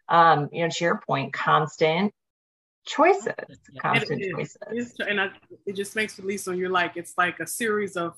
um, 0.09 0.49
you 0.53 0.63
know, 0.63 0.71
to 0.71 0.85
your 0.85 1.01
point, 1.07 1.33
constant 1.33 2.13
choices, 2.87 3.33
yeah. 3.73 3.81
constant 3.81 4.23
it, 4.23 4.33
choices. 4.33 4.95
and 5.01 5.21
I, 5.21 5.31
it 5.67 5.75
just 5.75 5.97
makes 5.97 6.19
Lisa, 6.19 6.55
you're 6.55 6.71
like, 6.71 6.97
it's 6.97 7.15
like 7.17 7.41
a 7.41 7.47
series 7.47 7.97
of 7.97 8.17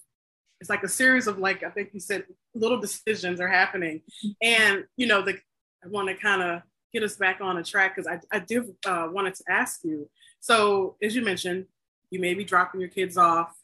it's 0.61 0.71
like 0.71 0.83
a 0.83 0.89
series 0.89 1.27
of 1.27 1.39
like 1.39 1.63
I 1.63 1.71
think 1.71 1.91
you 1.93 2.01
said 2.01 2.25
little 2.55 2.81
decisions 2.81 3.41
are 3.41 3.49
happening, 3.49 4.03
and 4.43 4.85
you 4.97 5.07
know 5.07 5.23
the 5.23 5.35
I 5.85 5.89
want 5.89 6.09
to 6.09 6.15
kind 6.15 6.43
of 6.43 6.63
get 6.93 7.03
us 7.03 7.17
back 7.17 7.41
on 7.41 7.59
a 7.59 7.65
track 7.65 7.95
because 7.95 8.07
I 8.07 8.21
I 8.35 8.41
did 8.41 8.65
uh, 8.87 9.09
wanted 9.11 9.35
to 9.35 9.45
ask 9.49 9.81
you. 9.85 10.09
So 10.41 10.97
as 11.03 11.15
you 11.15 11.23
mentioned, 11.23 11.67
you 12.11 12.21
may 12.21 12.35
be 12.35 12.45
dropping 12.45 12.81
your 12.81 12.91
kids 12.91 13.17
off 13.17 13.55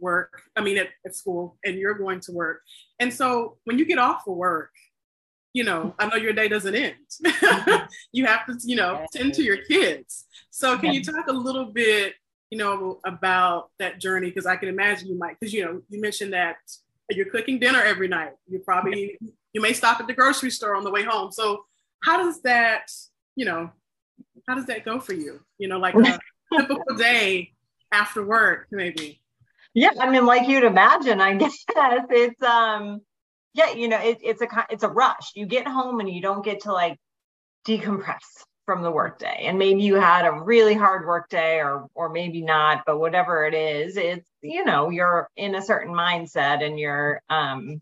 work. 0.00 0.42
I 0.56 0.62
mean 0.62 0.78
at, 0.78 0.88
at 1.06 1.14
school, 1.14 1.56
and 1.64 1.76
you're 1.76 1.94
going 1.94 2.20
to 2.20 2.32
work. 2.32 2.62
And 2.98 3.12
so 3.12 3.58
when 3.64 3.78
you 3.78 3.84
get 3.84 3.98
off 3.98 4.22
for 4.24 4.34
work, 4.34 4.70
you 5.52 5.62
know 5.62 5.94
I 5.98 6.06
know 6.06 6.16
your 6.16 6.32
day 6.32 6.48
doesn't 6.48 6.74
end. 6.74 6.96
you 8.12 8.26
have 8.26 8.46
to 8.46 8.58
you 8.64 8.76
know 8.76 9.06
tend 9.12 9.34
to 9.34 9.42
your 9.42 9.58
kids. 9.58 10.26
So 10.50 10.76
can 10.76 10.92
you 10.92 11.02
talk 11.02 11.28
a 11.28 11.32
little 11.32 11.66
bit 11.66 12.14
you 12.50 12.58
know, 12.58 13.00
about 13.04 13.70
that 13.78 14.00
journey? 14.00 14.28
Because 14.28 14.46
I 14.46 14.56
can 14.56 14.68
imagine 14.68 15.08
you 15.08 15.18
might, 15.18 15.38
because 15.38 15.52
you 15.52 15.64
know, 15.64 15.82
you 15.88 16.00
mentioned 16.00 16.32
that 16.32 16.56
you're 17.10 17.30
cooking 17.30 17.58
dinner 17.58 17.82
every 17.82 18.08
night. 18.08 18.32
You 18.48 18.60
probably 18.60 19.18
you 19.52 19.60
may 19.60 19.72
stop 19.72 20.00
at 20.00 20.06
the 20.06 20.12
grocery 20.12 20.50
store 20.50 20.76
on 20.76 20.84
the 20.84 20.90
way 20.90 21.02
home. 21.02 21.32
So 21.32 21.64
how 22.02 22.16
does 22.18 22.42
that, 22.42 22.90
you 23.36 23.44
know, 23.44 23.70
how 24.48 24.54
does 24.54 24.66
that 24.66 24.84
go 24.84 25.00
for 25.00 25.12
you? 25.12 25.40
You 25.58 25.68
know, 25.68 25.78
like 25.78 25.94
a 25.94 26.18
typical 26.56 26.96
day 26.96 27.52
after 27.92 28.24
work, 28.24 28.68
maybe. 28.70 29.20
Yeah, 29.74 29.90
I 30.00 30.10
mean, 30.10 30.26
like 30.26 30.48
you'd 30.48 30.64
imagine, 30.64 31.20
I 31.20 31.34
guess 31.36 31.56
it's 31.68 32.42
um, 32.42 33.00
yeah, 33.54 33.72
you 33.72 33.88
know, 33.88 34.00
it, 34.00 34.18
it's 34.22 34.42
a 34.42 34.66
it's 34.70 34.82
a 34.82 34.88
rush. 34.88 35.32
You 35.34 35.46
get 35.46 35.66
home 35.66 36.00
and 36.00 36.08
you 36.08 36.20
don't 36.20 36.44
get 36.44 36.60
to 36.62 36.72
like 36.72 36.98
decompress 37.66 38.18
from 38.70 38.82
the 38.82 38.90
workday 38.90 39.46
and 39.46 39.58
maybe 39.58 39.82
you 39.82 39.96
had 39.96 40.24
a 40.24 40.30
really 40.44 40.74
hard 40.74 41.04
workday 41.04 41.56
or 41.56 41.88
or 41.96 42.08
maybe 42.08 42.40
not 42.40 42.84
but 42.86 43.00
whatever 43.00 43.44
it 43.44 43.52
is 43.52 43.96
it's 43.96 44.30
you 44.42 44.64
know 44.64 44.90
you're 44.90 45.28
in 45.36 45.56
a 45.56 45.60
certain 45.60 45.92
mindset 45.92 46.64
and 46.64 46.78
you're 46.78 47.20
um 47.30 47.80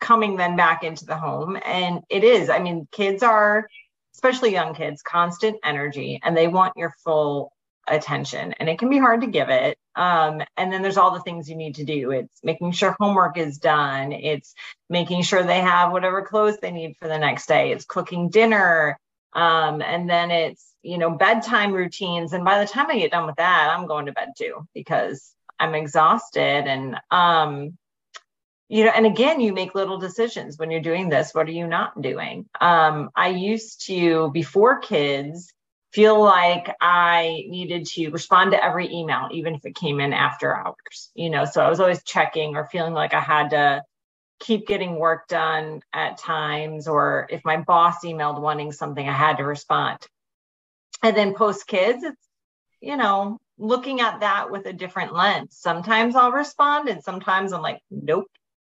coming 0.00 0.34
then 0.34 0.56
back 0.56 0.82
into 0.82 1.04
the 1.06 1.16
home. 1.16 1.56
And 1.64 2.00
it 2.10 2.24
is 2.24 2.50
i 2.50 2.58
mean 2.58 2.88
kids 2.90 3.22
are 3.22 3.68
especially 4.14 4.50
young 4.50 4.74
kids 4.74 5.00
constant 5.00 5.58
energy 5.62 6.18
and 6.24 6.36
they 6.36 6.48
want 6.48 6.72
your 6.76 6.92
full 7.04 7.52
attention 7.86 8.52
and 8.54 8.68
it 8.68 8.80
can 8.80 8.90
be 8.90 8.98
hard 8.98 9.20
to 9.20 9.28
give 9.28 9.48
it. 9.48 9.78
Um, 9.94 10.42
and 10.56 10.72
then 10.72 10.82
there's 10.82 10.96
all 10.96 11.12
the 11.12 11.20
things 11.20 11.48
you 11.48 11.54
need 11.54 11.76
to 11.76 11.84
do. 11.84 12.10
It's 12.10 12.40
making 12.42 12.72
sure 12.72 12.96
homework 12.98 13.38
is 13.38 13.58
done. 13.58 14.10
It's 14.10 14.54
making 14.90 15.22
sure 15.22 15.44
they 15.44 15.60
have 15.60 15.92
whatever 15.92 16.22
clothes 16.22 16.58
they 16.60 16.72
need 16.72 16.96
for 16.98 17.06
the 17.06 17.18
next 17.18 17.46
day. 17.46 17.70
It's 17.70 17.84
cooking 17.84 18.28
dinner 18.28 18.98
um, 19.34 19.82
and 19.82 20.08
then 20.08 20.30
it's, 20.30 20.72
you 20.82 20.98
know, 20.98 21.10
bedtime 21.10 21.72
routines. 21.72 22.32
And 22.32 22.44
by 22.44 22.58
the 22.58 22.70
time 22.70 22.86
I 22.90 22.98
get 22.98 23.10
done 23.10 23.26
with 23.26 23.36
that, 23.36 23.70
I'm 23.70 23.86
going 23.86 24.06
to 24.06 24.12
bed 24.12 24.30
too 24.36 24.66
because 24.74 25.32
I'm 25.58 25.74
exhausted. 25.74 26.66
And, 26.66 26.96
um, 27.10 27.78
you 28.68 28.84
know, 28.84 28.92
and 28.94 29.06
again, 29.06 29.40
you 29.40 29.52
make 29.52 29.74
little 29.74 29.98
decisions 29.98 30.58
when 30.58 30.70
you're 30.70 30.80
doing 30.80 31.08
this. 31.08 31.34
What 31.34 31.48
are 31.48 31.52
you 31.52 31.66
not 31.66 32.00
doing? 32.00 32.48
Um, 32.60 33.10
I 33.14 33.28
used 33.28 33.86
to, 33.86 34.30
before 34.32 34.78
kids, 34.78 35.52
feel 35.92 36.20
like 36.20 36.74
I 36.80 37.44
needed 37.48 37.86
to 37.86 38.08
respond 38.08 38.50
to 38.50 38.62
every 38.62 38.92
email, 38.92 39.28
even 39.30 39.54
if 39.54 39.64
it 39.64 39.76
came 39.76 40.00
in 40.00 40.12
after 40.12 40.54
hours. 40.54 41.10
You 41.14 41.30
know, 41.30 41.44
so 41.44 41.62
I 41.64 41.70
was 41.70 41.78
always 41.78 42.02
checking 42.02 42.56
or 42.56 42.66
feeling 42.66 42.94
like 42.94 43.14
I 43.14 43.20
had 43.20 43.50
to 43.50 43.82
keep 44.40 44.66
getting 44.66 44.98
work 44.98 45.28
done 45.28 45.80
at 45.92 46.18
times, 46.18 46.88
or 46.88 47.26
if 47.30 47.44
my 47.44 47.58
boss 47.58 48.04
emailed 48.04 48.40
wanting 48.40 48.72
something, 48.72 49.08
I 49.08 49.12
had 49.12 49.38
to 49.38 49.44
respond. 49.44 49.98
And 51.02 51.16
then 51.16 51.34
post 51.34 51.66
kids, 51.66 52.02
it's, 52.02 52.28
you 52.80 52.96
know, 52.96 53.38
looking 53.58 54.00
at 54.00 54.20
that 54.20 54.50
with 54.50 54.66
a 54.66 54.72
different 54.72 55.14
lens. 55.14 55.56
Sometimes 55.58 56.16
I'll 56.16 56.32
respond, 56.32 56.88
and 56.88 57.02
sometimes 57.02 57.52
I'm 57.52 57.62
like, 57.62 57.80
nope, 57.90 58.26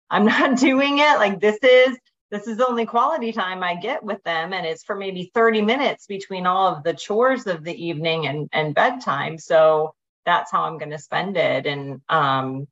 I'm 0.09 0.25
not 0.33 0.57
doing 0.57 0.99
it. 0.99 1.17
Like, 1.17 1.39
this 1.39 1.57
is 1.63 1.97
this 2.29 2.47
is 2.47 2.57
the 2.57 2.67
only 2.67 2.85
quality 2.85 3.31
time 3.31 3.63
I 3.63 3.75
get 3.75 4.03
with 4.03 4.21
them. 4.23 4.51
And 4.51 4.65
it's 4.65 4.83
for 4.83 4.95
maybe 4.95 5.31
30 5.33 5.61
minutes 5.61 6.07
between 6.07 6.45
all 6.45 6.75
of 6.75 6.83
the 6.83 6.93
chores 6.93 7.47
of 7.47 7.63
the 7.63 7.73
evening 7.73 8.27
and, 8.27 8.49
and 8.51 8.75
bedtime. 8.75 9.37
So 9.37 9.93
that's 10.25 10.51
how 10.51 10.63
I'm 10.63 10.77
going 10.77 10.91
to 10.91 10.99
spend 10.99 11.37
it. 11.37 11.65
And 11.65 12.01
um, 12.09 12.67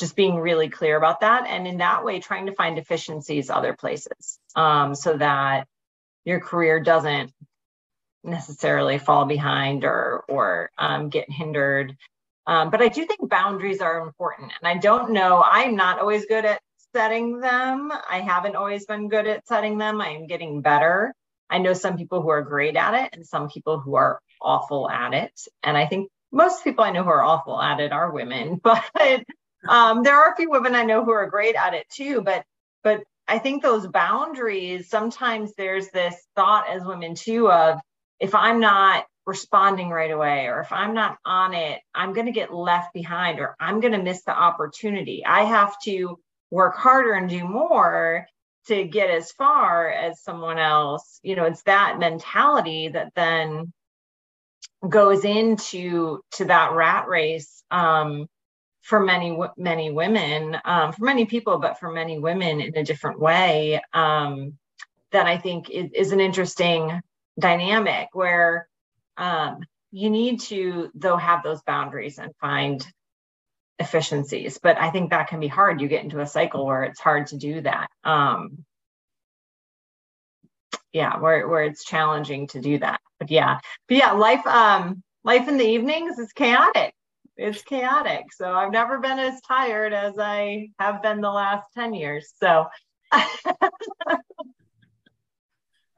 just 0.00 0.16
being 0.16 0.38
really 0.38 0.70
clear 0.70 0.96
about 0.98 1.20
that. 1.22 1.46
And 1.48 1.68
in 1.68 1.78
that 1.78 2.04
way, 2.04 2.20
trying 2.20 2.46
to 2.48 2.54
find 2.56 2.78
efficiencies 2.78 3.50
other 3.50 3.74
places 3.74 4.40
um, 4.56 4.96
so 4.96 5.18
that 5.18 5.68
your 6.24 6.40
career 6.40 6.80
doesn't 6.80 7.32
necessarily 8.24 8.98
fall 8.98 9.24
behind 9.26 9.84
or, 9.84 10.24
or 10.28 10.70
um, 10.78 11.08
get 11.10 11.30
hindered. 11.30 11.96
Um, 12.46 12.70
but 12.70 12.82
I 12.82 12.88
do 12.88 13.06
think 13.06 13.28
boundaries 13.28 13.80
are 13.80 14.00
important. 14.00 14.52
And 14.62 14.68
I 14.68 14.78
don't 14.78 15.12
know, 15.12 15.42
I'm 15.44 15.76
not 15.76 16.00
always 16.00 16.26
good 16.26 16.44
at 16.44 16.60
setting 16.94 17.40
them. 17.40 17.92
I 18.10 18.20
haven't 18.20 18.56
always 18.56 18.86
been 18.86 19.08
good 19.08 19.26
at 19.26 19.46
setting 19.46 19.78
them. 19.78 20.00
I 20.00 20.10
am 20.10 20.26
getting 20.26 20.62
better. 20.62 21.14
I 21.50 21.58
know 21.58 21.74
some 21.74 21.96
people 21.96 22.22
who 22.22 22.30
are 22.30 22.42
great 22.42 22.76
at 22.76 22.94
it 23.04 23.10
and 23.14 23.26
some 23.26 23.48
people 23.48 23.80
who 23.80 23.96
are 23.96 24.20
awful 24.42 24.90
at 24.90 25.14
it. 25.14 25.32
And 25.62 25.76
I 25.76 25.86
think 25.86 26.10
most 26.32 26.64
people 26.64 26.84
I 26.84 26.90
know 26.90 27.04
who 27.04 27.10
are 27.10 27.24
awful 27.24 27.60
at 27.60 27.80
it 27.80 27.92
are 27.92 28.12
women, 28.12 28.60
but 28.64 28.84
um, 29.68 30.02
there 30.02 30.16
are 30.16 30.32
a 30.32 30.36
few 30.36 30.50
women 30.50 30.74
I 30.74 30.84
know 30.84 31.04
who 31.04 31.12
are 31.12 31.28
great 31.28 31.54
at 31.54 31.74
it 31.74 31.88
too. 31.90 32.22
But 32.22 32.44
but 32.82 33.02
I 33.28 33.38
think 33.38 33.62
those 33.62 33.86
boundaries, 33.86 34.88
sometimes 34.88 35.52
there's 35.56 35.88
this 35.90 36.16
thought 36.34 36.68
as 36.68 36.84
women 36.84 37.14
too 37.14 37.50
of 37.50 37.78
if 38.18 38.34
I'm 38.34 38.60
not 38.60 39.06
responding 39.26 39.90
right 39.90 40.10
away 40.10 40.46
or 40.46 40.60
if 40.60 40.72
I'm 40.72 40.94
not 40.94 41.18
on 41.24 41.54
it, 41.54 41.80
I'm 41.94 42.12
going 42.12 42.26
to 42.26 42.32
get 42.32 42.52
left 42.52 42.92
behind 42.92 43.38
or 43.38 43.54
I'm 43.60 43.80
going 43.80 43.92
to 43.92 44.02
miss 44.02 44.22
the 44.24 44.36
opportunity. 44.36 45.24
I 45.24 45.42
have 45.44 45.74
to 45.84 46.18
work 46.50 46.76
harder 46.76 47.12
and 47.12 47.28
do 47.28 47.46
more 47.46 48.26
to 48.66 48.84
get 48.84 49.10
as 49.10 49.32
far 49.32 49.90
as 49.90 50.20
someone 50.20 50.58
else 50.58 51.18
you 51.22 51.34
know 51.36 51.44
it's 51.44 51.62
that 51.62 51.98
mentality 51.98 52.88
that 52.88 53.12
then 53.14 53.72
goes 54.88 55.24
into 55.24 56.20
to 56.32 56.46
that 56.46 56.72
rat 56.72 57.08
race 57.08 57.62
um, 57.70 58.26
for 58.90 58.98
many 58.98 59.38
many 59.56 59.92
women 59.92 60.58
um, 60.64 60.92
for 60.92 61.04
many 61.04 61.24
people 61.24 61.58
but 61.58 61.78
for 61.78 61.92
many 61.92 62.18
women 62.18 62.60
in 62.60 62.76
a 62.76 62.82
different 62.84 63.20
way 63.20 63.80
um, 63.94 64.58
that 65.12 65.26
i 65.26 65.38
think 65.38 65.70
is, 65.70 65.90
is 65.94 66.12
an 66.12 66.18
interesting 66.18 67.00
dynamic 67.38 68.08
where 68.14 68.68
um, 69.16 69.60
you 69.92 70.10
need 70.10 70.40
to 70.40 70.90
though 70.96 71.16
have 71.16 71.44
those 71.44 71.62
boundaries 71.62 72.18
and 72.18 72.34
find 72.40 72.84
efficiencies. 73.78 74.58
But 74.58 74.76
i 74.76 74.90
think 74.90 75.10
that 75.10 75.28
can 75.28 75.38
be 75.38 75.48
hard. 75.48 75.80
You 75.80 75.86
get 75.86 76.02
into 76.02 76.20
a 76.20 76.26
cycle 76.26 76.66
where 76.66 76.82
it's 76.82 77.00
hard 77.00 77.28
to 77.28 77.36
do 77.36 77.60
that 77.60 77.86
um 78.02 78.64
yeah 80.92 81.16
where, 81.18 81.46
where 81.48 81.62
it's 81.62 81.84
challenging 81.84 82.48
to 82.48 82.60
do 82.60 82.78
that. 82.80 83.00
But 83.20 83.30
yeah 83.30 83.60
but 83.86 83.96
yeah 83.96 84.12
life 84.12 84.44
um 84.48 85.04
life 85.22 85.46
in 85.48 85.58
the 85.58 85.70
evenings 85.76 86.18
is 86.18 86.32
chaotic 86.32 86.92
it's 87.40 87.62
chaotic 87.62 88.32
so 88.32 88.52
i've 88.52 88.72
never 88.72 88.98
been 88.98 89.18
as 89.18 89.40
tired 89.42 89.92
as 89.92 90.14
i 90.18 90.68
have 90.78 91.02
been 91.02 91.20
the 91.20 91.30
last 91.30 91.66
10 91.74 91.94
years 91.94 92.32
so 92.38 92.66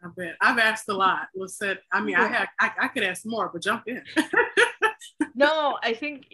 I 0.05 0.09
bet 0.17 0.35
I've 0.41 0.59
asked 0.59 0.89
a 0.89 0.95
lot. 0.95 1.29
Was 1.33 1.57
said, 1.57 1.79
I 1.93 2.01
mean, 2.01 2.17
I 2.17 2.27
had, 2.27 2.49
I, 2.61 2.71
I 2.81 2.89
could 2.89 3.05
ask 3.05 3.25
more, 3.25 3.51
but 3.53 3.63
jump 3.63 3.85
in. 3.87 4.03
no, 5.35 5.79
I 5.83 5.95
think 5.95 6.27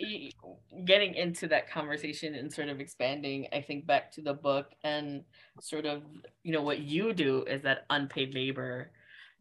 getting 0.84 1.14
into 1.14 1.48
that 1.48 1.70
conversation 1.70 2.34
and 2.34 2.52
sort 2.52 2.68
of 2.68 2.80
expanding, 2.80 3.46
I 3.52 3.60
think 3.60 3.86
back 3.86 4.12
to 4.12 4.22
the 4.22 4.34
book 4.34 4.72
and 4.84 5.24
sort 5.60 5.86
of, 5.86 6.02
you 6.42 6.52
know, 6.52 6.62
what 6.62 6.80
you 6.80 7.12
do 7.12 7.44
is 7.44 7.62
that 7.62 7.86
unpaid 7.90 8.34
labor, 8.34 8.90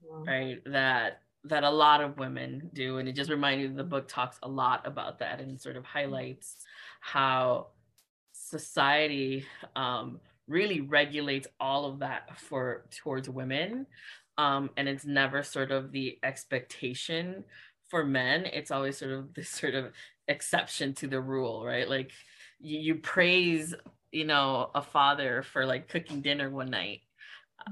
yeah. 0.04 0.32
right? 0.32 0.62
That 0.66 1.22
that 1.50 1.64
a 1.64 1.70
lot 1.70 2.02
of 2.02 2.18
women 2.18 2.70
do, 2.74 2.98
and 2.98 3.08
it 3.08 3.14
just 3.14 3.30
reminded 3.30 3.72
me 3.72 3.78
the 3.78 3.84
book 3.84 4.08
talks 4.08 4.38
a 4.44 4.48
lot 4.48 4.86
about 4.86 5.20
that 5.20 5.40
and 5.40 5.60
sort 5.60 5.76
of 5.76 5.86
highlights 5.86 6.58
how 7.00 7.68
society 8.34 9.46
um, 9.76 10.20
really 10.48 10.82
regulates 10.82 11.48
all 11.60 11.86
of 11.86 12.00
that 12.00 12.40
for 12.40 12.86
towards 12.92 13.30
women. 13.30 13.86
Um, 14.38 14.70
and 14.78 14.88
it's 14.88 15.06
never 15.06 15.42
sort 15.44 15.72
of 15.72 15.92
the 15.92 16.20
expectation 16.24 17.44
for 17.90 18.06
men. 18.06 18.46
It's 18.46 18.72
always 18.72 18.98
sort 18.98 19.12
of 19.12 19.34
this 19.34 19.50
sort 19.50 19.74
of 19.74 19.92
exception 20.28 20.94
to 20.94 21.08
the 21.08 21.22
rule 21.22 21.66
right? 21.66 21.90
Like 21.90 22.12
you, 22.60 22.80
you 22.80 22.96
praise 22.96 23.74
you 24.12 24.26
know 24.26 24.70
a 24.74 24.82
father 24.82 25.44
for 25.44 25.66
like 25.66 25.90
cooking 25.90 26.22
dinner 26.22 26.50
one 26.50 26.70
night 26.70 27.02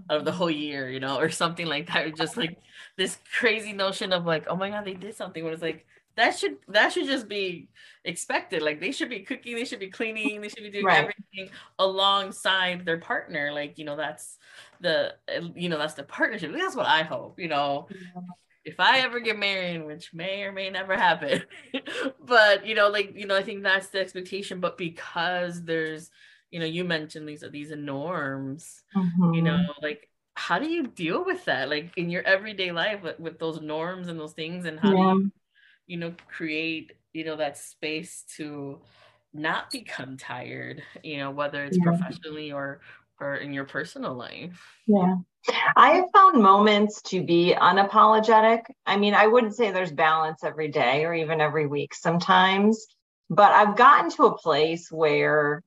of 0.10 0.26
the 0.26 0.32
whole 0.32 0.52
year 0.52 0.90
you 0.90 1.00
know 1.00 1.18
or 1.18 1.30
something 1.30 1.66
like 1.66 1.88
that 1.88 2.06
or 2.06 2.12
just 2.12 2.38
like 2.38 2.58
this 2.98 3.18
crazy 3.38 3.74
notion 3.74 4.12
of 4.14 4.26
like 4.26 4.46
oh 4.50 4.56
my 4.56 4.70
god 4.70 4.86
they 4.86 4.94
did 4.94 5.16
something 5.16 5.44
Where 5.44 5.54
it's 5.54 5.62
like 5.62 5.86
that 6.16 6.38
should 6.38 6.58
that 6.68 6.94
should 6.94 7.06
just 7.06 7.28
be 7.28 7.68
expected 8.04 8.62
like 8.62 8.80
they 8.80 8.92
should 8.92 9.10
be 9.10 9.20
cooking 9.20 9.56
they 9.56 9.66
should 9.66 9.80
be 9.80 9.90
cleaning 9.90 10.42
they 10.42 10.50
should 10.50 10.64
be 10.64 10.70
doing 10.70 10.86
right. 10.86 11.00
everything 11.00 11.54
alongside 11.80 12.86
their 12.86 13.00
partner 13.00 13.52
like 13.52 13.78
you 13.78 13.86
know 13.86 13.96
that's 13.96 14.38
the 14.82 15.14
you 15.56 15.70
know 15.70 15.78
that's 15.78 15.96
the 15.96 16.04
partnership 16.04 16.54
that's 16.54 16.76
what 16.76 16.86
i 16.86 17.04
hope 17.04 17.40
you 17.40 17.48
know 17.48 17.88
yeah. 17.90 18.22
if 18.64 18.80
i 18.80 19.00
ever 19.00 19.20
get 19.20 19.38
married 19.38 19.86
which 19.86 20.14
may 20.14 20.44
or 20.44 20.52
may 20.52 20.70
never 20.70 20.96
happen 20.96 21.44
but 22.26 22.66
you 22.66 22.76
know 22.76 22.90
like 22.90 23.14
you 23.16 23.26
know 23.26 23.36
i 23.36 23.44
think 23.44 23.64
that's 23.64 23.88
the 23.88 24.00
expectation 24.00 24.60
but 24.60 24.78
because 24.78 25.64
there's 25.64 26.12
you 26.56 26.62
know 26.62 26.66
you 26.66 26.86
mentioned 26.86 27.28
these 27.28 27.44
are 27.44 27.50
these 27.50 27.72
norms 27.72 28.82
mm-hmm. 28.96 29.34
you 29.34 29.42
know 29.42 29.60
like 29.82 30.10
how 30.36 30.58
do 30.58 30.70
you 30.70 30.88
deal 30.88 31.26
with 31.26 31.44
that 31.44 31.68
like 31.68 31.92
in 31.98 32.10
your 32.10 32.24
everyday 32.24 32.72
life 32.72 33.04
with, 33.04 33.20
with 33.20 33.38
those 33.40 33.60
norms 33.60 34.08
and 34.08 34.18
those 34.18 34.32
things 34.32 34.64
and 34.64 34.80
how 34.80 34.90
yeah. 34.90 35.14
do 35.16 35.20
you 35.20 35.32
you 35.88 35.98
know 35.98 36.14
create 36.30 36.94
you 37.12 37.26
know 37.26 37.36
that 37.36 37.58
space 37.58 38.24
to 38.38 38.80
not 39.34 39.70
become 39.70 40.16
tired 40.16 40.82
you 41.04 41.18
know 41.18 41.30
whether 41.30 41.66
it's 41.66 41.78
yeah. 41.78 41.84
professionally 41.84 42.54
or 42.54 42.80
or 43.20 43.36
in 43.36 43.52
your 43.52 43.66
personal 43.66 44.14
life 44.14 44.66
yeah 44.88 45.16
i 45.76 45.90
have 45.90 46.06
found 46.14 46.42
moments 46.42 47.02
to 47.02 47.22
be 47.22 47.54
unapologetic 47.60 48.62
i 48.86 48.96
mean 48.96 49.14
i 49.14 49.28
wouldn't 49.28 49.54
say 49.54 49.72
there's 49.72 49.92
balance 49.92 50.42
every 50.42 50.70
day 50.70 51.04
or 51.04 51.14
even 51.14 51.42
every 51.42 51.68
week 51.68 51.94
sometimes 51.94 52.88
but 53.30 53.52
i've 53.52 53.76
gotten 53.76 54.10
to 54.10 54.24
a 54.24 54.38
place 54.38 54.90
where 54.90 55.62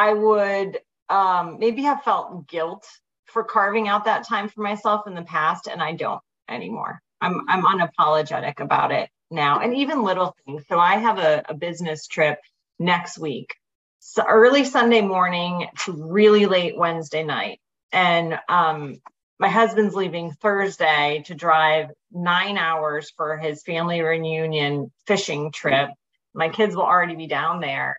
i 0.00 0.12
would 0.12 0.78
um, 1.10 1.58
maybe 1.58 1.82
have 1.82 2.02
felt 2.04 2.48
guilt 2.48 2.86
for 3.26 3.44
carving 3.44 3.88
out 3.88 4.06
that 4.06 4.26
time 4.28 4.48
for 4.48 4.62
myself 4.62 5.06
in 5.08 5.14
the 5.14 5.22
past 5.22 5.68
and 5.68 5.82
i 5.82 5.92
don't 5.92 6.22
anymore 6.48 7.00
I'm 7.20 7.42
I'm 7.48 7.64
unapologetic 7.64 8.60
about 8.60 8.92
it 8.92 9.10
now, 9.30 9.60
and 9.60 9.76
even 9.76 10.02
little 10.02 10.34
things. 10.44 10.64
So 10.68 10.78
I 10.78 10.96
have 10.96 11.18
a, 11.18 11.44
a 11.48 11.54
business 11.54 12.06
trip 12.06 12.38
next 12.78 13.18
week, 13.18 13.54
so 14.00 14.24
early 14.26 14.64
Sunday 14.64 15.02
morning 15.02 15.68
to 15.84 15.92
really 15.92 16.46
late 16.46 16.76
Wednesday 16.76 17.24
night, 17.24 17.60
and 17.92 18.38
um, 18.48 18.96
my 19.38 19.48
husband's 19.48 19.94
leaving 19.94 20.32
Thursday 20.32 21.22
to 21.26 21.34
drive 21.34 21.90
nine 22.12 22.58
hours 22.58 23.12
for 23.16 23.38
his 23.38 23.62
family 23.62 24.02
reunion 24.02 24.90
fishing 25.06 25.52
trip. 25.52 25.90
My 26.34 26.48
kids 26.48 26.76
will 26.76 26.84
already 26.84 27.16
be 27.16 27.26
down 27.26 27.60
there. 27.60 27.98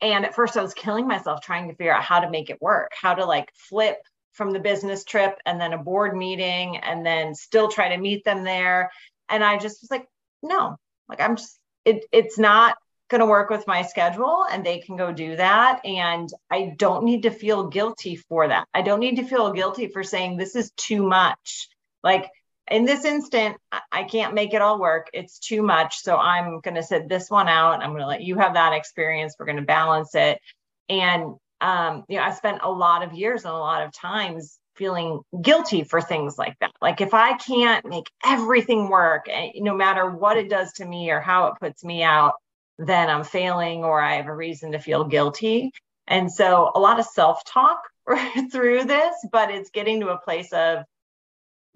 And 0.00 0.24
at 0.24 0.34
first, 0.34 0.56
I 0.56 0.62
was 0.62 0.74
killing 0.74 1.06
myself 1.06 1.40
trying 1.40 1.68
to 1.68 1.74
figure 1.74 1.94
out 1.94 2.02
how 2.02 2.20
to 2.20 2.30
make 2.30 2.50
it 2.50 2.60
work, 2.60 2.92
how 3.00 3.14
to 3.14 3.24
like 3.24 3.50
flip 3.54 3.98
from 4.32 4.50
the 4.50 4.60
business 4.60 5.04
trip 5.04 5.38
and 5.46 5.60
then 5.60 5.72
a 5.72 5.78
board 5.78 6.14
meeting 6.14 6.76
and 6.76 7.04
then 7.04 7.34
still 7.34 7.68
try 7.68 7.88
to 7.88 7.96
meet 7.96 8.24
them 8.24 8.44
there. 8.44 8.90
And 9.28 9.42
I 9.42 9.56
just 9.56 9.82
was 9.82 9.90
like, 9.90 10.06
no, 10.42 10.76
like 11.08 11.20
I'm 11.20 11.36
just, 11.36 11.58
it, 11.84 12.04
it's 12.12 12.38
not 12.38 12.76
going 13.08 13.20
to 13.20 13.26
work 13.26 13.48
with 13.50 13.66
my 13.66 13.82
schedule 13.82 14.44
and 14.50 14.64
they 14.64 14.78
can 14.80 14.96
go 14.96 15.12
do 15.12 15.36
that. 15.36 15.80
And 15.84 16.28
I 16.50 16.74
don't 16.76 17.04
need 17.04 17.22
to 17.22 17.30
feel 17.30 17.68
guilty 17.68 18.16
for 18.16 18.48
that. 18.48 18.66
I 18.74 18.82
don't 18.82 19.00
need 19.00 19.16
to 19.16 19.24
feel 19.24 19.52
guilty 19.52 19.88
for 19.88 20.02
saying 20.02 20.36
this 20.36 20.56
is 20.56 20.70
too 20.76 21.02
much. 21.02 21.68
Like 22.02 22.28
in 22.70 22.84
this 22.84 23.04
instant, 23.04 23.56
I 23.92 24.04
can't 24.04 24.34
make 24.34 24.54
it 24.54 24.62
all 24.62 24.80
work. 24.80 25.08
It's 25.12 25.38
too 25.38 25.62
much. 25.62 26.02
So 26.02 26.16
I'm 26.16 26.60
going 26.60 26.74
to 26.74 26.82
sit 26.82 27.08
this 27.08 27.30
one 27.30 27.48
out. 27.48 27.82
I'm 27.82 27.90
going 27.90 28.02
to 28.02 28.08
let 28.08 28.22
you 28.22 28.36
have 28.38 28.54
that 28.54 28.72
experience. 28.72 29.36
We're 29.38 29.46
going 29.46 29.56
to 29.56 29.62
balance 29.62 30.14
it. 30.14 30.40
And 30.88 31.36
um, 31.60 32.04
you 32.08 32.16
know, 32.16 32.22
I 32.22 32.32
spent 32.32 32.58
a 32.62 32.70
lot 32.70 33.02
of 33.02 33.14
years 33.14 33.44
and 33.44 33.54
a 33.54 33.58
lot 33.58 33.82
of 33.82 33.92
times 33.92 34.58
feeling 34.74 35.20
guilty 35.40 35.84
for 35.84 36.00
things 36.00 36.36
like 36.36 36.54
that. 36.60 36.72
Like 36.82 37.00
if 37.00 37.14
I 37.14 37.36
can't 37.38 37.84
make 37.86 38.10
everything 38.24 38.90
work, 38.90 39.26
eh, 39.28 39.52
no 39.56 39.74
matter 39.74 40.10
what 40.10 40.36
it 40.36 40.50
does 40.50 40.72
to 40.74 40.84
me 40.84 41.10
or 41.10 41.20
how 41.20 41.46
it 41.46 41.54
puts 41.60 41.82
me 41.82 42.02
out, 42.02 42.34
then 42.78 43.08
I'm 43.08 43.24
failing 43.24 43.84
or 43.84 44.00
I 44.00 44.16
have 44.16 44.26
a 44.26 44.34
reason 44.34 44.72
to 44.72 44.78
feel 44.78 45.04
guilty. 45.04 45.72
And 46.06 46.30
so 46.30 46.70
a 46.74 46.80
lot 46.80 47.00
of 47.00 47.06
self 47.06 47.42
talk 47.44 47.80
through 48.52 48.84
this, 48.84 49.14
but 49.32 49.50
it's 49.50 49.70
getting 49.70 50.00
to 50.00 50.08
a 50.08 50.18
place 50.18 50.52
of 50.52 50.84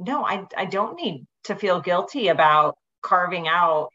no, 0.01 0.25
I, 0.25 0.47
I 0.57 0.65
don't 0.65 0.97
need 0.97 1.27
to 1.45 1.55
feel 1.55 1.81
guilty 1.81 2.29
about 2.29 2.77
carving 3.03 3.47
out 3.47 3.91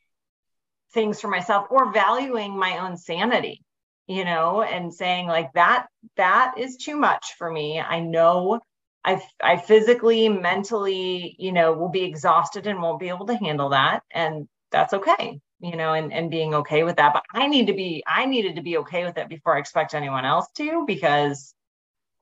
things 0.94 1.20
for 1.20 1.28
myself 1.28 1.68
or 1.70 1.92
valuing 1.92 2.58
my 2.58 2.78
own 2.80 2.96
sanity 2.98 3.62
you 4.08 4.24
know 4.24 4.62
and 4.62 4.94
saying 4.94 5.28
like 5.28 5.52
that 5.54 5.88
that 6.16 6.56
is 6.58 6.78
too 6.78 6.96
much 6.96 7.34
for 7.38 7.52
me. 7.52 7.80
I 7.80 8.00
know 8.00 8.60
i 9.04 9.22
i 9.42 9.58
physically 9.58 10.30
mentally 10.30 11.36
you 11.38 11.52
know 11.52 11.74
will 11.74 11.90
be 11.90 12.04
exhausted 12.04 12.66
and 12.68 12.82
won't 12.82 13.00
be 13.00 13.10
able 13.10 13.26
to 13.28 13.36
handle 13.36 13.70
that 13.70 14.02
and 14.12 14.48
that's 14.72 14.94
okay 14.94 15.40
you 15.60 15.76
know 15.76 15.94
and 15.94 16.14
and 16.14 16.32
being 16.32 16.54
okay 16.56 16.84
with 16.84 16.98
that. 16.98 17.14
But 17.14 17.24
i 17.34 17.48
need 17.48 17.68
to 17.68 17.74
be 17.74 18.04
i 18.08 18.26
needed 18.26 18.56
to 18.56 18.62
be 18.62 18.78
okay 18.78 19.06
with 19.06 19.18
it 19.18 19.30
before 19.30 19.56
i 19.56 19.60
expect 19.60 19.94
anyone 19.94 20.26
else 20.26 20.48
to 20.58 20.86
because 20.88 21.54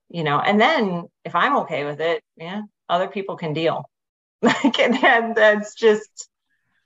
you 0.10 0.24
know 0.24 0.40
and 0.40 0.60
then 0.60 1.06
if 1.26 1.36
i'm 1.36 1.58
okay 1.60 1.86
with 1.86 2.02
it 2.02 2.24
yeah 2.38 2.64
other 2.90 3.08
people 3.08 3.38
can 3.38 3.54
deal. 3.54 3.90
Like 4.42 4.78
and 4.80 5.36
that's 5.36 5.74
just 5.74 6.28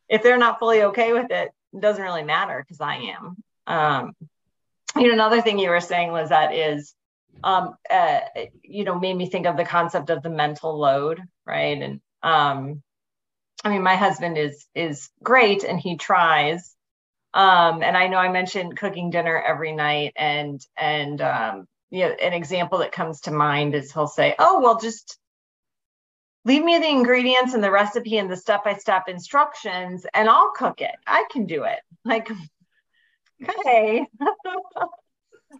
if 0.09 0.21
they're 0.21 0.37
not 0.37 0.59
fully 0.59 0.83
okay 0.83 1.11
with 1.11 1.31
it, 1.31 1.51
it 1.73 1.81
doesn't 1.81 2.03
really 2.03 2.23
matter 2.23 2.63
because 2.63 2.79
i 2.81 2.95
am. 2.97 3.35
Um 3.65 4.13
you 4.95 5.07
know 5.07 5.13
another 5.13 5.41
thing 5.41 5.59
you 5.59 5.69
were 5.69 5.79
saying 5.81 6.11
was 6.11 6.29
that 6.29 6.53
is 6.53 6.93
um 7.43 7.75
uh, 7.89 8.19
you 8.63 8.83
know 8.83 8.99
made 8.99 9.15
me 9.15 9.27
think 9.29 9.45
of 9.47 9.57
the 9.57 9.65
concept 9.65 10.09
of 10.09 10.21
the 10.23 10.29
mental 10.29 10.77
load 10.77 11.21
right? 11.45 11.81
And 11.81 12.01
um 12.23 12.81
i 13.63 13.69
mean 13.69 13.81
my 13.81 13.95
husband 13.95 14.37
is 14.37 14.65
is 14.75 15.09
great 15.23 15.63
and 15.63 15.79
he 15.79 15.97
tries. 15.97 16.75
Um 17.33 17.81
and 17.83 17.97
i 17.97 18.07
know 18.07 18.17
i 18.17 18.29
mentioned 18.29 18.77
cooking 18.77 19.09
dinner 19.09 19.41
every 19.41 19.73
night 19.73 20.13
and 20.15 20.61
and 20.77 21.21
um 21.21 21.67
you 21.89 22.01
know 22.03 22.11
an 22.11 22.33
example 22.33 22.79
that 22.79 22.91
comes 22.91 23.21
to 23.21 23.31
mind 23.31 23.75
is 23.75 23.91
he'll 23.91 24.07
say 24.07 24.35
oh 24.39 24.61
well 24.61 24.79
just 24.79 25.17
leave 26.47 26.63
me 26.63 26.79
the 26.79 26.89
ingredients 26.89 27.53
and 27.53 27.63
the 27.63 27.69
recipe 27.69 28.17
and 28.17 28.31
the 28.31 28.37
step-by-step 28.37 29.03
instructions 29.07 30.05
and 30.13 30.29
i'll 30.29 30.51
cook 30.51 30.81
it. 30.81 30.95
I 31.05 31.25
can 31.31 31.45
do 31.45 31.63
it. 31.63 31.79
Like 32.05 32.31
okay. 33.43 34.07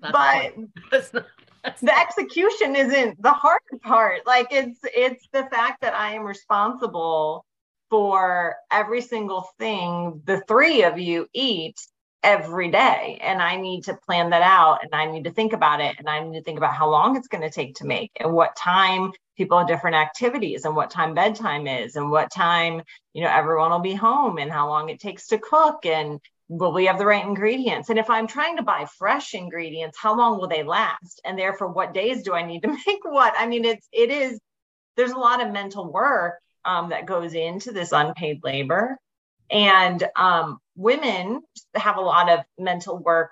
but 0.02 0.54
the 0.92 2.00
execution 2.00 2.76
isn't 2.76 3.22
the 3.22 3.32
hard 3.32 3.60
part. 3.84 4.26
Like 4.26 4.48
it's 4.52 4.80
it's 4.84 5.28
the 5.34 5.44
fact 5.52 5.82
that 5.82 5.94
i 5.94 6.14
am 6.14 6.24
responsible 6.24 7.46
for 7.90 8.56
every 8.72 9.02
single 9.02 9.48
thing 9.60 10.22
the 10.26 10.42
three 10.48 10.84
of 10.84 10.98
you 10.98 11.28
eat 11.34 11.80
every 12.24 12.70
day 12.70 13.18
and 13.22 13.42
i 13.42 13.56
need 13.56 13.84
to 13.84 13.94
plan 14.06 14.32
that 14.32 14.42
out 14.42 14.80
and 14.84 14.94
i 14.94 15.06
need 15.06 15.24
to 15.24 15.32
think 15.32 15.54
about 15.54 15.80
it 15.80 15.96
and 16.00 16.10
i 16.10 16.20
need 16.20 16.38
to 16.38 16.44
think 16.44 16.58
about 16.58 16.74
how 16.74 16.90
long 16.90 17.16
it's 17.16 17.28
going 17.28 17.44
to 17.44 17.50
take 17.50 17.76
to 17.76 17.86
make 17.86 18.12
and 18.20 18.34
what 18.34 18.56
time 18.56 19.12
people 19.38 19.58
have 19.58 19.68
different 19.68 19.96
activities 19.96 20.66
and 20.66 20.76
what 20.76 20.90
time 20.90 21.14
bedtime 21.14 21.68
is 21.68 21.96
and 21.96 22.10
what 22.10 22.32
time 22.32 22.82
you 23.14 23.24
know 23.24 23.30
everyone 23.30 23.72
will 23.72 23.80
be 23.80 23.94
home 23.94 24.38
and 24.38 24.52
how 24.52 24.68
long 24.68 24.90
it 24.90 25.00
takes 25.00 25.28
to 25.28 25.38
cook 25.38 25.86
and 25.86 26.20
will 26.50 26.72
we 26.72 26.86
have 26.86 26.98
the 26.98 27.06
right 27.06 27.26
ingredients? 27.26 27.90
And 27.90 28.00
if 28.00 28.10
i'm 28.10 28.28
trying 28.28 28.58
to 28.58 28.64
buy 28.64 28.86
fresh 28.98 29.34
ingredients 29.34 29.98
how 30.02 30.18
long 30.18 30.40
will 30.40 30.48
they 30.48 30.64
last? 30.64 31.22
And 31.26 31.38
therefore 31.38 31.70
what 31.70 31.94
days 31.94 32.24
do 32.24 32.34
i 32.34 32.46
need 32.46 32.64
to 32.64 32.70
make 32.88 33.04
what? 33.04 33.34
I 33.38 33.48
mean 33.48 33.66
it's 33.66 33.88
it 33.92 34.10
is 34.10 34.40
there's 34.98 35.12
a 35.12 35.18
lot 35.18 35.46
of 35.46 35.54
mental 35.54 35.92
work 35.92 36.40
um, 36.66 36.90
that 36.90 37.06
goes 37.06 37.34
into 37.34 37.72
this 37.72 37.94
unpaid 37.94 38.42
labor. 38.44 38.98
And 39.50 40.04
um, 40.18 40.60
women 40.76 41.42
have 41.74 41.96
a 41.96 42.02
lot 42.02 42.30
of 42.30 42.42
mental 42.60 42.98
work 42.98 43.32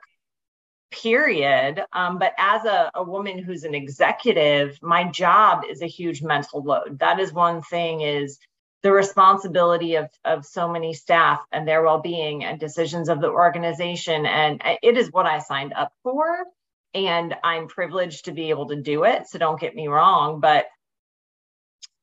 period. 0.92 1.84
Um, 1.94 2.20
but 2.20 2.34
as 2.38 2.66
a, 2.66 2.92
a 2.96 3.04
woman 3.04 3.40
who's 3.40 3.64
an 3.64 3.76
executive 3.76 4.78
my 4.82 5.06
job 5.06 5.64
is 5.70 5.82
a 5.82 5.88
huge 5.88 6.22
mental 6.22 6.64
load. 6.64 7.00
That 7.00 7.20
is 7.20 7.34
one 7.34 7.62
thing 7.62 8.02
is 8.02 8.40
the 8.84 8.92
responsibility 8.92 9.96
of, 9.96 10.10
of 10.24 10.46
so 10.46 10.70
many 10.70 10.94
staff 10.94 11.44
and 11.52 11.68
their 11.68 11.84
well-being 11.84 12.44
and 12.44 12.60
decisions 12.60 13.10
of 13.10 13.20
the 13.20 13.30
organization. 13.30 14.26
And 14.26 14.62
it 14.84 14.96
is 14.98 15.12
what 15.12 15.26
i 15.26 15.40
signed 15.40 15.74
up 15.74 15.92
for 16.04 16.46
and 16.94 17.36
i'm 17.44 17.68
privileged 17.68 18.26
to 18.26 18.32
be 18.32 18.52
able 18.52 18.68
to 18.68 18.82
do 18.82 19.04
it 19.04 19.28
so 19.28 19.40
don't 19.40 19.60
get 19.60 19.76
me 19.76 19.88
wrong. 19.88 20.40
But 20.40 20.68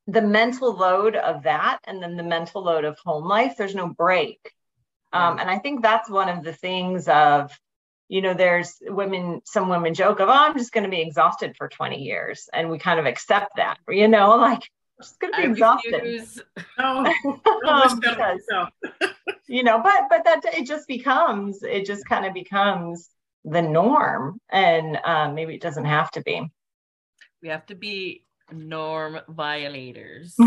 the 0.08 0.22
mental 0.22 0.74
load 0.74 1.14
of 1.14 1.44
that 1.44 1.78
and 1.84 2.02
then 2.02 2.16
the 2.16 2.24
mental 2.24 2.64
load 2.64 2.84
of 2.84 2.98
home 2.98 3.24
life 3.24 3.54
there's 3.56 3.74
no 3.74 3.88
break. 3.88 4.40
Um, 5.14 5.38
and 5.38 5.48
i 5.48 5.58
think 5.58 5.82
that's 5.82 6.10
one 6.10 6.30
of 6.30 6.42
the 6.42 6.54
things 6.54 7.06
of 7.06 7.52
you 8.12 8.20
know, 8.20 8.34
there's 8.34 8.74
women, 8.82 9.40
some 9.46 9.70
women 9.70 9.94
joke 9.94 10.20
of, 10.20 10.28
oh, 10.28 10.32
I'm 10.32 10.58
just 10.58 10.70
going 10.70 10.84
to 10.84 10.90
be 10.90 11.00
exhausted 11.00 11.56
for 11.56 11.66
20 11.66 12.02
years. 12.02 12.46
And 12.52 12.68
we 12.68 12.78
kind 12.78 13.00
of 13.00 13.06
accept 13.06 13.56
that, 13.56 13.78
you 13.88 14.06
know, 14.06 14.36
like, 14.36 14.68
I'm 14.98 15.02
just 15.02 15.18
going 15.18 15.32
to 15.32 15.38
be 15.38 15.44
I 15.44 15.50
exhausted. 15.50 16.42
um, 16.76 17.06
because, 18.00 18.42
you 19.48 19.62
know, 19.62 19.80
but, 19.82 20.02
but 20.10 20.24
that 20.24 20.42
it 20.44 20.66
just 20.66 20.86
becomes, 20.88 21.62
it 21.62 21.86
just 21.86 22.04
kind 22.04 22.26
of 22.26 22.34
becomes 22.34 23.08
the 23.46 23.62
norm. 23.62 24.38
And 24.50 24.98
um, 25.04 25.34
maybe 25.34 25.54
it 25.54 25.62
doesn't 25.62 25.86
have 25.86 26.10
to 26.10 26.20
be. 26.20 26.46
We 27.40 27.48
have 27.48 27.64
to 27.68 27.74
be 27.74 28.26
norm 28.52 29.20
violators. 29.26 30.34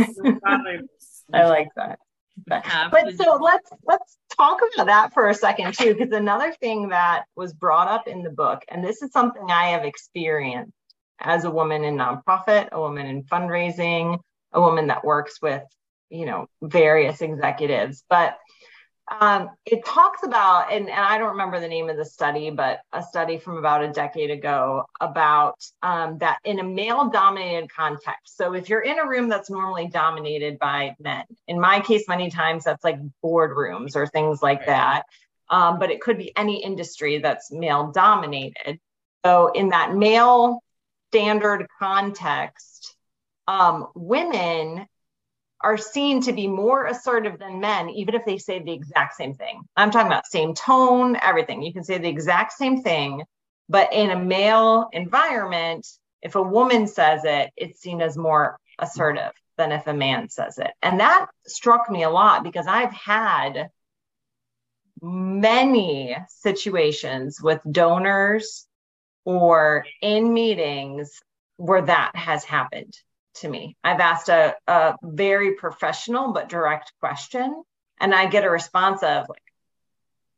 I 1.34 1.46
like 1.46 1.70
that. 1.78 1.98
But, 2.46 2.64
but 2.92 3.16
so 3.16 3.40
let's 3.42 3.72
let's 3.86 4.18
talk 4.36 4.60
about 4.74 4.88
that 4.88 5.14
for 5.14 5.30
a 5.30 5.34
second 5.34 5.74
too, 5.74 5.96
because 5.96 6.14
another 6.14 6.54
thing 6.54 6.90
that 6.90 7.26
was 7.36 7.54
brought 7.54 7.88
up 7.88 8.08
in 8.08 8.24
the 8.24 8.30
book, 8.30 8.64
and 8.70 8.84
this 8.84 9.02
is 9.02 9.12
something 9.12 9.50
I 9.50 9.70
have 9.70 9.84
experienced 9.84 10.74
as 11.20 11.46
a 11.46 11.52
woman 11.52 11.84
in 11.84 11.96
nonprofit, 11.96 12.70
a 12.72 12.80
woman 12.80 13.06
in 13.06 13.24
fundraising, 13.24 14.20
a 14.52 14.62
woman 14.62 14.88
that 14.88 15.04
works 15.04 15.42
with 15.42 15.64
you 16.10 16.26
know 16.26 16.48
various 16.62 17.22
executives, 17.22 18.04
but 18.10 18.38
um, 19.08 19.52
it 19.66 19.86
talks 19.86 20.24
about, 20.24 20.72
and, 20.72 20.90
and, 20.90 21.00
I 21.00 21.20
don't 21.20 21.32
remember 21.32 21.60
the 21.60 21.68
name 21.68 21.90
of 21.90 21.98
the 21.98 22.06
study, 22.06 22.50
but 22.50 22.80
a 22.92 23.04
study 23.04 23.38
from 23.38 23.58
about 23.58 23.84
a 23.84 23.92
decade 23.92 24.32
ago 24.32 24.86
about 25.00 25.64
um, 25.84 26.18
that 26.20 26.40
in 26.44 26.60
a 26.60 26.64
male 26.64 27.10
dominated 27.10 27.72
context. 27.72 28.36
So 28.36 28.54
if 28.54 28.68
you're 28.68 28.82
in 28.82 28.98
a 28.98 29.08
room 29.08 29.30
that's 29.30 29.50
normally 29.50 29.88
dominated 29.88 30.58
by 30.58 30.96
men, 31.00 31.24
in 31.48 31.60
my 31.60 31.82
case, 31.82 32.08
many 32.08 32.32
times 32.32 32.64
that's 32.64 32.84
like 32.84 32.98
boardrooms 33.24 33.96
or 33.96 34.08
things 34.08 34.42
like 34.42 34.60
right. 34.60 34.68
that. 34.68 35.04
Um, 35.50 35.78
but 35.78 35.92
it 35.92 36.02
could 36.02 36.18
be 36.18 36.36
any 36.36 36.64
industry 36.64 37.20
that's 37.20 37.52
male 37.52 37.92
dominated. 37.92 38.80
So 39.24 39.52
in 39.52 39.70
that 39.70 39.94
male 39.94 40.62
standard 41.12 41.68
context, 41.80 42.96
um, 43.48 43.88
women 43.94 44.88
are 45.66 45.78
seen 45.80 46.22
to 46.22 46.32
be 46.32 46.48
more 46.48 46.86
assertive 46.86 47.40
than 47.40 47.60
men, 47.60 47.90
even 47.90 48.14
if 48.14 48.24
they 48.24 48.38
say 48.38 48.60
the 48.60 48.72
exact 48.72 49.16
same 49.16 49.34
thing. 49.34 49.64
I'm 49.76 49.90
talking 49.90 50.06
about 50.06 50.28
same 50.28 50.54
tone, 50.54 51.18
everything. 51.20 51.64
You 51.64 51.74
can 51.74 51.84
say 51.84 51.98
the 51.98 52.08
exact 52.08 52.54
same 52.54 52.84
thing, 52.84 53.24
but 53.68 53.92
in 53.92 54.12
a 54.12 54.20
male 54.20 54.90
environment, 54.94 55.88
if 56.22 56.36
a 56.36 56.42
woman 56.42 56.86
says 56.86 57.22
it, 57.24 57.50
it's 57.58 57.82
seen 57.82 58.00
as 58.04 58.16
more 58.16 58.60
assertive 58.78 59.32
than 59.58 59.72
if 59.72 59.88
a 59.88 59.94
man 59.94 60.30
says 60.30 60.60
it. 60.60 60.70
And 60.84 61.00
that 61.00 61.30
struck 61.48 61.90
me 61.90 62.04
a 62.04 62.12
lot 62.12 62.44
because 62.44 62.68
I've 62.68 62.94
had 62.94 63.72
many 65.02 66.16
situations 66.28 67.42
with 67.42 67.60
donors 67.70 68.68
or 69.24 69.88
in 70.00 70.32
meetings 70.32 71.24
where 71.58 71.82
that 71.82 72.16
has 72.16 72.44
happened 72.44 72.96
to 73.36 73.50
me. 73.50 73.76
I've 73.84 74.00
asked 74.00 74.30
a, 74.30 74.56
a 74.68 74.96
very 75.04 75.56
professional 75.56 76.34
but 76.34 76.50
direct 76.50 76.94
question, 77.00 77.64
and 78.00 78.14
I 78.14 78.28
get 78.28 78.44
a 78.44 78.50
response 78.50 79.04
of 79.04 79.28
like, 79.30 79.42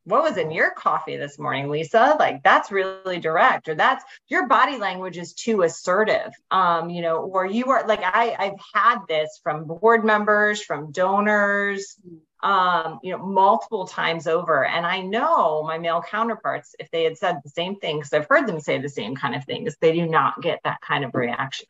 what 0.08 0.24
was 0.24 0.38
in 0.38 0.52
your 0.52 0.72
coffee 0.72 1.18
this 1.18 1.38
morning, 1.38 1.70
Lisa? 1.70 2.16
Like 2.18 2.42
that's 2.42 2.72
really 2.72 3.20
direct, 3.20 3.68
or 3.68 3.76
that's 3.76 4.06
your 4.30 4.48
body 4.48 4.78
language 4.78 5.18
is 5.18 5.34
too 5.34 5.64
assertive. 5.64 6.32
Um, 6.50 6.90
you 6.90 7.02
know, 7.02 7.18
or 7.18 7.46
you 7.46 7.72
are 7.72 7.86
like 7.86 8.02
I, 8.04 8.34
I've 8.40 8.60
had 8.74 9.00
this 9.10 9.40
from 9.44 9.66
board 9.66 10.06
members, 10.06 10.64
from 10.64 10.94
donors, 10.94 11.98
um, 12.42 13.00
you 13.04 13.12
know, 13.12 13.26
multiple 13.26 13.86
times 13.86 14.28
over. 14.28 14.66
And 14.66 14.86
I 14.86 15.02
know 15.02 15.64
my 15.64 15.78
male 15.78 16.02
counterparts, 16.02 16.74
if 16.80 16.90
they 16.92 17.04
had 17.04 17.18
said 17.18 17.42
the 17.44 17.50
same 17.50 17.76
thing, 17.76 17.98
because 17.98 18.14
I've 18.14 18.28
heard 18.30 18.48
them 18.48 18.62
say 18.62 18.80
the 18.80 18.88
same 18.88 19.16
kind 19.16 19.36
of 19.36 19.44
things, 19.44 19.76
they 19.82 19.94
do 19.94 20.08
not 20.08 20.42
get 20.42 20.62
that 20.64 20.80
kind 20.80 21.04
of 21.04 21.16
reaction 21.16 21.68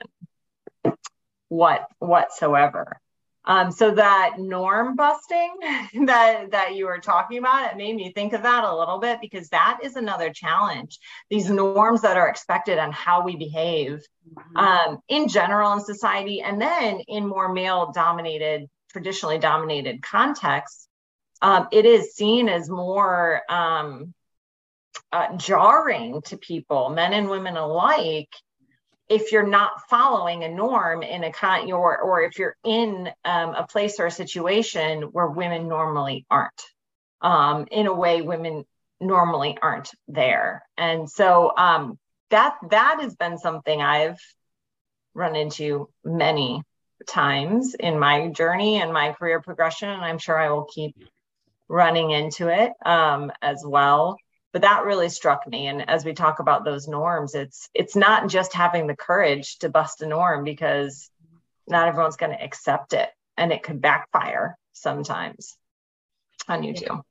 what 1.50 1.88
whatsoever. 2.00 3.00
Um, 3.48 3.72
so 3.72 3.92
that 3.92 4.36
norm 4.38 4.98
busting 4.98 5.54
that 6.06 6.52
that 6.52 6.76
you 6.76 6.86
were 6.86 7.00
talking 7.00 7.38
about, 7.38 7.72
it 7.72 7.78
made 7.78 7.96
me 7.96 8.12
think 8.12 8.34
of 8.34 8.44
that 8.44 8.66
a 8.66 8.76
little 8.76 9.00
bit 9.00 9.20
because 9.22 9.48
that 9.50 9.80
is 9.82 9.96
another 9.96 10.32
challenge. 10.32 11.00
These 11.30 11.50
norms 11.50 12.02
that 12.02 12.18
are 12.18 12.28
expected 12.28 12.78
on 12.78 12.92
how 12.92 13.24
we 13.24 13.38
behave 13.38 14.06
mm-hmm. 14.30 14.58
um, 14.58 15.00
in 15.08 15.30
general 15.30 15.72
in 15.74 15.80
society, 15.80 16.42
and 16.42 16.62
then 16.62 17.00
in 17.08 17.26
more 17.26 17.52
male-dominated, 17.52 18.68
traditionally 18.92 19.40
dominated 19.40 20.04
contexts, 20.04 20.90
um, 21.42 21.68
it 21.72 21.86
is 21.86 22.16
seen 22.16 22.50
as 22.50 22.70
more 22.70 23.44
um, 23.50 24.14
uh, 25.14 25.38
jarring 25.38 26.22
to 26.24 26.38
people, 26.38 26.90
men 26.90 27.14
and 27.14 27.30
women 27.30 27.56
alike, 27.56 28.34
if 29.10 29.32
you're 29.32 29.48
not 29.48 29.88
following 29.90 30.44
a 30.44 30.50
norm 30.50 31.04
in 31.04 31.24
a 31.24 31.32
con 31.32 31.72
or 31.72 31.98
or 32.00 32.22
if 32.22 32.38
you're 32.38 32.58
in 32.64 33.10
um, 33.24 33.56
a 33.56 33.66
place 33.66 34.00
or 34.00 34.08
a 34.08 34.12
situation 34.12 35.04
where 35.04 35.28
women 35.28 35.68
normally 35.68 36.26
aren't 36.30 36.62
um, 37.22 37.68
in 37.72 37.88
a 37.88 37.94
way 37.94 38.22
women 38.22 38.66
normally 39.00 39.58
aren't 39.62 39.92
there. 40.08 40.64
And 40.78 41.10
so 41.10 41.54
um, 41.56 41.98
that 42.30 42.56
that 42.70 43.00
has 43.02 43.16
been 43.16 43.38
something 43.38 43.82
i've 43.82 44.20
run 45.14 45.36
into 45.36 45.90
many 46.04 46.62
times 47.08 47.76
in 47.76 48.00
my 48.00 48.28
journey 48.30 48.82
and 48.82 48.92
my 48.92 49.14
career 49.14 49.42
progression 49.42 49.90
and 49.90 50.02
i'm 50.02 50.18
sure 50.18 50.38
i 50.38 50.50
will 50.50 50.66
keep 50.66 50.96
running 51.68 52.12
into 52.12 52.48
it 52.48 52.72
um, 52.86 53.32
as 53.42 53.64
well 53.66 54.18
but 54.54 54.62
that 54.62 54.86
really 54.86 55.10
struck 55.10 55.48
me. 55.48 55.68
And 55.68 55.90
as 55.90 56.06
we 56.06 56.14
talk 56.14 56.40
about 56.40 56.66
those 56.66 56.88
norms 56.88 57.36
it's 57.36 57.70
it's 57.74 57.96
not 57.96 58.30
just 58.30 58.54
having 58.54 58.88
the 58.88 58.96
courage 58.96 59.58
to 59.60 59.70
bust 59.70 60.02
a 60.02 60.08
norm 60.08 60.44
because 60.44 61.10
not 61.68 61.88
everyone's 61.88 62.18
going 62.18 62.32
to 62.32 62.44
accept 62.44 62.94
it 62.94 63.10
and 63.36 63.52
it 63.52 63.64
could 63.64 63.82
backfire 63.82 64.58
sometimes 64.74 65.58
on 66.48 66.64
you 66.64 66.74
too. 66.74 67.02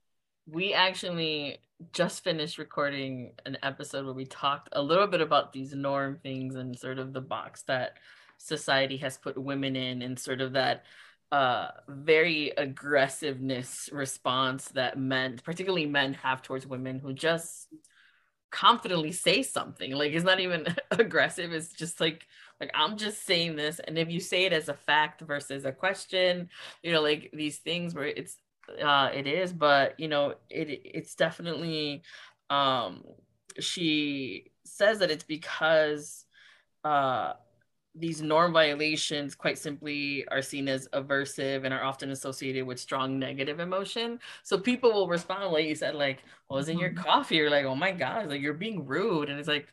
We 0.49 0.73
actually 0.73 1.59
just 1.93 2.25
finished 2.25 2.59
recording 2.59 3.33
an 3.45 3.59
episode 3.63 4.07
where 4.07 4.15
we 4.15 4.25
talked 4.25 4.71
a 4.73 4.83
little 4.83 5.07
bit 5.07 5.21
about 5.21 5.53
these 5.53 5.75
norm 5.75 6.19
things 6.23 6.55
and 6.55 6.79
sort 6.79 6.99
of 6.99 7.13
the 7.13 7.21
box 7.21 7.63
that 7.63 7.99
society 8.39 8.97
has 8.99 9.19
put 9.19 9.37
women 9.37 9.77
in 9.77 10.03
and 10.03 10.19
sort 10.19 10.41
of 10.41 10.53
that 10.53 10.85
uh 11.33 11.69
very 11.89 12.53
aggressiveness 12.57 13.89
response 13.93 14.69
that 14.69 14.99
men 14.99 15.41
particularly 15.43 15.87
men 15.87 16.15
have 16.15 16.41
towards 16.43 16.67
women 16.67 16.99
who 16.99 17.13
just 17.13 17.69
confidently 18.51 19.13
say 19.13 19.43
something. 19.43 19.93
Like 19.93 20.13
it's 20.13 20.25
not 20.25 20.41
even 20.41 20.67
aggressive. 20.91 21.53
It's 21.53 21.73
just 21.73 22.01
like 22.01 22.27
like 22.61 22.71
i'm 22.75 22.97
just 22.97 23.27
saying 23.27 23.57
this. 23.57 23.81
And 23.81 23.99
if 23.99 24.11
you 24.11 24.21
say 24.21 24.45
it 24.45 24.53
as 24.53 24.69
a 24.69 24.75
fact 24.75 25.21
versus 25.21 25.65
a 25.65 25.73
question 25.73 26.49
you 26.83 26.93
know 26.93 27.03
like 27.03 27.31
these 27.33 27.59
things 27.59 27.95
where 27.95 28.07
it's 28.07 28.37
uh 28.83 29.11
it 29.15 29.27
is 29.27 29.53
but 29.53 29.99
you 29.99 30.09
know 30.09 30.35
it 30.51 30.81
it's 30.85 31.15
definitely 31.15 32.03
um 32.51 33.03
she 33.61 34.51
says 34.65 34.99
that 34.99 35.11
it's 35.11 35.25
because 35.25 36.25
uh 36.85 37.35
these 37.99 38.21
norm 38.23 38.53
violations 38.53 39.35
quite 39.35 39.59
simply 39.59 40.27
are 40.29 40.43
seen 40.43 40.69
as 40.69 40.89
aversive 40.89 41.65
and 41.65 41.73
are 41.73 41.83
often 41.83 42.11
associated 42.11 42.67
with 42.67 42.79
strong 42.79 43.19
negative 43.19 43.59
emotion. 43.61 44.21
So 44.43 44.59
people 44.59 44.93
will 44.93 45.09
respond, 45.09 45.53
like 45.53 45.67
you 45.67 45.75
said, 45.75 45.95
like, 45.95 46.23
"Well, 46.49 46.59
is 46.59 46.69
in 46.69 46.79
your 46.79 46.91
mm-hmm. 46.91 47.03
coffee?" 47.03 47.37
You're 47.37 47.51
like, 47.51 47.65
"Oh 47.65 47.75
my 47.75 47.93
god!" 47.93 48.29
like 48.29 48.41
you're 48.41 48.55
being 48.55 48.87
rude, 48.87 49.31
and 49.31 49.39
it's 49.39 49.49
like, 49.49 49.69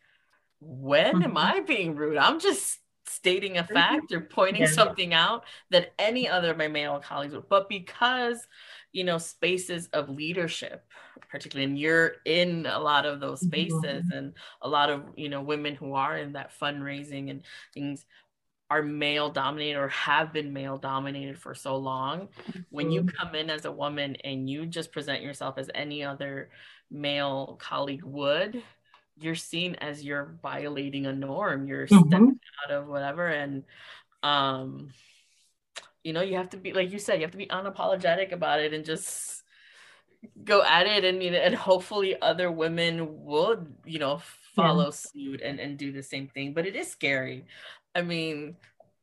when 0.66 1.22
am 1.22 1.22
mm-hmm. 1.22 1.38
I 1.38 1.60
being 1.62 1.96
rude? 1.96 2.18
I'm 2.18 2.40
just 2.40 2.80
stating 3.06 3.58
a 3.58 3.64
fact 3.64 4.12
or 4.12 4.22
pointing 4.22 4.64
yeah. 4.64 4.68
something 4.68 5.14
out 5.14 5.44
that 5.70 5.94
any 6.00 6.28
other 6.28 6.52
of 6.52 6.58
my 6.58 6.68
male 6.68 7.00
colleagues 7.00 7.34
would. 7.34 7.50
But 7.50 7.70
because 7.70 8.48
you 8.94 9.04
know 9.04 9.18
spaces 9.18 9.88
of 9.88 10.08
leadership 10.08 10.86
particularly 11.30 11.70
and 11.70 11.80
you're 11.80 12.14
in 12.26 12.68
a 12.68 12.80
lot 12.80 13.06
of 13.06 13.20
those 13.20 13.42
spaces 13.42 13.82
mm-hmm. 13.84 14.12
and 14.18 14.34
a 14.62 14.70
lot 14.70 14.90
of 14.90 15.04
you 15.16 15.30
know 15.30 15.42
women 15.42 15.76
who 15.76 15.94
are 15.94 16.18
in 16.18 16.34
that 16.34 16.52
fundraising 16.60 17.30
and 17.32 17.42
things 17.74 18.06
are 18.70 18.84
male 18.84 19.30
dominated 19.30 19.78
or 19.78 19.90
have 19.90 20.32
been 20.32 20.54
male 20.54 20.78
dominated 20.78 21.38
for 21.38 21.54
so 21.54 21.76
long 21.76 22.28
mm-hmm. 22.48 22.60
when 22.70 22.92
you 22.92 23.02
mm-hmm. 23.02 23.16
come 23.18 23.36
in 23.36 23.50
as 23.50 23.66
a 23.66 23.72
woman 23.72 24.16
and 24.24 24.50
you 24.50 24.66
just 24.66 24.92
present 24.92 25.22
yourself 25.22 25.58
as 25.58 25.70
any 25.76 26.04
other 26.04 26.50
male 26.90 27.58
colleague 27.60 28.04
would 28.04 28.62
you're 29.20 29.36
seen 29.36 29.76
as 29.76 30.04
you're 30.04 30.36
violating 30.42 31.06
a 31.06 31.14
norm 31.14 31.68
you're 31.68 31.88
mm-hmm. 31.88 32.08
stepping 32.08 32.40
out 32.66 32.72
of 32.72 32.88
whatever 32.88 33.28
and 33.28 33.64
um 34.24 34.90
you 36.04 36.14
know 36.14 36.22
you 36.22 36.36
have 36.36 36.50
to 36.50 36.58
be 36.58 36.74
like 36.74 36.92
you 36.92 37.00
said 37.00 37.16
you 37.16 37.22
have 37.22 37.32
to 37.32 37.38
be 37.38 37.48
unapologetic 37.48 38.32
about 38.32 38.60
it 38.60 38.74
and 38.74 38.86
just 38.86 39.44
go 40.44 40.64
at 40.64 40.88
it 40.88 41.04
and 41.04 41.22
you 41.22 41.32
know 41.32 41.38
and 41.38 41.56
hopefully 41.56 42.20
other 42.22 42.52
women 42.52 43.24
will 43.24 43.66
you 43.86 44.00
know 44.00 44.22
follow 44.56 44.86
yeah. 44.86 44.92
suit 44.92 45.42
and 45.42 45.60
and 45.60 45.78
do 45.78 45.92
the 45.92 46.04
same 46.04 46.28
thing 46.28 46.54
but 46.54 46.66
it 46.66 46.76
is 46.76 46.90
scary 46.90 47.46
i 47.96 48.02
mean 48.02 48.56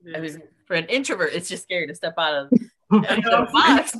yeah. 0.05 0.17
i 0.17 0.21
mean 0.21 0.43
for 0.67 0.75
an 0.75 0.87
introvert 0.87 1.33
it's 1.33 1.49
just 1.49 1.63
scary 1.63 1.87
to 1.87 1.95
step 1.95 2.15
out 2.19 2.35
of 2.35 2.51
the 2.91 3.49
box 3.53 3.97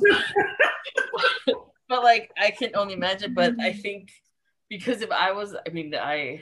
but 1.87 2.03
like 2.03 2.31
i 2.39 2.51
can 2.51 2.71
only 2.75 2.93
imagine 2.93 3.33
but 3.33 3.53
i 3.59 3.71
think 3.71 4.11
because 4.71 5.01
if 5.01 5.11
i 5.11 5.31
was 5.33 5.53
i 5.67 5.69
mean 5.69 5.93
i 5.93 6.41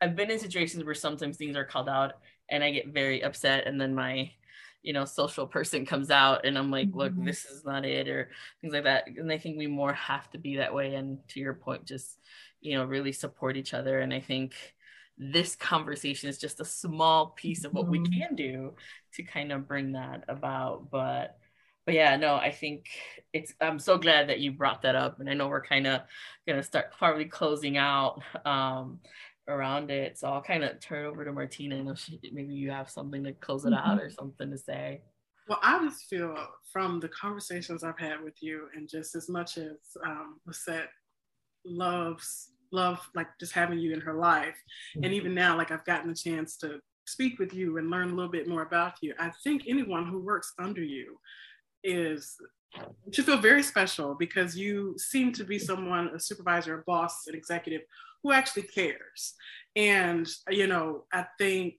i've 0.00 0.14
been 0.14 0.30
in 0.30 0.38
situations 0.38 0.84
where 0.84 0.94
sometimes 0.94 1.38
things 1.38 1.56
are 1.56 1.64
called 1.64 1.88
out 1.88 2.12
and 2.50 2.62
i 2.62 2.70
get 2.70 2.88
very 2.88 3.24
upset 3.24 3.66
and 3.66 3.80
then 3.80 3.94
my 3.94 4.30
you 4.82 4.92
know 4.92 5.06
social 5.06 5.46
person 5.46 5.86
comes 5.86 6.10
out 6.10 6.44
and 6.44 6.58
i'm 6.58 6.70
like 6.70 6.88
look 6.92 7.12
mm-hmm. 7.12 7.24
this 7.24 7.46
is 7.46 7.64
not 7.64 7.86
it 7.86 8.08
or 8.08 8.30
things 8.60 8.74
like 8.74 8.84
that 8.84 9.08
and 9.08 9.32
i 9.32 9.38
think 9.38 9.56
we 9.56 9.66
more 9.66 9.94
have 9.94 10.30
to 10.30 10.38
be 10.38 10.56
that 10.56 10.74
way 10.74 10.94
and 10.94 11.18
to 11.28 11.40
your 11.40 11.54
point 11.54 11.86
just 11.86 12.20
you 12.60 12.76
know 12.76 12.84
really 12.84 13.12
support 13.12 13.56
each 13.56 13.72
other 13.72 14.00
and 14.00 14.12
i 14.12 14.20
think 14.20 14.54
this 15.16 15.56
conversation 15.56 16.28
is 16.28 16.38
just 16.38 16.60
a 16.60 16.64
small 16.64 17.28
piece 17.28 17.64
of 17.64 17.72
what 17.72 17.88
we 17.88 18.00
mm-hmm. 18.00 18.20
can 18.20 18.34
do 18.34 18.74
to 19.14 19.22
kind 19.22 19.50
of 19.50 19.66
bring 19.66 19.92
that 19.92 20.24
about 20.28 20.90
but 20.90 21.38
but 21.86 21.94
yeah 21.94 22.16
no 22.16 22.34
i 22.36 22.50
think 22.50 22.86
it's 23.32 23.54
i'm 23.60 23.78
so 23.78 23.96
glad 23.96 24.28
that 24.28 24.40
you 24.40 24.52
brought 24.52 24.82
that 24.82 24.94
up 24.94 25.20
and 25.20 25.28
i 25.28 25.34
know 25.34 25.48
we're 25.48 25.64
kind 25.64 25.86
of 25.86 26.02
going 26.46 26.58
to 26.58 26.62
start 26.62 26.92
probably 26.98 27.24
closing 27.24 27.76
out 27.76 28.20
um 28.44 28.98
around 29.48 29.90
it. 29.90 30.18
So 30.18 30.28
I'll 30.28 30.42
kind 30.42 30.64
of 30.64 30.80
turn 30.80 31.06
over 31.06 31.24
to 31.24 31.32
Martina. 31.32 31.76
and 31.76 31.98
maybe 32.32 32.54
you 32.54 32.70
have 32.70 32.90
something 32.90 33.24
to 33.24 33.32
close 33.32 33.64
it 33.64 33.72
mm-hmm. 33.72 33.90
out 33.90 34.00
or 34.00 34.10
something 34.10 34.50
to 34.50 34.58
say. 34.58 35.02
Well, 35.48 35.58
I 35.62 35.84
just 35.84 36.04
feel 36.08 36.36
from 36.72 37.00
the 37.00 37.08
conversations 37.08 37.82
I've 37.82 37.98
had 37.98 38.22
with 38.22 38.40
you, 38.40 38.68
and 38.74 38.88
just 38.88 39.16
as 39.16 39.28
much 39.28 39.58
as 39.58 39.76
um, 40.06 40.40
Lisette 40.46 40.88
loves 41.64 42.50
love 42.74 43.06
like 43.14 43.26
just 43.38 43.52
having 43.52 43.78
you 43.78 43.92
in 43.92 44.00
her 44.00 44.14
life, 44.14 44.56
mm-hmm. 44.96 45.04
and 45.04 45.12
even 45.12 45.34
now, 45.34 45.56
like 45.56 45.70
I've 45.72 45.84
gotten 45.84 46.08
the 46.08 46.16
chance 46.16 46.56
to 46.58 46.78
speak 47.06 47.40
with 47.40 47.52
you 47.52 47.76
and 47.78 47.90
learn 47.90 48.10
a 48.10 48.14
little 48.14 48.30
bit 48.30 48.48
more 48.48 48.62
about 48.62 48.94
you. 49.02 49.14
I 49.18 49.32
think 49.42 49.64
anyone 49.66 50.06
who 50.06 50.24
works 50.24 50.52
under 50.60 50.82
you 50.82 51.18
is 51.84 52.36
to 53.12 53.22
feel 53.22 53.38
very 53.38 53.62
special 53.62 54.14
because 54.14 54.56
you 54.56 54.94
seem 54.98 55.32
to 55.32 55.44
be 55.44 55.58
someone, 55.58 56.08
a 56.14 56.20
supervisor, 56.20 56.78
a 56.78 56.82
boss, 56.86 57.26
an 57.26 57.34
executive 57.34 57.82
who 58.22 58.32
actually 58.32 58.62
cares. 58.62 59.34
And, 59.76 60.28
you 60.48 60.66
know, 60.66 61.04
I 61.12 61.26
think 61.38 61.74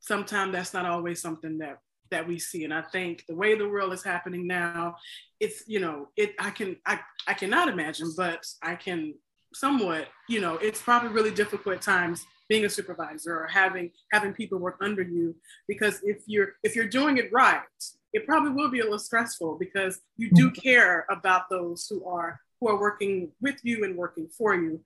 sometimes 0.00 0.52
that's 0.52 0.74
not 0.74 0.86
always 0.86 1.20
something 1.20 1.58
that 1.58 1.78
that 2.10 2.28
we 2.28 2.38
see 2.38 2.64
and 2.64 2.74
i 2.74 2.82
think 2.82 3.24
the 3.26 3.34
way 3.34 3.56
the 3.56 3.66
world 3.66 3.92
is 3.92 4.04
happening 4.04 4.46
now 4.46 4.94
it's 5.40 5.64
you 5.66 5.80
know 5.80 6.08
it 6.16 6.34
i 6.38 6.50
can 6.50 6.76
i, 6.84 7.00
I 7.26 7.32
cannot 7.32 7.68
imagine 7.68 8.12
but 8.16 8.44
i 8.62 8.74
can 8.74 9.14
somewhat 9.54 10.08
you 10.28 10.40
know 10.40 10.56
it's 10.56 10.82
probably 10.82 11.08
really 11.08 11.30
difficult 11.30 11.80
times 11.80 12.26
being 12.48 12.66
a 12.66 12.68
supervisor 12.68 13.34
or 13.34 13.46
having 13.46 13.90
having 14.12 14.34
people 14.34 14.58
work 14.58 14.76
under 14.82 15.02
you 15.02 15.34
because 15.66 16.00
if 16.02 16.18
you're 16.26 16.52
if 16.62 16.76
you're 16.76 16.88
doing 16.88 17.16
it 17.16 17.32
right 17.32 17.62
it 18.12 18.26
probably 18.26 18.50
will 18.50 18.70
be 18.70 18.80
a 18.80 18.84
little 18.84 18.98
stressful 18.98 19.56
because 19.58 20.00
you 20.16 20.30
do 20.32 20.50
mm-hmm. 20.50 20.60
care 20.60 21.06
about 21.10 21.48
those 21.50 21.86
who 21.88 22.04
are 22.04 22.40
who 22.60 22.68
are 22.68 22.80
working 22.80 23.32
with 23.40 23.56
you 23.64 23.84
and 23.84 23.96
working 23.96 24.28
for 24.28 24.54
you. 24.54 24.80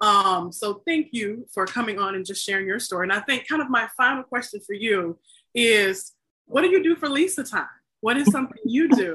Um, 0.00 0.50
so 0.50 0.80
thank 0.86 1.08
you 1.12 1.46
for 1.52 1.66
coming 1.66 1.98
on 1.98 2.14
and 2.14 2.24
just 2.24 2.42
sharing 2.42 2.66
your 2.66 2.78
story. 2.78 3.04
And 3.04 3.12
I 3.12 3.20
think 3.20 3.46
kind 3.46 3.60
of 3.60 3.68
my 3.68 3.86
final 3.98 4.22
question 4.22 4.60
for 4.66 4.72
you 4.72 5.18
is 5.54 6.12
what 6.46 6.62
do 6.62 6.68
you 6.68 6.82
do 6.82 6.96
for 6.96 7.08
Lisa 7.08 7.44
time? 7.44 7.68
What 8.00 8.16
is 8.16 8.30
something 8.30 8.56
you 8.64 8.88
do 8.88 9.14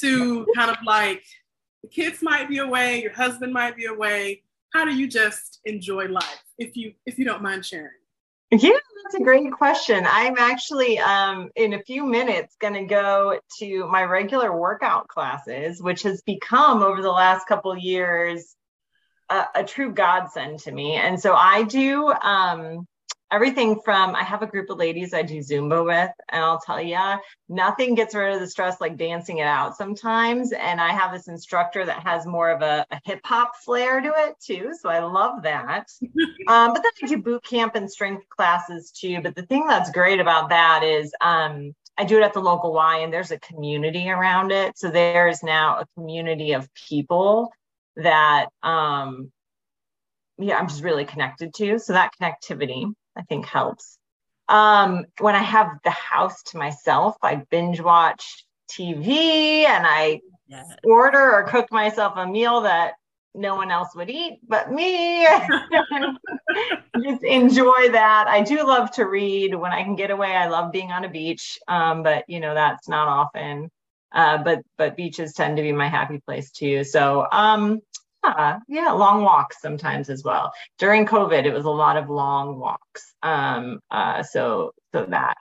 to 0.00 0.46
kind 0.56 0.70
of 0.70 0.78
like 0.84 1.22
the 1.82 1.88
kids 1.88 2.20
might 2.20 2.48
be 2.48 2.58
away, 2.58 3.02
your 3.02 3.12
husband 3.12 3.52
might 3.52 3.76
be 3.76 3.86
away. 3.86 4.42
How 4.74 4.84
do 4.84 4.94
you 4.94 5.06
just 5.08 5.60
enjoy 5.64 6.06
life 6.06 6.42
if 6.58 6.76
you 6.76 6.94
if 7.06 7.18
you 7.18 7.24
don't 7.24 7.42
mind 7.42 7.64
sharing? 7.64 7.99
Yeah, 8.50 8.70
that's 9.02 9.14
a 9.14 9.22
great 9.22 9.52
question. 9.52 10.06
I'm 10.08 10.36
actually 10.38 10.98
um, 10.98 11.50
in 11.54 11.72
a 11.72 11.82
few 11.82 12.04
minutes 12.04 12.56
going 12.60 12.74
to 12.74 12.84
go 12.84 13.38
to 13.58 13.88
my 13.88 14.04
regular 14.04 14.56
workout 14.56 15.08
classes, 15.08 15.80
which 15.80 16.02
has 16.02 16.22
become 16.22 16.82
over 16.82 17.00
the 17.00 17.10
last 17.10 17.46
couple 17.46 17.76
years 17.76 18.56
a, 19.28 19.44
a 19.56 19.64
true 19.64 19.92
godsend 19.92 20.58
to 20.60 20.72
me. 20.72 20.94
And 20.94 21.20
so 21.20 21.34
I 21.34 21.62
do 21.62 22.12
um, 22.12 22.86
everything 23.30 23.80
from 23.84 24.14
I 24.14 24.22
have 24.22 24.42
a 24.42 24.46
group 24.46 24.70
of 24.70 24.78
ladies 24.78 25.14
I 25.14 25.22
do 25.22 25.38
Zumba 25.38 25.84
with, 25.84 26.10
and 26.28 26.44
I'll 26.44 26.60
tell 26.60 26.80
you, 26.80 26.98
nothing 27.48 27.94
gets 27.94 28.14
rid 28.14 28.34
of 28.34 28.40
the 28.40 28.46
stress 28.46 28.80
like 28.80 28.96
dancing 28.96 29.38
it 29.38 29.46
out 29.46 29.76
sometimes. 29.76 30.52
And 30.52 30.80
I 30.80 30.92
have 30.92 31.12
this 31.12 31.28
instructor 31.28 31.84
that 31.84 32.02
has 32.02 32.26
more 32.26 32.50
of 32.50 32.62
a, 32.62 32.84
a 32.90 33.00
hip 33.04 33.20
hop 33.24 33.56
flair 33.56 34.00
to 34.00 34.12
it 34.16 34.36
too. 34.40 34.72
So 34.80 34.88
I 34.88 35.00
love 35.00 35.42
that. 35.42 35.88
um, 36.48 36.72
but 36.72 36.82
then 36.82 36.92
I 37.02 37.06
do 37.06 37.18
boot 37.18 37.44
camp 37.44 37.74
and 37.74 37.90
strength 37.90 38.28
classes 38.28 38.90
too. 38.90 39.20
But 39.22 39.34
the 39.34 39.46
thing 39.46 39.66
that's 39.66 39.90
great 39.90 40.20
about 40.20 40.48
that 40.48 40.82
is 40.82 41.12
um, 41.20 41.72
I 41.96 42.04
do 42.04 42.18
it 42.18 42.22
at 42.22 42.34
the 42.34 42.40
local 42.40 42.72
Y 42.72 42.98
and 42.98 43.12
there's 43.12 43.30
a 43.30 43.38
community 43.38 44.10
around 44.10 44.52
it. 44.52 44.78
So 44.78 44.90
there 44.90 45.28
is 45.28 45.42
now 45.42 45.78
a 45.78 45.86
community 45.96 46.52
of 46.52 46.68
people 46.74 47.52
that 47.96 48.46
um, 48.62 49.30
yeah, 50.38 50.56
I'm 50.58 50.68
just 50.68 50.82
really 50.82 51.04
connected 51.04 51.52
to. 51.54 51.78
So 51.78 51.92
that 51.92 52.12
connectivity 52.20 52.90
I 53.16 53.22
think 53.22 53.46
helps. 53.46 53.98
Um, 54.48 55.04
when 55.20 55.36
I 55.36 55.42
have 55.42 55.78
the 55.84 55.90
house 55.90 56.42
to 56.44 56.58
myself, 56.58 57.16
I 57.22 57.36
binge 57.50 57.80
watch 57.80 58.44
TV 58.70 59.64
and 59.64 59.86
I 59.86 60.20
yes. 60.48 60.68
order 60.84 61.32
or 61.32 61.44
cook 61.44 61.70
myself 61.70 62.14
a 62.16 62.26
meal 62.26 62.62
that 62.62 62.94
no 63.34 63.54
one 63.54 63.70
else 63.70 63.94
would 63.94 64.10
eat 64.10 64.40
but 64.48 64.72
me. 64.72 65.24
Just 67.02 67.22
enjoy 67.22 67.90
that. 67.92 68.26
I 68.28 68.42
do 68.42 68.66
love 68.66 68.90
to 68.92 69.04
read 69.04 69.54
when 69.54 69.72
I 69.72 69.84
can 69.84 69.94
get 69.94 70.10
away. 70.10 70.32
I 70.32 70.48
love 70.48 70.72
being 70.72 70.90
on 70.90 71.04
a 71.04 71.08
beach, 71.08 71.58
um, 71.68 72.02
but 72.02 72.24
you 72.28 72.40
know 72.40 72.54
that's 72.54 72.88
not 72.88 73.08
often. 73.08 73.70
Uh, 74.12 74.38
but 74.38 74.62
but 74.76 74.96
beaches 74.96 75.32
tend 75.32 75.56
to 75.56 75.62
be 75.62 75.70
my 75.72 75.88
happy 75.88 76.20
place 76.26 76.50
too. 76.50 76.82
So 76.82 77.26
um, 77.30 77.80
yeah, 78.24 78.58
yeah, 78.68 78.90
long 78.92 79.22
walks 79.22 79.60
sometimes 79.60 80.10
as 80.10 80.22
well. 80.24 80.52
During 80.78 81.06
COVID, 81.06 81.44
it 81.44 81.52
was 81.52 81.64
a 81.64 81.70
lot 81.70 81.96
of 81.96 82.10
long 82.10 82.58
walks. 82.58 83.14
Um, 83.22 83.80
uh, 83.90 84.22
so 84.22 84.72
so 84.92 85.06
that 85.06 85.36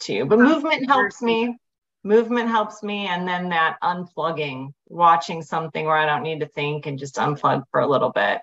too. 0.00 0.26
But 0.26 0.38
movement 0.38 0.88
helps 0.88 1.22
me. 1.22 1.56
Movement 2.04 2.48
helps 2.48 2.82
me, 2.82 3.06
and 3.06 3.28
then 3.28 3.50
that 3.50 3.76
unplugging, 3.82 4.72
watching 4.88 5.40
something 5.40 5.86
where 5.86 5.96
I 5.96 6.06
don't 6.06 6.24
need 6.24 6.40
to 6.40 6.46
think 6.46 6.86
and 6.86 6.98
just 6.98 7.14
unplug 7.14 7.62
for 7.70 7.80
a 7.80 7.86
little 7.86 8.10
bit. 8.10 8.40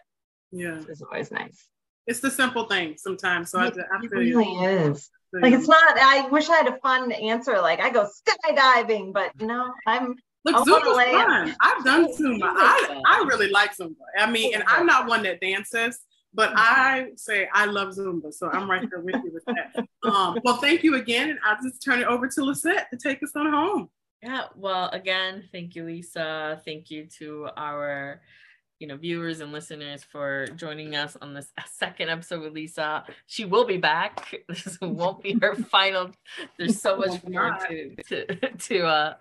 Yeah, 0.52 0.80
is 0.88 1.02
always 1.02 1.32
nice. 1.32 1.68
It's 2.08 2.22
the 2.22 2.32
simple 2.32 2.66
things 2.66 3.02
sometimes. 3.02 3.52
So 3.52 3.62
it, 3.62 3.76
I, 3.78 3.98
I 3.98 4.00
it 4.02 4.12
really 4.12 4.46
is. 4.46 5.10
Like 5.34 5.54
it's 5.54 5.68
not. 5.68 5.98
I 5.98 6.28
wish 6.30 6.50
I 6.50 6.56
had 6.56 6.68
a 6.68 6.78
fun 6.78 7.12
answer. 7.12 7.60
Like 7.62 7.80
I 7.80 7.92
go 7.92 8.08
skydiving, 8.08 9.14
but 9.14 9.40
no, 9.40 9.72
I'm 9.86 10.16
Look, 10.46 10.56
Zumba's 10.68 11.12
fun. 11.12 11.56
I've 11.60 11.84
done 11.84 12.08
Zumba. 12.18 12.44
I, 12.44 13.02
I 13.06 13.26
really 13.28 13.50
like 13.50 13.76
Zumba. 13.76 13.96
I 14.18 14.30
mean, 14.30 14.54
and 14.54 14.64
I'm 14.68 14.86
not 14.86 15.08
one 15.08 15.24
that 15.24 15.42
dances, 15.42 16.00
but 16.34 16.52
I 16.56 17.10
say 17.16 17.48
I 17.54 17.66
love 17.66 17.90
Zumba. 17.90 18.34
So 18.34 18.50
I'm 18.50 18.70
right 18.70 18.88
there 18.90 19.02
with 19.02 19.22
you 19.24 19.32
with 19.34 19.44
that. 19.46 19.86
Um, 20.10 20.40
well, 20.44 20.58
thank 20.58 20.84
you 20.84 20.96
again. 20.96 21.30
And 21.30 21.40
I'll 21.44 21.58
just 21.62 21.84
turn 21.84 22.00
it 22.00 22.08
over 22.08 22.28
to 22.28 22.44
Lisette 22.44 22.88
to 22.92 22.98
take 22.98 23.22
us 23.22 23.32
on 23.36 23.52
home. 23.52 23.90
Yeah. 24.22 24.46
Well, 24.56 24.90
again, 24.90 25.44
thank 25.52 25.76
you, 25.76 25.86
Lisa. 25.86 26.62
Thank 26.66 26.90
you 26.90 27.08
to 27.20 27.50
our 27.56 28.22
you 28.80 28.88
know 28.88 28.96
viewers 28.96 29.42
and 29.42 29.52
listeners 29.52 30.04
for 30.04 30.48
joining 30.56 30.96
us 30.96 31.18
on 31.22 31.34
this 31.34 31.52
second 31.68 32.10
episode 32.10 32.42
with 32.42 32.54
Lisa. 32.54 33.04
She 33.28 33.46
will 33.46 33.66
be 33.66 33.78
back. 33.78 34.36
This 34.48 34.78
won't 34.82 35.22
be 35.22 35.38
her 35.42 35.56
final. 35.56 36.12
There's 36.58 36.82
so 36.82 36.98
much 36.98 37.24
more 37.26 37.58
to 37.68 37.96
to 38.08 38.26
to 38.52 38.86
uh, 38.86 39.14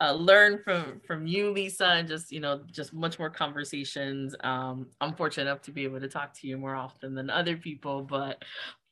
uh, 0.00 0.12
learn 0.12 0.58
from 0.64 1.00
from 1.06 1.26
you, 1.26 1.50
Lisa, 1.50 1.86
and 1.86 2.08
just 2.08 2.32
you 2.32 2.40
know 2.40 2.62
just 2.70 2.92
much 2.92 3.18
more 3.18 3.30
conversations. 3.30 4.34
Um, 4.40 4.86
I'm 5.00 5.14
fortunate 5.14 5.44
enough 5.44 5.62
to 5.62 5.70
be 5.70 5.84
able 5.84 6.00
to 6.00 6.08
talk 6.08 6.34
to 6.40 6.48
you 6.48 6.58
more 6.58 6.74
often 6.74 7.14
than 7.14 7.30
other 7.30 7.56
people, 7.56 8.02
but 8.02 8.42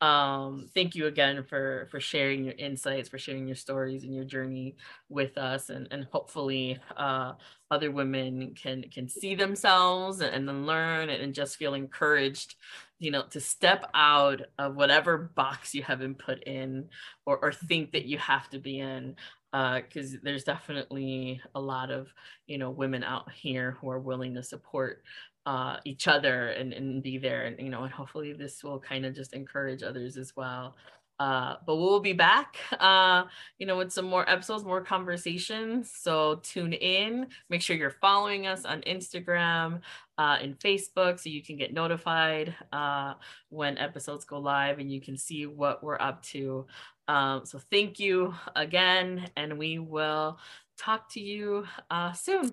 um, 0.00 0.68
thank 0.74 0.94
you 0.94 1.06
again 1.06 1.44
for 1.48 1.88
for 1.90 1.98
sharing 1.98 2.44
your 2.44 2.54
insights, 2.54 3.08
for 3.08 3.18
sharing 3.18 3.46
your 3.46 3.56
stories 3.56 4.04
and 4.04 4.14
your 4.14 4.24
journey 4.24 4.76
with 5.08 5.36
us, 5.38 5.70
and 5.70 5.88
and 5.90 6.06
hopefully 6.12 6.78
uh, 6.96 7.32
other 7.72 7.90
women 7.90 8.54
can 8.54 8.84
can 8.92 9.08
see 9.08 9.34
themselves 9.34 10.20
and, 10.20 10.46
then 10.46 10.66
learn 10.66 11.08
and, 11.08 11.22
and 11.22 11.34
just 11.34 11.56
feel 11.56 11.74
encouraged 11.74 12.56
you 12.98 13.10
know 13.10 13.24
to 13.30 13.40
step 13.40 13.90
out 13.94 14.42
of 14.58 14.76
whatever 14.76 15.18
box 15.34 15.74
you 15.74 15.82
have 15.82 15.98
been 15.98 16.14
put 16.14 16.42
in 16.44 16.88
or, 17.26 17.38
or 17.38 17.52
think 17.52 17.90
that 17.92 18.04
you 18.04 18.18
have 18.18 18.48
to 18.50 18.58
be 18.58 18.78
in 18.78 19.16
because 19.52 20.14
uh, 20.14 20.18
there's 20.22 20.44
definitely 20.44 21.40
a 21.54 21.60
lot 21.60 21.90
of 21.90 22.08
you 22.46 22.58
know 22.58 22.70
women 22.70 23.04
out 23.04 23.30
here 23.30 23.76
who 23.80 23.90
are 23.90 24.00
willing 24.00 24.34
to 24.34 24.42
support 24.42 25.02
uh, 25.44 25.76
each 25.84 26.08
other 26.08 26.48
and, 26.48 26.72
and 26.72 27.02
be 27.02 27.18
there 27.18 27.44
and 27.44 27.58
you 27.60 27.68
know 27.68 27.82
and 27.82 27.92
hopefully 27.92 28.32
this 28.32 28.64
will 28.64 28.80
kind 28.80 29.04
of 29.04 29.14
just 29.14 29.34
encourage 29.34 29.82
others 29.82 30.16
as 30.16 30.32
well 30.36 30.74
uh, 31.22 31.56
but 31.66 31.76
we'll 31.76 32.00
be 32.00 32.14
back, 32.14 32.56
uh, 32.80 33.22
you 33.56 33.64
know, 33.64 33.76
with 33.76 33.92
some 33.92 34.04
more 34.04 34.28
episodes, 34.28 34.64
more 34.64 34.80
conversations. 34.80 35.92
So 35.94 36.40
tune 36.42 36.72
in. 36.72 37.28
Make 37.48 37.62
sure 37.62 37.76
you're 37.76 37.90
following 38.00 38.48
us 38.48 38.64
on 38.64 38.80
Instagram 38.80 39.82
uh, 40.18 40.38
and 40.42 40.58
Facebook 40.58 41.20
so 41.20 41.28
you 41.28 41.40
can 41.40 41.56
get 41.56 41.72
notified 41.72 42.54
uh, 42.72 43.14
when 43.50 43.78
episodes 43.78 44.24
go 44.24 44.40
live 44.40 44.80
and 44.80 44.90
you 44.90 45.00
can 45.00 45.16
see 45.16 45.46
what 45.46 45.84
we're 45.84 46.00
up 46.00 46.22
to. 46.24 46.66
Um, 47.08 47.44
so 47.44 47.58
thank 47.70 47.98
you 47.98 48.34
again, 48.54 49.28
and 49.36 49.58
we 49.58 49.78
will 49.78 50.38
talk 50.76 51.08
to 51.10 51.20
you 51.20 51.66
uh, 51.90 52.12
soon. 52.12 52.52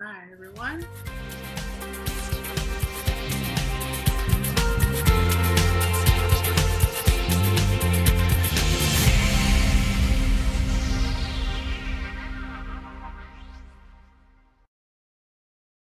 Bye, 0.00 0.28
everyone. 0.32 0.86